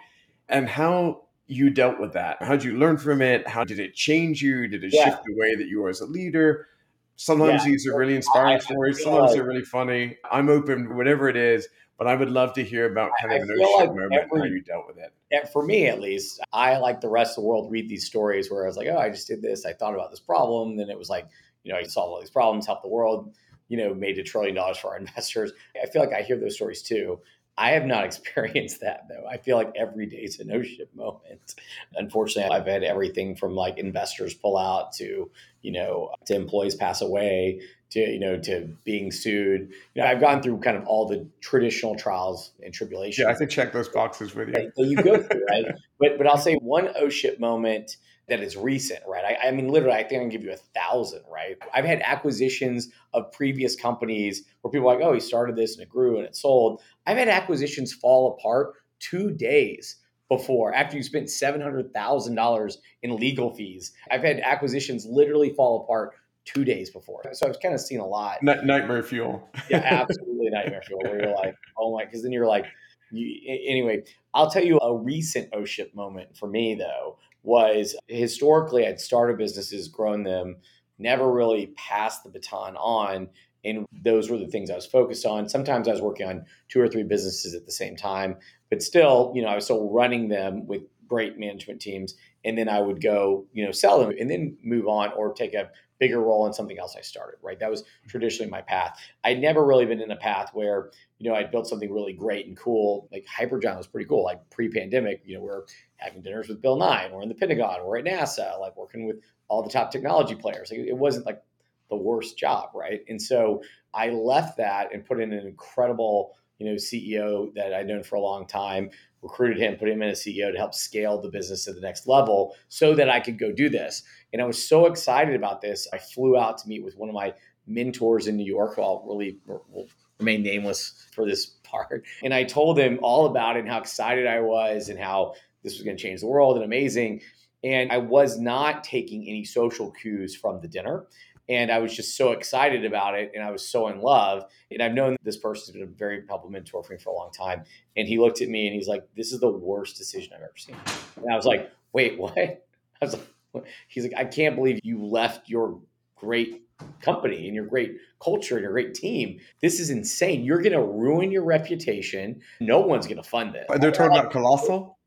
and 0.49 0.69
how 0.69 1.23
you 1.47 1.71
dealt 1.71 1.99
with 1.99 2.13
that. 2.13 2.41
How 2.41 2.53
did 2.53 2.65
you 2.65 2.77
learn 2.77 2.97
from 2.97 3.23
it? 3.23 3.47
How 3.49 3.65
did 3.65 3.81
it 3.81 3.95
change 3.95 4.43
you? 4.43 4.69
Did 4.69 4.85
it 4.85 4.93
yeah. 4.93 5.05
shift 5.05 5.25
the 5.25 5.35
way 5.37 5.57
that 5.57 5.67
you 5.67 5.81
were 5.83 5.89
as 5.89 6.01
a 6.01 6.07
leader? 6.07 6.69
Sometimes 7.17 7.65
yeah. 7.65 7.73
these 7.73 7.87
are 7.87 7.99
really 7.99 8.17
inspiring 8.17 8.55
I, 8.55 8.59
stories. 8.59 9.03
Sometimes 9.03 9.35
they're 9.35 9.45
really 9.45 9.65
funny. 9.65 10.17
I'm 10.31 10.49
open, 10.49 10.97
whatever 10.97 11.29
it 11.29 11.37
is, 11.37 11.69
but 12.01 12.07
I 12.07 12.15
would 12.17 12.31
love 12.31 12.55
to 12.55 12.65
hear 12.65 12.91
about 12.91 13.11
kind 13.21 13.35
of 13.35 13.47
an 13.47 13.51
ocean 13.61 13.75
like 13.77 13.89
moment 13.91 14.15
every, 14.15 14.41
how 14.41 14.47
you 14.47 14.63
dealt 14.63 14.87
with 14.87 14.97
it. 14.97 15.13
And 15.31 15.47
for 15.51 15.63
me, 15.63 15.87
at 15.87 16.01
least, 16.01 16.41
I 16.51 16.79
like 16.79 17.03
the 17.03 17.11
rest 17.11 17.37
of 17.37 17.43
the 17.43 17.49
world 17.49 17.71
read 17.71 17.91
these 17.91 18.07
stories 18.07 18.51
where 18.51 18.65
I 18.65 18.69
was 18.69 18.79
like, 18.79 18.89
oh, 18.89 18.97
I 18.97 19.11
just 19.11 19.29
did 19.29 19.43
this. 19.43 19.67
I 19.67 19.75
thought 19.75 19.93
about 19.93 20.11
this 20.11 20.19
problem. 20.19 20.79
Then 20.79 20.89
it 20.89 20.99
was 20.99 21.11
like, 21.11 21.29
you 21.63 21.71
know, 21.71 21.79
I 21.79 21.83
solved 21.83 22.13
all 22.15 22.19
these 22.19 22.31
problems, 22.31 22.65
helped 22.65 22.85
the 22.85 22.89
world, 22.89 23.37
you 23.69 23.77
know, 23.77 23.93
made 23.93 24.19
a 24.19 24.23
trillion 24.23 24.55
dollars 24.55 24.79
for 24.79 24.93
our 24.93 24.97
investors. 24.99 25.53
I 25.81 25.89
feel 25.89 26.01
like 26.01 26.15
I 26.15 26.23
hear 26.23 26.41
those 26.41 26.55
stories 26.55 26.81
too. 26.81 27.21
I 27.61 27.73
have 27.73 27.85
not 27.85 28.05
experienced 28.11 28.81
that 28.81 29.07
though. 29.09 29.27
I 29.29 29.37
feel 29.37 29.57
like 29.57 29.73
every 29.77 30.07
day 30.07 30.17
is 30.19 30.41
a 30.41 30.45
no 30.45 30.63
ship 30.63 30.91
moment. 30.95 31.55
Unfortunately, 31.95 32.51
I've 32.51 32.67
had 32.67 32.83
everything 32.83 33.37
from 33.37 33.55
like 33.55 33.79
investors 33.79 34.35
pull 34.35 34.57
out 34.57 34.93
to, 34.95 35.31
you 35.63 35.73
know, 35.73 36.13
to 36.27 36.35
employees 36.35 36.75
pass 36.75 37.03
away 37.03 37.61
to, 37.91 38.01
you 38.01 38.21
know, 38.21 38.39
to 38.39 38.69
being 38.85 39.11
sued. 39.11 39.73
You 39.95 40.03
know, 40.03 40.09
I've 40.09 40.21
gone 40.21 40.43
through 40.43 40.59
kind 40.59 40.77
of 40.77 40.87
all 40.87 41.07
the 41.07 41.27
traditional 41.41 41.97
trials 41.97 42.53
and 42.63 42.73
tribulations. 42.73 43.19
Yeah, 43.19 43.33
I 43.33 43.35
can 43.35 43.49
check 43.49 43.73
those 43.73 43.89
boxes 43.89 44.35
with 44.35 44.49
you. 44.49 44.55
Right? 44.55 44.71
So 44.77 44.85
you 44.85 44.97
go 44.97 45.23
through, 45.23 45.45
right? 45.51 45.67
But 45.99 46.17
but 46.17 46.27
I'll 46.27 46.39
say 46.39 46.55
one 46.55 46.89
O 46.97 47.11
ship 47.11 47.39
moment 47.39 47.99
that 48.31 48.41
is 48.41 48.57
recent, 48.57 49.01
right? 49.07 49.25
I, 49.25 49.49
I, 49.49 49.51
mean, 49.51 49.69
literally, 49.69 49.97
I 49.97 50.05
think 50.05 50.21
I 50.21 50.23
can 50.23 50.29
give 50.31 50.43
you 50.43 50.53
a 50.53 50.57
thousand, 50.57 51.23
right? 51.31 51.57
I've 51.75 51.85
had 51.85 52.01
acquisitions 52.03 52.89
of 53.13 53.31
previous 53.33 53.77
companies 53.77 54.45
where 54.63 54.71
people 54.71 54.89
are 54.89 54.95
like, 54.95 55.05
oh, 55.05 55.13
he 55.13 55.21
started 55.21 55.57
this 55.57 55.75
and 55.75 55.83
it 55.83 55.89
grew 55.89 56.17
and 56.17 56.25
it 56.25 56.37
sold. 56.37 56.81
I've 57.07 57.19
had 57.19 57.29
acquisitions 57.29 57.93
fall 57.93 58.39
apart 58.39 58.75
two 59.01 59.33
days 59.33 59.97
before 60.29 60.73
after 60.73 60.97
you 60.97 61.03
spent 61.03 61.27
$700,000 61.27 62.77
in 63.03 63.17
legal 63.17 63.55
fees. 63.55 63.93
I've 64.11 64.23
had 64.23 64.41
acquisitions 64.41 65.05
literally 65.05 65.51
fall 65.51 65.83
apart 65.83 66.13
two 66.45 66.65
days 66.65 66.91
before. 66.91 67.23
So 67.33 67.49
I've 67.49 67.61
kind 67.61 67.75
of 67.75 67.81
seen 67.81 68.01
a 68.01 68.07
lot. 68.07 68.43
Nightmare 68.43 69.03
fuel. 69.03 69.49
yeah, 69.69 69.79
absolutely 69.85 70.51
nightmare 70.51 70.83
fuel. 70.87 71.01
Where 71.03 71.21
you're 71.21 71.35
like, 71.35 71.57
oh 71.77 71.97
my, 71.97 72.05
because 72.05 72.23
then 72.23 72.33
you're 72.33 72.47
like, 72.47 72.67
you, 73.11 73.41
anyway, 73.67 74.05
I'll 74.33 74.51
tell 74.51 74.65
you 74.65 74.79
a 74.79 74.97
recent 74.97 75.49
O 75.53 75.65
ship 75.65 75.95
moment 75.97 76.37
for 76.37 76.47
me 76.47 76.77
though 76.77 77.19
was 77.43 77.97
historically 78.09 78.87
I'd 78.87 79.01
started 79.01 79.39
businesses, 79.39 79.89
grown 79.89 80.23
them, 80.23 80.57
never 80.99 81.31
really 81.31 81.69
passed 81.77 82.25
the 82.25 82.31
baton 82.31 82.77
on. 82.77 83.29
And 83.65 83.87
those 84.05 84.31
were 84.31 84.39
the 84.39 84.47
things 84.47 84.71
I 84.71 84.75
was 84.75 84.87
focused 84.87 85.27
on. 85.27 85.49
Sometimes 85.49 85.87
I 85.87 85.93
was 85.93 86.01
working 86.01 86.27
on 86.27 86.47
two 86.69 86.81
or 86.81 86.89
three 86.89 87.03
businesses 87.03 87.55
at 87.55 87.67
the 87.67 87.73
same 87.73 87.95
time, 87.97 88.37
but 88.71 88.83
still, 88.83 89.33
you 89.35 89.43
know, 89.43 89.49
I 89.49 89.55
was 89.55 89.65
still 89.65 89.91
running 89.91 90.29
them 90.29 90.67
with 90.67 90.83
great 91.11 91.39
management 91.39 91.81
teams. 91.81 92.15
And 92.45 92.57
then 92.57 92.69
I 92.69 92.81
would 92.81 93.03
go, 93.03 93.45
you 93.53 93.67
know, 93.67 93.73
sell 93.73 93.99
them 93.99 94.15
and 94.19 94.31
then 94.31 94.57
move 94.63 94.87
on 94.87 95.13
or 95.13 95.35
take 95.35 95.55
a 95.55 95.71
bigger 95.99 96.21
role 96.21 96.47
in 96.47 96.53
something 96.53 96.79
else 96.79 96.95
I 96.97 97.01
started, 97.01 97.39
right? 97.43 97.59
That 97.59 97.69
was 97.69 97.83
traditionally 98.07 98.49
my 98.49 98.63
path. 98.63 98.97
I'd 99.25 99.41
never 99.41 99.67
really 99.67 99.85
been 99.87 100.01
in 100.01 100.13
a 100.13 100.17
path 100.17 100.51
where, 100.55 100.91
you 101.19 101.29
know, 101.29 101.37
I'd 101.37 101.51
built 101.51 101.67
something 101.67 101.93
really 101.93 102.13
great 102.13 102.47
and 102.47 102.57
cool. 102.57 103.09
Like 103.11 103.27
Hypergiant 103.27 103.77
was 103.77 103.89
pretty 103.89 104.09
cool. 104.09 104.23
Like 104.23 104.49
pre-pandemic, 104.51 105.21
you 105.27 105.35
know, 105.35 105.43
we're 105.43 105.65
having 105.97 106.23
dinners 106.23 106.49
with 106.49 106.63
Bill 106.63 106.77
Nye, 106.77 107.11
we're 107.13 107.23
in 107.23 107.29
the 107.29 107.35
Pentagon, 107.35 107.85
we're 107.85 107.99
at 107.99 108.05
NASA, 108.05 108.59
like 108.61 108.77
working 108.77 109.05
with 109.05 109.17
all 109.49 109.65
the 109.65 109.69
top 109.69 109.91
technology 109.91 110.37
players. 110.37 110.71
Like 110.71 110.81
it 110.81 110.97
wasn't 110.97 111.27
like 111.27 111.43
the 111.91 111.97
worst 111.97 112.39
job, 112.39 112.71
right? 112.73 113.01
And 113.09 113.21
so 113.21 113.61
I 113.93 114.11
left 114.11 114.57
that 114.59 114.95
and 114.95 115.05
put 115.05 115.21
in 115.21 115.33
an 115.33 115.45
incredible, 115.45 116.37
you 116.61 116.67
know, 116.67 116.77
CEO 116.77 117.53
that 117.55 117.75
I'd 117.75 117.89
known 117.89 118.05
for 118.05 118.15
a 118.15 118.21
long 118.21 118.47
time 118.47 118.91
recruited 119.23 119.59
him, 119.59 119.77
put 119.77 119.89
him 119.89 120.03
in 120.03 120.11
as 120.11 120.21
CEO 120.21 120.51
to 120.53 120.59
help 120.59 120.75
scale 120.75 121.21
the 121.21 121.29
business 121.29 121.65
to 121.65 121.73
the 121.73 121.81
next 121.81 122.07
level 122.07 122.57
so 122.69 122.95
that 122.95 123.11
I 123.11 123.21
could 123.21 123.39
go 123.39 123.53
do 123.53 123.69
this. 123.69 124.03
And 124.33 124.41
I 124.41 124.47
was 124.47 124.67
so 124.67 124.87
excited 124.87 125.35
about 125.35 125.61
this. 125.61 125.89
I 125.93 125.99
flew 125.99 126.39
out 126.39 126.59
to 126.59 126.69
meet 126.69 126.85
with 126.85 126.97
one 126.97 127.09
of 127.09 127.15
my 127.15 127.35
mentors 127.67 128.27
in 128.27 128.37
New 128.37 128.47
York, 128.47 128.77
who 128.77 128.83
I'll 128.83 129.05
really 129.07 129.39
will 129.47 129.89
remain 130.19 130.43
nameless 130.43 131.07
for 131.13 131.27
this 131.27 131.47
part. 131.65 132.05
And 132.23 132.33
I 132.33 132.45
told 132.45 132.79
him 132.79 132.99
all 133.03 133.27
about 133.27 133.57
it 133.57 133.61
and 133.61 133.69
how 133.69 133.79
excited 133.79 134.27
I 134.27 134.41
was 134.41 134.89
and 134.89 134.99
how 134.99 135.35
this 135.63 135.75
was 135.75 135.83
going 135.83 135.97
to 135.97 136.03
change 136.03 136.21
the 136.21 136.27
world 136.27 136.57
and 136.57 136.65
amazing. 136.65 137.21
And 137.63 137.93
I 137.93 137.99
was 137.99 138.39
not 138.39 138.85
taking 138.85 139.29
any 139.29 139.45
social 139.45 139.91
cues 139.91 140.35
from 140.35 140.61
the 140.63 140.69
dinner. 140.69 141.07
And 141.51 141.73
I 141.73 141.81
was 141.81 141.95
just 141.95 142.17
so 142.17 142.31
excited 142.31 142.85
about 142.85 143.19
it. 143.19 143.33
And 143.35 143.43
I 143.43 143.51
was 143.51 143.69
so 143.69 143.89
in 143.89 144.01
love. 144.01 144.45
And 144.71 144.81
I've 144.81 144.95
known 144.95 145.17
this 145.23 145.37
person's 145.37 145.73
been 145.73 145.83
a 145.83 145.87
very 145.87 146.23
helpful 146.29 146.49
mentor 146.49 146.85
for 146.85 146.93
me 146.93 146.99
for 146.99 147.11
a 147.11 147.17
long 147.17 147.33
time. 147.33 147.65
And 147.97 148.07
he 148.07 148.19
looked 148.19 148.41
at 148.41 148.49
me 148.49 148.69
and 148.69 148.75
he's 148.75 148.87
like, 148.87 149.07
This 149.17 149.33
is 149.33 149.41
the 149.41 149.51
worst 149.51 149.99
decision 149.99 150.33
I've 150.35 150.43
ever 150.43 150.57
seen. 150.57 150.77
And 151.17 151.27
I 151.31 151.37
was 151.37 151.45
like, 151.45 151.71
Wait, 151.93 152.19
what? 152.19 152.39
I 152.39 152.61
was 153.01 153.19
like, 153.53 153.65
He's 153.89 154.05
like, 154.05 154.15
I 154.17 154.25
can't 154.25 154.55
believe 154.55 154.79
you 154.85 155.05
left 155.05 155.49
your 155.49 155.81
great 156.15 156.63
company 157.03 157.47
and 157.47 157.55
your 157.55 157.67
great 157.67 157.97
culture 158.23 158.55
and 158.55 158.63
your 158.63 158.73
great 158.73 158.95
team. 158.95 159.41
This 159.61 159.81
is 159.81 159.91
insane. 159.91 160.45
You're 160.45 160.63
going 160.63 160.73
to 160.73 160.83
ruin 160.83 161.33
your 161.33 161.45
reputation. 161.45 162.41
No 162.61 162.81
one's 162.81 163.07
going 163.07 163.21
to 163.21 163.29
fund 163.29 163.55
this. 163.55 163.67
They're 163.81 163.91
talking 163.91 164.17
about 164.17 164.31
Colossal? 164.31 164.99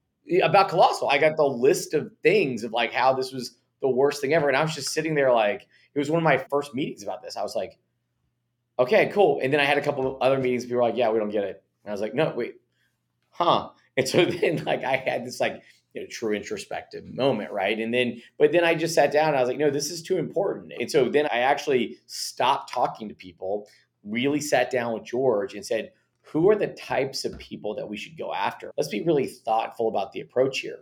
About 0.43 0.69
Colossal. 0.69 1.09
I 1.09 1.19
got 1.19 1.37
the 1.37 1.45
list 1.45 1.93
of 1.93 2.11
things 2.21 2.63
of 2.63 2.73
like 2.73 2.91
how 2.91 3.13
this 3.13 3.31
was 3.31 3.55
the 3.81 3.89
worst 3.89 4.21
thing 4.21 4.33
ever. 4.33 4.47
And 4.47 4.57
I 4.57 4.61
was 4.61 4.75
just 4.75 4.89
sitting 4.89 5.15
there 5.15 5.31
like, 5.31 5.67
it 5.95 5.99
was 5.99 6.09
one 6.09 6.19
of 6.19 6.23
my 6.23 6.37
first 6.37 6.73
meetings 6.73 7.03
about 7.03 7.21
this. 7.21 7.37
I 7.37 7.43
was 7.43 7.55
like, 7.55 7.77
okay, 8.79 9.09
cool. 9.13 9.39
And 9.41 9.53
then 9.53 9.59
I 9.59 9.65
had 9.65 9.77
a 9.77 9.81
couple 9.81 10.07
of 10.07 10.21
other 10.21 10.37
meetings. 10.37 10.63
People 10.65 10.77
were 10.77 10.83
like, 10.83 10.97
yeah, 10.97 11.11
we 11.11 11.19
don't 11.19 11.29
get 11.29 11.43
it. 11.43 11.63
And 11.83 11.91
I 11.91 11.93
was 11.93 12.01
like, 12.01 12.13
no, 12.13 12.33
wait, 12.35 12.55
huh? 13.29 13.69
And 13.97 14.07
so 14.07 14.25
then 14.41 14.63
like 14.65 14.83
I 14.83 14.97
had 14.97 15.25
this 15.25 15.39
like 15.39 15.61
you 15.93 16.01
know 16.01 16.07
true 16.09 16.33
introspective 16.33 17.05
moment, 17.05 17.51
right? 17.51 17.77
And 17.77 17.93
then 17.93 18.21
but 18.37 18.51
then 18.51 18.63
I 18.63 18.75
just 18.75 18.95
sat 18.95 19.11
down 19.11 19.29
and 19.29 19.37
I 19.37 19.39
was 19.39 19.49
like, 19.49 19.57
no, 19.57 19.69
this 19.69 19.91
is 19.91 20.01
too 20.01 20.17
important. 20.17 20.73
And 20.79 20.89
so 20.89 21.09
then 21.09 21.27
I 21.27 21.39
actually 21.39 21.97
stopped 22.07 22.71
talking 22.71 23.09
to 23.09 23.15
people, 23.15 23.67
really 24.03 24.41
sat 24.41 24.71
down 24.71 24.93
with 24.93 25.03
George 25.03 25.53
and 25.53 25.65
said, 25.65 25.91
who 26.23 26.49
are 26.49 26.55
the 26.55 26.67
types 26.67 27.25
of 27.25 27.37
people 27.37 27.75
that 27.75 27.87
we 27.87 27.97
should 27.97 28.17
go 28.17 28.33
after? 28.33 28.71
Let's 28.77 28.89
be 28.89 29.03
really 29.03 29.27
thoughtful 29.27 29.87
about 29.87 30.13
the 30.13 30.21
approach 30.21 30.59
here. 30.59 30.79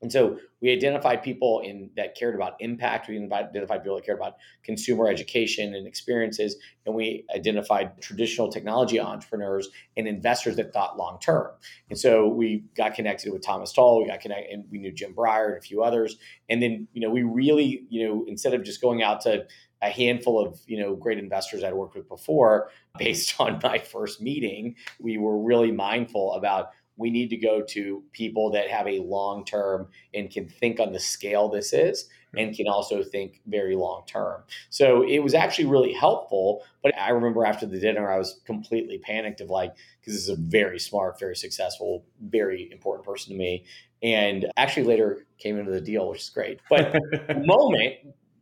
And 0.00 0.12
so 0.12 0.38
we 0.60 0.72
identified 0.72 1.22
people 1.22 1.60
in 1.60 1.90
that 1.96 2.14
cared 2.14 2.34
about 2.34 2.54
impact. 2.60 3.08
We 3.08 3.18
identified 3.18 3.82
people 3.82 3.96
that 3.96 4.04
cared 4.04 4.18
about 4.18 4.36
consumer 4.62 5.08
education 5.08 5.74
and 5.74 5.86
experiences, 5.86 6.56
and 6.86 6.94
we 6.94 7.24
identified 7.34 8.00
traditional 8.00 8.48
technology 8.48 9.00
entrepreneurs 9.00 9.68
and 9.96 10.06
investors 10.06 10.56
that 10.56 10.72
thought 10.72 10.96
long 10.96 11.18
term. 11.20 11.48
And 11.90 11.98
so 11.98 12.28
we 12.28 12.64
got 12.76 12.94
connected 12.94 13.32
with 13.32 13.42
Thomas 13.44 13.72
Tull. 13.72 14.02
We 14.02 14.08
got 14.08 14.20
connected, 14.20 14.52
and 14.52 14.64
we 14.70 14.78
knew 14.78 14.92
Jim 14.92 15.14
Breyer 15.14 15.48
and 15.48 15.58
a 15.58 15.62
few 15.62 15.82
others. 15.82 16.16
And 16.48 16.62
then 16.62 16.86
you 16.92 17.00
know 17.00 17.10
we 17.10 17.22
really 17.22 17.84
you 17.88 18.06
know 18.06 18.24
instead 18.28 18.54
of 18.54 18.62
just 18.62 18.80
going 18.80 19.02
out 19.02 19.22
to 19.22 19.46
a 19.82 19.90
handful 19.90 20.44
of 20.44 20.60
you 20.66 20.78
know 20.78 20.94
great 20.94 21.18
investors 21.18 21.62
I'd 21.64 21.74
worked 21.74 21.96
with 21.96 22.08
before, 22.08 22.70
based 22.98 23.34
on 23.40 23.60
my 23.62 23.78
first 23.78 24.20
meeting, 24.20 24.76
we 25.00 25.18
were 25.18 25.38
really 25.38 25.72
mindful 25.72 26.34
about 26.34 26.70
we 26.98 27.10
need 27.10 27.30
to 27.30 27.36
go 27.36 27.62
to 27.62 28.02
people 28.12 28.50
that 28.50 28.68
have 28.68 28.86
a 28.86 28.98
long 28.98 29.44
term 29.44 29.88
and 30.12 30.30
can 30.30 30.48
think 30.48 30.80
on 30.80 30.92
the 30.92 31.00
scale 31.00 31.48
this 31.48 31.72
is 31.72 32.08
and 32.36 32.54
can 32.54 32.68
also 32.68 33.02
think 33.02 33.40
very 33.46 33.74
long 33.74 34.02
term. 34.06 34.42
So 34.68 35.02
it 35.02 35.20
was 35.20 35.32
actually 35.32 35.64
really 35.64 35.92
helpful. 35.92 36.62
But 36.82 36.92
I 36.98 37.10
remember 37.10 37.46
after 37.46 37.64
the 37.64 37.80
dinner, 37.80 38.10
I 38.10 38.18
was 38.18 38.40
completely 38.44 38.98
panicked 38.98 39.40
of 39.40 39.48
like, 39.48 39.74
because 40.00 40.14
this 40.14 40.22
is 40.24 40.28
a 40.28 40.36
very 40.36 40.78
smart, 40.78 41.18
very 41.18 41.36
successful, 41.36 42.04
very 42.20 42.68
important 42.70 43.06
person 43.06 43.32
to 43.32 43.38
me. 43.38 43.64
And 44.02 44.46
actually 44.56 44.84
later 44.84 45.26
came 45.38 45.58
into 45.58 45.70
the 45.70 45.80
deal, 45.80 46.10
which 46.10 46.20
is 46.20 46.30
great. 46.30 46.60
But 46.68 46.94
moment 47.46 47.94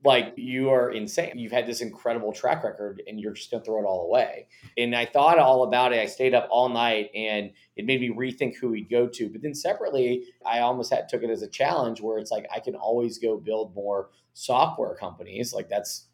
like 0.07 0.35
you 0.37 0.71
are 0.71 0.91
insane. 0.91 1.33
You've 1.37 1.53
had 1.53 1.67
this 1.67 1.83
incredible 1.83 2.33
track 2.33 2.65
record 2.65 3.03
and 3.09 3.21
you're 3.21 3.35
just 3.35 3.51
going 3.51 3.63
to 3.63 3.67
throw 3.67 3.81
it 3.81 3.87
all 3.87 4.07
away. 4.07 4.49
And 4.79 4.97
I 4.97 5.07
thought 5.07 5.39
all 5.39 5.65
about 5.65 5.93
it. 5.93 6.01
I 6.01 6.07
stayed 6.07 6.35
up 6.35 6.49
all 6.51 6.71
night 6.71 7.11
and 7.15 7.53
it 7.77 7.87
made 7.87 8.01
me 8.01 8.11
rethink 8.11 8.57
who 8.57 8.71
we'd 8.71 8.91
go 8.91 9.09
to. 9.09 9.29
But 9.31 9.43
then 9.43 9.55
separately, 9.55 10.25
I 10.47 10.61
almost 10.61 10.93
had 10.95 11.09
took 11.11 11.25
it 11.25 11.31
as 11.31 11.43
a 11.43 11.49
challenge 11.49 12.01
where 12.01 12.19
it's 12.19 12.31
like 12.33 12.47
I 12.55 12.61
can 12.61 12.77
always 12.77 13.19
go 13.19 13.39
build 13.39 13.75
more 13.75 14.11
software 14.35 14.95
companies. 14.97 15.53
Like 15.55 15.69
that's 15.69 16.07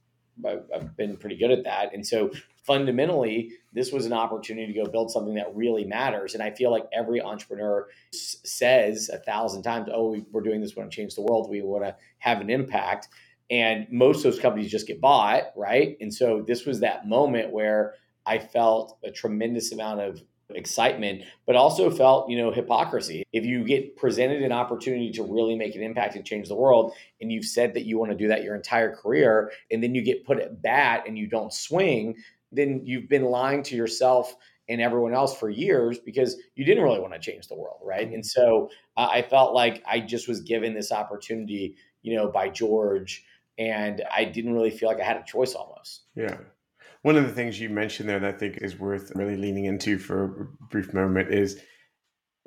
I've 0.74 0.97
been 0.97 1.16
pretty 1.18 1.36
good 1.36 1.53
at 1.53 1.64
that. 1.64 1.95
And 1.95 2.07
so 2.07 2.30
fundamentally, 2.66 3.53
this 3.72 3.93
was 3.93 4.07
an 4.07 4.12
opportunity 4.12 4.72
to 4.72 4.84
go 4.84 4.90
build 4.90 5.11
something 5.11 5.34
that 5.34 5.55
really 5.55 5.84
matters. 5.84 6.34
And 6.34 6.43
I 6.43 6.51
feel 6.51 6.70
like 6.70 6.86
every 6.93 7.20
entrepreneur 7.20 7.88
s- 8.14 8.38
says 8.45 9.11
a 9.12 9.18
thousand 9.18 9.62
times, 9.62 9.88
oh, 9.93 10.16
we're 10.32 10.43
doing 10.43 10.61
this, 10.61 10.74
we 10.76 10.80
want 10.80 10.93
to 10.93 10.97
change 10.97 11.14
the 11.14 11.22
world, 11.22 11.51
we 11.51 11.62
want 11.62 11.84
to 11.84 11.97
have 12.18 12.40
an 12.40 12.51
impact 12.51 13.09
and 13.53 13.86
most 13.92 14.24
of 14.24 14.32
those 14.32 14.40
companies 14.40 14.70
just 14.70 14.88
get 14.88 15.00
bought 15.00 15.53
right? 15.55 15.96
And 16.00 16.12
so 16.12 16.42
this 16.44 16.64
was 16.66 16.80
that 16.80 17.07
moment 17.07 17.53
where 17.53 17.94
i 18.24 18.38
felt 18.38 18.98
a 19.05 19.11
tremendous 19.11 19.72
amount 19.72 20.00
of 20.00 20.22
excitement 20.50 21.22
but 21.46 21.57
also 21.57 21.90
felt 21.90 22.28
you 22.28 22.36
know 22.36 22.50
hypocrisy. 22.50 23.22
If 23.32 23.44
you 23.44 23.64
get 23.64 23.96
presented 23.96 24.42
an 24.42 24.53
opportunity 24.53 25.11
to 25.12 25.22
really 25.22 25.57
make 25.57 25.74
an 25.74 25.82
impact 25.82 26.16
and 26.16 26.24
change 26.24 26.48
the 26.48 26.57
world 26.57 26.92
and 27.20 27.32
you've 27.32 27.44
said 27.44 27.74
that 27.74 27.84
you 27.84 27.98
want 27.98 28.11
to 28.12 28.16
do 28.16 28.28
that 28.28 28.42
your 28.42 28.55
entire 28.55 28.94
career 28.94 29.50
and 29.70 29.82
then 29.82 29.94
you 29.94 30.03
get 30.03 30.24
put 30.24 30.38
at 30.38 30.61
bat 30.62 31.05
and 31.07 31.16
you 31.18 31.26
don't 31.26 31.53
swing 31.53 32.16
then 32.50 32.82
you've 32.84 33.09
been 33.09 33.24
lying 33.24 33.62
to 33.62 33.76
yourself 33.76 34.34
and 34.68 34.80
everyone 34.80 35.14
else 35.14 35.36
for 35.36 35.48
years 35.48 35.98
because 35.98 36.36
you 36.55 36.64
didn't 36.64 36.84
really 36.84 37.00
want 37.00 37.12
to 37.14 37.18
change 37.18 37.48
the 37.48 37.57
world 37.57 37.80
right? 37.82 38.11
And 38.12 38.24
so 38.24 38.70
uh, 38.96 39.09
i 39.11 39.22
felt 39.22 39.55
like 39.55 39.82
i 39.86 39.98
just 40.00 40.28
was 40.28 40.40
given 40.42 40.74
this 40.74 40.92
opportunity 40.92 41.76
you 42.03 42.14
know 42.14 42.28
by 42.28 42.48
george 42.48 43.24
and 43.59 44.03
I 44.14 44.24
didn't 44.24 44.55
really 44.55 44.70
feel 44.70 44.88
like 44.88 45.00
I 45.00 45.05
had 45.05 45.16
a 45.16 45.24
choice 45.24 45.55
almost. 45.55 46.03
Yeah. 46.14 46.36
One 47.03 47.16
of 47.16 47.24
the 47.24 47.32
things 47.32 47.61
you 47.61 47.68
mentioned 47.68 48.09
there 48.09 48.20
that 48.20 48.34
I 48.34 48.38
think 48.38 48.59
is 48.59 48.78
worth 48.78 49.12
really 49.14 49.36
leaning 49.36 49.64
into 49.64 49.98
for 49.98 50.24
a 50.24 50.66
brief 50.70 50.94
moment 50.94 51.34
is 51.34 51.61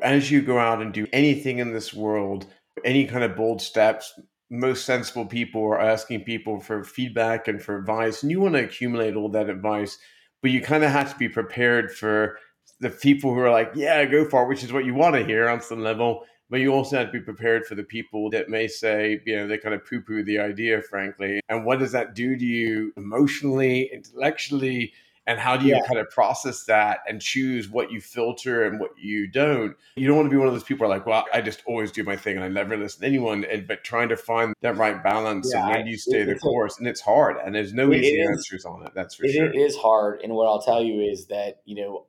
as 0.02 0.32
you 0.32 0.42
go 0.42 0.58
out 0.58 0.82
and 0.82 0.94
do 0.94 1.08
anything 1.14 1.60
in 1.60 1.74
this 1.74 1.94
world, 1.94 2.48
any 2.84 3.06
kind 3.06 3.24
of 3.24 3.36
bold 3.36 3.62
steps, 3.62 4.18
most 4.50 4.86
sensible 4.86 5.26
people 5.26 5.64
are 5.64 5.80
asking 5.80 6.24
people 6.24 6.60
for 6.60 6.84
feedback 6.84 7.48
and 7.48 7.62
for 7.62 7.78
advice, 7.78 8.22
and 8.22 8.32
you 8.32 8.40
want 8.40 8.56
to 8.56 8.64
accumulate 8.64 9.16
all 9.16 9.30
that 9.30 9.50
advice, 9.50 9.98
but 10.42 10.52
you 10.52 10.62
kind 10.62 10.84
of 10.84 10.92
have 10.92 11.12
to 11.12 11.18
be 11.18 11.30
prepared 11.30 11.92
for 11.92 12.38
the 12.80 12.90
people 12.90 13.34
who 13.34 13.40
are 13.40 13.52
like, 13.52 13.72
yeah, 13.76 14.04
go 14.06 14.28
for 14.28 14.44
it, 14.44 14.48
which 14.48 14.64
is 14.64 14.74
what 14.74 14.86
you 14.86 14.94
want 14.94 15.16
to 15.16 15.26
hear 15.26 15.48
on 15.48 15.62
some 15.62 15.82
level 15.82 16.26
but 16.56 16.62
you 16.62 16.72
also 16.72 16.98
have 16.98 17.08
to 17.08 17.12
be 17.12 17.20
prepared 17.20 17.66
for 17.66 17.76
the 17.76 17.84
people 17.84 18.30
that 18.30 18.48
may 18.48 18.66
say, 18.66 19.20
you 19.26 19.36
know, 19.36 19.46
they 19.46 19.58
kind 19.58 19.76
of 19.76 19.86
poo 19.86 20.00
poo 20.00 20.24
the 20.24 20.40
idea, 20.40 20.82
frankly. 20.82 21.42
And 21.50 21.66
what 21.66 21.80
does 21.80 21.92
that 21.92 22.16
do 22.16 22.38
to 22.38 22.46
you 22.46 22.94
emotionally, 22.96 23.90
intellectually? 23.92 24.94
And 25.28 25.38
how 25.38 25.58
do 25.58 25.66
you 25.66 25.76
yeah. 25.76 25.86
kind 25.86 26.00
of 26.00 26.10
process 26.10 26.64
that 26.64 27.00
and 27.10 27.22
choose 27.22 27.68
what 27.68 27.92
you 27.92 28.00
filter 28.00 28.64
and 28.64 28.80
what 28.80 28.92
you 28.98 29.28
don't? 29.28 29.76
You 29.98 30.08
don't 30.08 30.16
want 30.16 30.28
to 30.28 30.30
be 30.30 30.38
one 30.38 30.48
of 30.48 30.54
those 30.54 30.64
people 30.64 30.88
who 30.88 30.94
are 30.94 30.96
like, 30.96 31.06
well, 31.06 31.26
I 31.34 31.42
just 31.42 31.62
always 31.66 31.92
do 31.92 32.06
my 32.06 32.16
thing 32.16 32.38
and 32.38 32.46
I 32.46 32.48
never 32.48 32.78
listen 32.78 33.02
to 33.02 33.06
anyone. 33.06 33.44
And, 33.44 33.68
but 33.68 33.84
trying 33.84 34.08
to 34.08 34.16
find 34.16 34.54
that 34.62 34.78
right 34.78 35.04
balance 35.04 35.52
yeah, 35.54 35.66
and 35.66 35.76
when 35.76 35.88
you 35.88 35.98
stay 35.98 36.24
the 36.24 36.40
course. 36.40 36.78
A, 36.78 36.80
and 36.80 36.88
it's 36.88 37.02
hard 37.02 37.36
and 37.36 37.54
there's 37.54 37.74
no 37.74 37.92
easy 37.92 38.22
answers 38.22 38.64
on 38.64 38.86
it. 38.86 38.94
That's 38.96 39.16
for 39.16 39.26
it 39.26 39.34
sure. 39.34 39.48
It 39.48 39.58
is 39.58 39.76
hard. 39.76 40.22
And 40.24 40.36
what 40.36 40.48
I'll 40.48 40.62
tell 40.62 40.82
you 40.82 41.02
is 41.02 41.26
that, 41.26 41.64
you 41.66 41.76
know, 41.76 42.06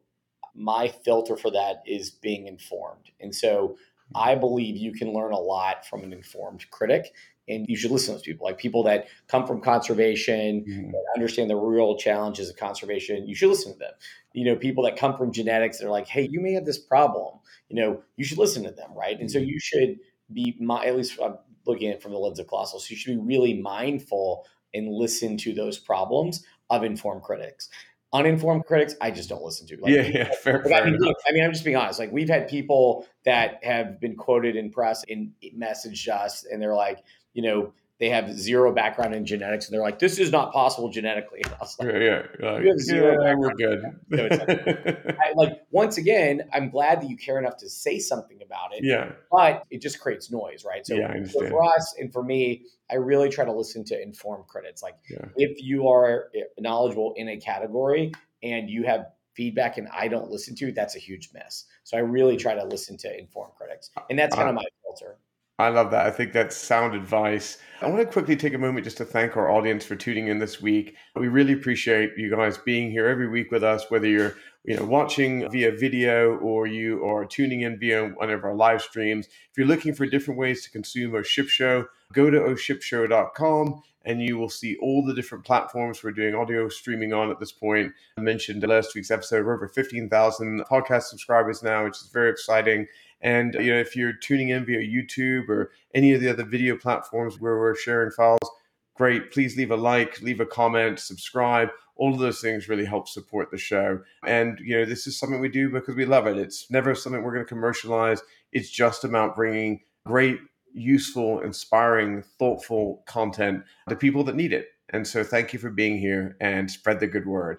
my 0.54 0.86
filter 0.86 1.36
for 1.36 1.50
that 1.50 1.82
is 1.84 2.10
being 2.10 2.46
informed. 2.46 3.10
And 3.18 3.34
so 3.34 3.76
I 4.14 4.34
believe 4.34 4.76
you 4.76 4.92
can 4.92 5.12
learn 5.12 5.32
a 5.32 5.38
lot 5.38 5.86
from 5.86 6.04
an 6.04 6.12
informed 6.12 6.70
critic. 6.70 7.12
And 7.48 7.64
you 7.68 7.76
should 7.76 7.92
listen 7.92 8.08
to 8.08 8.18
those 8.18 8.22
people, 8.22 8.44
like 8.44 8.58
people 8.58 8.82
that 8.84 9.06
come 9.28 9.46
from 9.46 9.60
conservation, 9.60 10.64
mm-hmm. 10.68 10.90
that 10.90 11.04
understand 11.14 11.48
the 11.48 11.56
real 11.56 11.96
challenges 11.96 12.50
of 12.50 12.56
conservation. 12.56 13.28
You 13.28 13.36
should 13.36 13.50
listen 13.50 13.72
to 13.72 13.78
them. 13.78 13.92
You 14.32 14.46
know, 14.46 14.56
people 14.56 14.82
that 14.84 14.96
come 14.96 15.16
from 15.16 15.32
genetics, 15.32 15.78
they're 15.78 15.90
like, 15.90 16.08
hey, 16.08 16.28
you 16.28 16.40
may 16.40 16.54
have 16.54 16.64
this 16.64 16.78
problem. 16.78 17.38
You 17.68 17.76
know, 17.76 18.02
you 18.16 18.24
should 18.24 18.38
listen 18.38 18.64
to 18.64 18.72
them, 18.72 18.90
right? 18.96 19.18
And 19.18 19.30
so 19.30 19.38
mm-hmm. 19.38 19.48
you 19.48 19.60
should 19.60 19.98
be, 20.32 20.58
at 20.84 20.96
least 20.96 21.20
I'm 21.22 21.38
looking 21.66 21.88
at 21.88 21.96
it 21.96 22.02
from 22.02 22.12
the 22.12 22.18
lens 22.18 22.40
of 22.40 22.48
Colossal, 22.48 22.80
so 22.80 22.90
you 22.90 22.96
should 22.96 23.14
be 23.14 23.36
really 23.36 23.60
mindful 23.60 24.44
and 24.74 24.88
listen 24.88 25.36
to 25.38 25.54
those 25.54 25.78
problems 25.78 26.44
of 26.68 26.82
informed 26.82 27.22
critics 27.22 27.70
uninformed 28.12 28.64
critics, 28.64 28.94
I 29.00 29.10
just 29.10 29.28
don't 29.28 29.42
listen 29.42 29.66
to. 29.68 29.76
Like, 29.80 29.92
yeah, 29.92 30.02
yeah, 30.02 30.30
fair. 30.42 30.58
Like, 30.58 30.68
fair 30.68 30.82
I, 30.82 30.90
mean, 30.90 30.98
look, 30.98 31.16
I 31.28 31.32
mean, 31.32 31.44
I'm 31.44 31.52
just 31.52 31.64
being 31.64 31.76
honest. 31.76 31.98
Like 31.98 32.12
we've 32.12 32.28
had 32.28 32.48
people 32.48 33.06
that 33.24 33.62
have 33.64 34.00
been 34.00 34.16
quoted 34.16 34.56
in 34.56 34.70
press 34.70 35.04
and 35.08 35.32
messaged 35.56 36.08
us, 36.08 36.44
and 36.44 36.60
they're 36.60 36.74
like, 36.74 37.02
you 37.34 37.42
know, 37.42 37.72
they 37.98 38.10
have 38.10 38.30
zero 38.38 38.72
background 38.72 39.14
in 39.14 39.24
genetics, 39.24 39.66
and 39.66 39.74
they're 39.74 39.82
like, 39.82 39.98
"This 39.98 40.18
is 40.18 40.30
not 40.30 40.52
possible 40.52 40.88
genetically." 40.88 41.42
Like, 41.78 41.92
yeah, 41.92 42.22
yeah, 42.40 42.50
like, 42.52 42.62
you 42.62 42.68
have 42.68 42.78
zero 42.78 43.22
yeah, 43.22 43.34
we're 43.34 43.54
good. 43.54 43.82
I, 45.20 45.32
like 45.34 45.62
once 45.70 45.98
again, 45.98 46.42
I'm 46.52 46.70
glad 46.70 47.02
that 47.02 47.10
you 47.10 47.16
care 47.16 47.38
enough 47.38 47.56
to 47.58 47.68
say 47.68 47.98
something 47.98 48.40
about 48.42 48.72
it. 48.72 48.84
Yeah, 48.84 49.12
but 49.30 49.64
it 49.70 49.82
just 49.82 50.00
creates 50.00 50.30
noise, 50.30 50.64
right? 50.64 50.86
So, 50.86 50.94
yeah, 50.94 51.24
so 51.24 51.48
for 51.48 51.64
us 51.64 51.94
and 51.98 52.12
for 52.12 52.22
me, 52.22 52.64
I 52.90 52.96
really 52.96 53.28
try 53.28 53.44
to 53.44 53.52
listen 53.52 53.84
to 53.86 54.00
informed 54.00 54.46
critics. 54.46 54.82
Like 54.82 54.96
yeah. 55.10 55.26
if 55.36 55.62
you 55.62 55.88
are 55.88 56.28
eh, 56.34 56.42
knowledgeable 56.58 57.14
in 57.16 57.28
a 57.28 57.36
category 57.36 58.12
and 58.42 58.70
you 58.70 58.84
have 58.84 59.06
feedback 59.34 59.76
and 59.78 59.88
I 59.88 60.08
don't 60.08 60.30
listen 60.30 60.54
to, 60.56 60.68
it, 60.68 60.74
that's 60.74 60.96
a 60.96 60.98
huge 60.98 61.30
miss. 61.34 61.64
So 61.84 61.96
I 61.96 62.00
really 62.00 62.36
try 62.36 62.54
to 62.54 62.64
listen 62.64 62.96
to 62.98 63.18
informed 63.18 63.54
critics, 63.56 63.90
and 64.08 64.18
that's 64.18 64.34
kind 64.34 64.48
of 64.48 64.54
my 64.54 64.64
filter. 64.82 65.18
I 65.58 65.70
love 65.70 65.90
that. 65.92 66.06
I 66.06 66.10
think 66.10 66.32
that's 66.32 66.54
sound 66.54 66.94
advice. 66.94 67.58
I 67.80 67.88
want 67.88 68.00
to 68.00 68.12
quickly 68.12 68.36
take 68.36 68.52
a 68.52 68.58
moment 68.58 68.84
just 68.84 68.98
to 68.98 69.06
thank 69.06 69.36
our 69.36 69.50
audience 69.50 69.86
for 69.86 69.96
tuning 69.96 70.28
in 70.28 70.38
this 70.38 70.60
week. 70.60 70.96
We 71.14 71.28
really 71.28 71.54
appreciate 71.54 72.12
you 72.18 72.30
guys 72.30 72.58
being 72.58 72.90
here 72.90 73.06
every 73.06 73.28
week 73.28 73.50
with 73.50 73.64
us, 73.64 73.90
whether 73.90 74.06
you're 74.06 74.36
you 74.64 74.76
know 74.76 74.84
watching 74.84 75.50
via 75.50 75.72
video 75.72 76.36
or 76.38 76.66
you 76.66 77.04
are 77.06 77.24
tuning 77.24 77.62
in 77.62 77.78
via 77.78 78.08
one 78.08 78.30
of 78.30 78.44
our 78.44 78.54
live 78.54 78.82
streams. 78.82 79.26
If 79.26 79.56
you're 79.56 79.66
looking 79.66 79.94
for 79.94 80.04
different 80.04 80.38
ways 80.38 80.62
to 80.64 80.70
consume 80.70 81.14
our 81.14 81.24
ship 81.24 81.48
show, 81.48 81.86
go 82.12 82.28
to 82.28 82.38
ohshipshow.com 82.38 83.82
and 84.06 84.22
you 84.22 84.38
will 84.38 84.48
see 84.48 84.76
all 84.76 85.04
the 85.04 85.14
different 85.14 85.44
platforms 85.44 86.02
we're 86.02 86.12
doing 86.12 86.34
audio 86.34 86.68
streaming 86.68 87.12
on 87.12 87.30
at 87.30 87.40
this 87.40 87.52
point. 87.52 87.92
I 88.16 88.20
mentioned 88.20 88.62
last 88.62 88.94
week's 88.94 89.10
episode, 89.10 89.44
we're 89.44 89.54
over 89.54 89.68
15,000 89.68 90.64
podcast 90.70 91.04
subscribers 91.04 91.62
now, 91.62 91.84
which 91.84 91.96
is 91.96 92.08
very 92.12 92.30
exciting. 92.30 92.86
And 93.20 93.54
you 93.54 93.72
know, 93.72 93.80
if 93.80 93.96
you're 93.96 94.12
tuning 94.12 94.50
in 94.50 94.64
via 94.64 94.80
YouTube 94.80 95.48
or 95.48 95.70
any 95.94 96.12
of 96.12 96.20
the 96.20 96.28
other 96.28 96.44
video 96.44 96.76
platforms 96.76 97.40
where 97.40 97.58
we're 97.58 97.76
sharing 97.76 98.10
files, 98.10 98.48
great. 98.94 99.30
Please 99.30 99.56
leave 99.56 99.70
a 99.70 99.76
like, 99.76 100.20
leave 100.22 100.40
a 100.40 100.46
comment, 100.46 100.98
subscribe. 100.98 101.68
All 101.96 102.12
of 102.12 102.18
those 102.18 102.40
things 102.40 102.68
really 102.68 102.84
help 102.84 103.08
support 103.08 103.50
the 103.50 103.58
show. 103.58 104.00
And 104.26 104.58
you 104.60 104.78
know, 104.78 104.84
this 104.84 105.06
is 105.06 105.18
something 105.18 105.40
we 105.40 105.48
do 105.48 105.70
because 105.70 105.94
we 105.94 106.04
love 106.04 106.26
it. 106.26 106.36
It's 106.36 106.70
never 106.70 106.94
something 106.94 107.22
we're 107.22 107.32
going 107.32 107.44
to 107.44 107.48
commercialize. 107.48 108.22
It's 108.52 108.70
just 108.70 109.04
about 109.04 109.36
bringing 109.36 109.80
great, 110.04 110.38
useful, 110.72 111.40
inspiring, 111.40 112.22
thoughtful 112.38 113.02
content 113.06 113.64
to 113.88 113.96
people 113.96 114.24
that 114.24 114.36
need 114.36 114.52
it. 114.52 114.68
And 114.90 115.06
so, 115.06 115.24
thank 115.24 115.52
you 115.52 115.58
for 115.58 115.70
being 115.70 115.98
here 115.98 116.36
and 116.40 116.70
spread 116.70 117.00
the 117.00 117.06
good 117.06 117.26
word. 117.26 117.58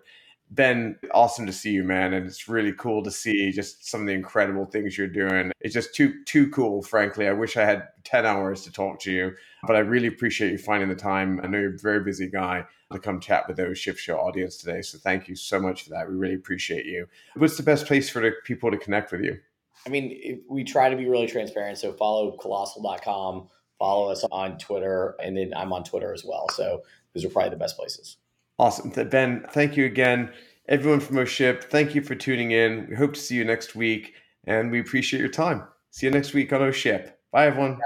Ben, 0.49 0.97
awesome 1.13 1.45
to 1.45 1.51
see 1.51 1.71
you, 1.71 1.83
man, 1.83 2.13
and 2.13 2.25
it's 2.25 2.47
really 2.47 2.71
cool 2.73 3.03
to 3.03 3.11
see 3.11 3.51
just 3.51 3.89
some 3.89 4.01
of 4.01 4.07
the 4.07 4.13
incredible 4.13 4.65
things 4.65 4.97
you're 4.97 5.07
doing. 5.07 5.51
It's 5.59 5.73
just 5.73 5.93
too 5.93 6.23
too 6.23 6.49
cool, 6.51 6.81
frankly. 6.81 7.27
I 7.27 7.33
wish 7.33 7.57
I 7.57 7.65
had 7.65 7.89
ten 8.05 8.25
hours 8.25 8.63
to 8.63 8.71
talk 8.71 8.99
to 9.01 9.11
you, 9.11 9.33
but 9.65 9.75
I 9.75 9.79
really 9.79 10.07
appreciate 10.07 10.51
you 10.51 10.57
finding 10.57 10.87
the 10.87 10.95
time. 10.95 11.41
I 11.43 11.47
know 11.47 11.59
you're 11.59 11.75
a 11.75 11.79
very 11.79 12.01
busy 12.01 12.29
guy 12.29 12.65
to 12.93 12.99
come 12.99 13.19
chat 13.19 13.45
with 13.47 13.57
those 13.57 13.77
Shift 13.77 13.99
Show 13.99 14.17
audience 14.17 14.55
today, 14.55 14.81
so 14.81 14.97
thank 14.97 15.27
you 15.27 15.35
so 15.35 15.59
much 15.59 15.83
for 15.83 15.89
that. 15.89 16.07
We 16.07 16.15
really 16.15 16.35
appreciate 16.35 16.85
you. 16.85 17.07
What's 17.35 17.57
the 17.57 17.63
best 17.63 17.85
place 17.85 18.09
for 18.09 18.21
the 18.21 18.31
people 18.45 18.71
to 18.71 18.77
connect 18.77 19.11
with 19.11 19.21
you? 19.21 19.37
I 19.85 19.89
mean, 19.89 20.41
we 20.49 20.63
try 20.63 20.89
to 20.89 20.95
be 20.95 21.07
really 21.07 21.27
transparent. 21.27 21.77
So 21.77 21.93
follow 21.93 22.31
colossal.com, 22.37 23.49
follow 23.77 24.11
us 24.11 24.23
on 24.31 24.57
Twitter, 24.57 25.15
and 25.21 25.35
then 25.37 25.53
I'm 25.55 25.73
on 25.73 25.83
Twitter 25.83 26.13
as 26.13 26.23
well. 26.25 26.47
So 26.49 26.83
those 27.13 27.25
are 27.25 27.29
probably 27.29 27.51
the 27.51 27.57
best 27.57 27.77
places. 27.77 28.17
Awesome. 28.59 28.89
Ben, 28.89 29.45
thank 29.51 29.77
you 29.77 29.85
again. 29.85 30.31
Everyone 30.67 30.99
from 30.99 31.17
OSHIP, 31.17 31.65
thank 31.65 31.95
you 31.95 32.01
for 32.01 32.15
tuning 32.15 32.51
in. 32.51 32.87
We 32.89 32.95
hope 32.95 33.13
to 33.13 33.19
see 33.19 33.35
you 33.35 33.45
next 33.45 33.75
week, 33.75 34.13
and 34.45 34.69
we 34.69 34.79
appreciate 34.79 35.19
your 35.19 35.29
time. 35.29 35.63
See 35.91 36.07
you 36.07 36.11
next 36.11 36.33
week 36.33 36.51
on 36.51 36.61
OSHIP. 36.61 37.13
Bye, 37.31 37.47
everyone. 37.47 37.79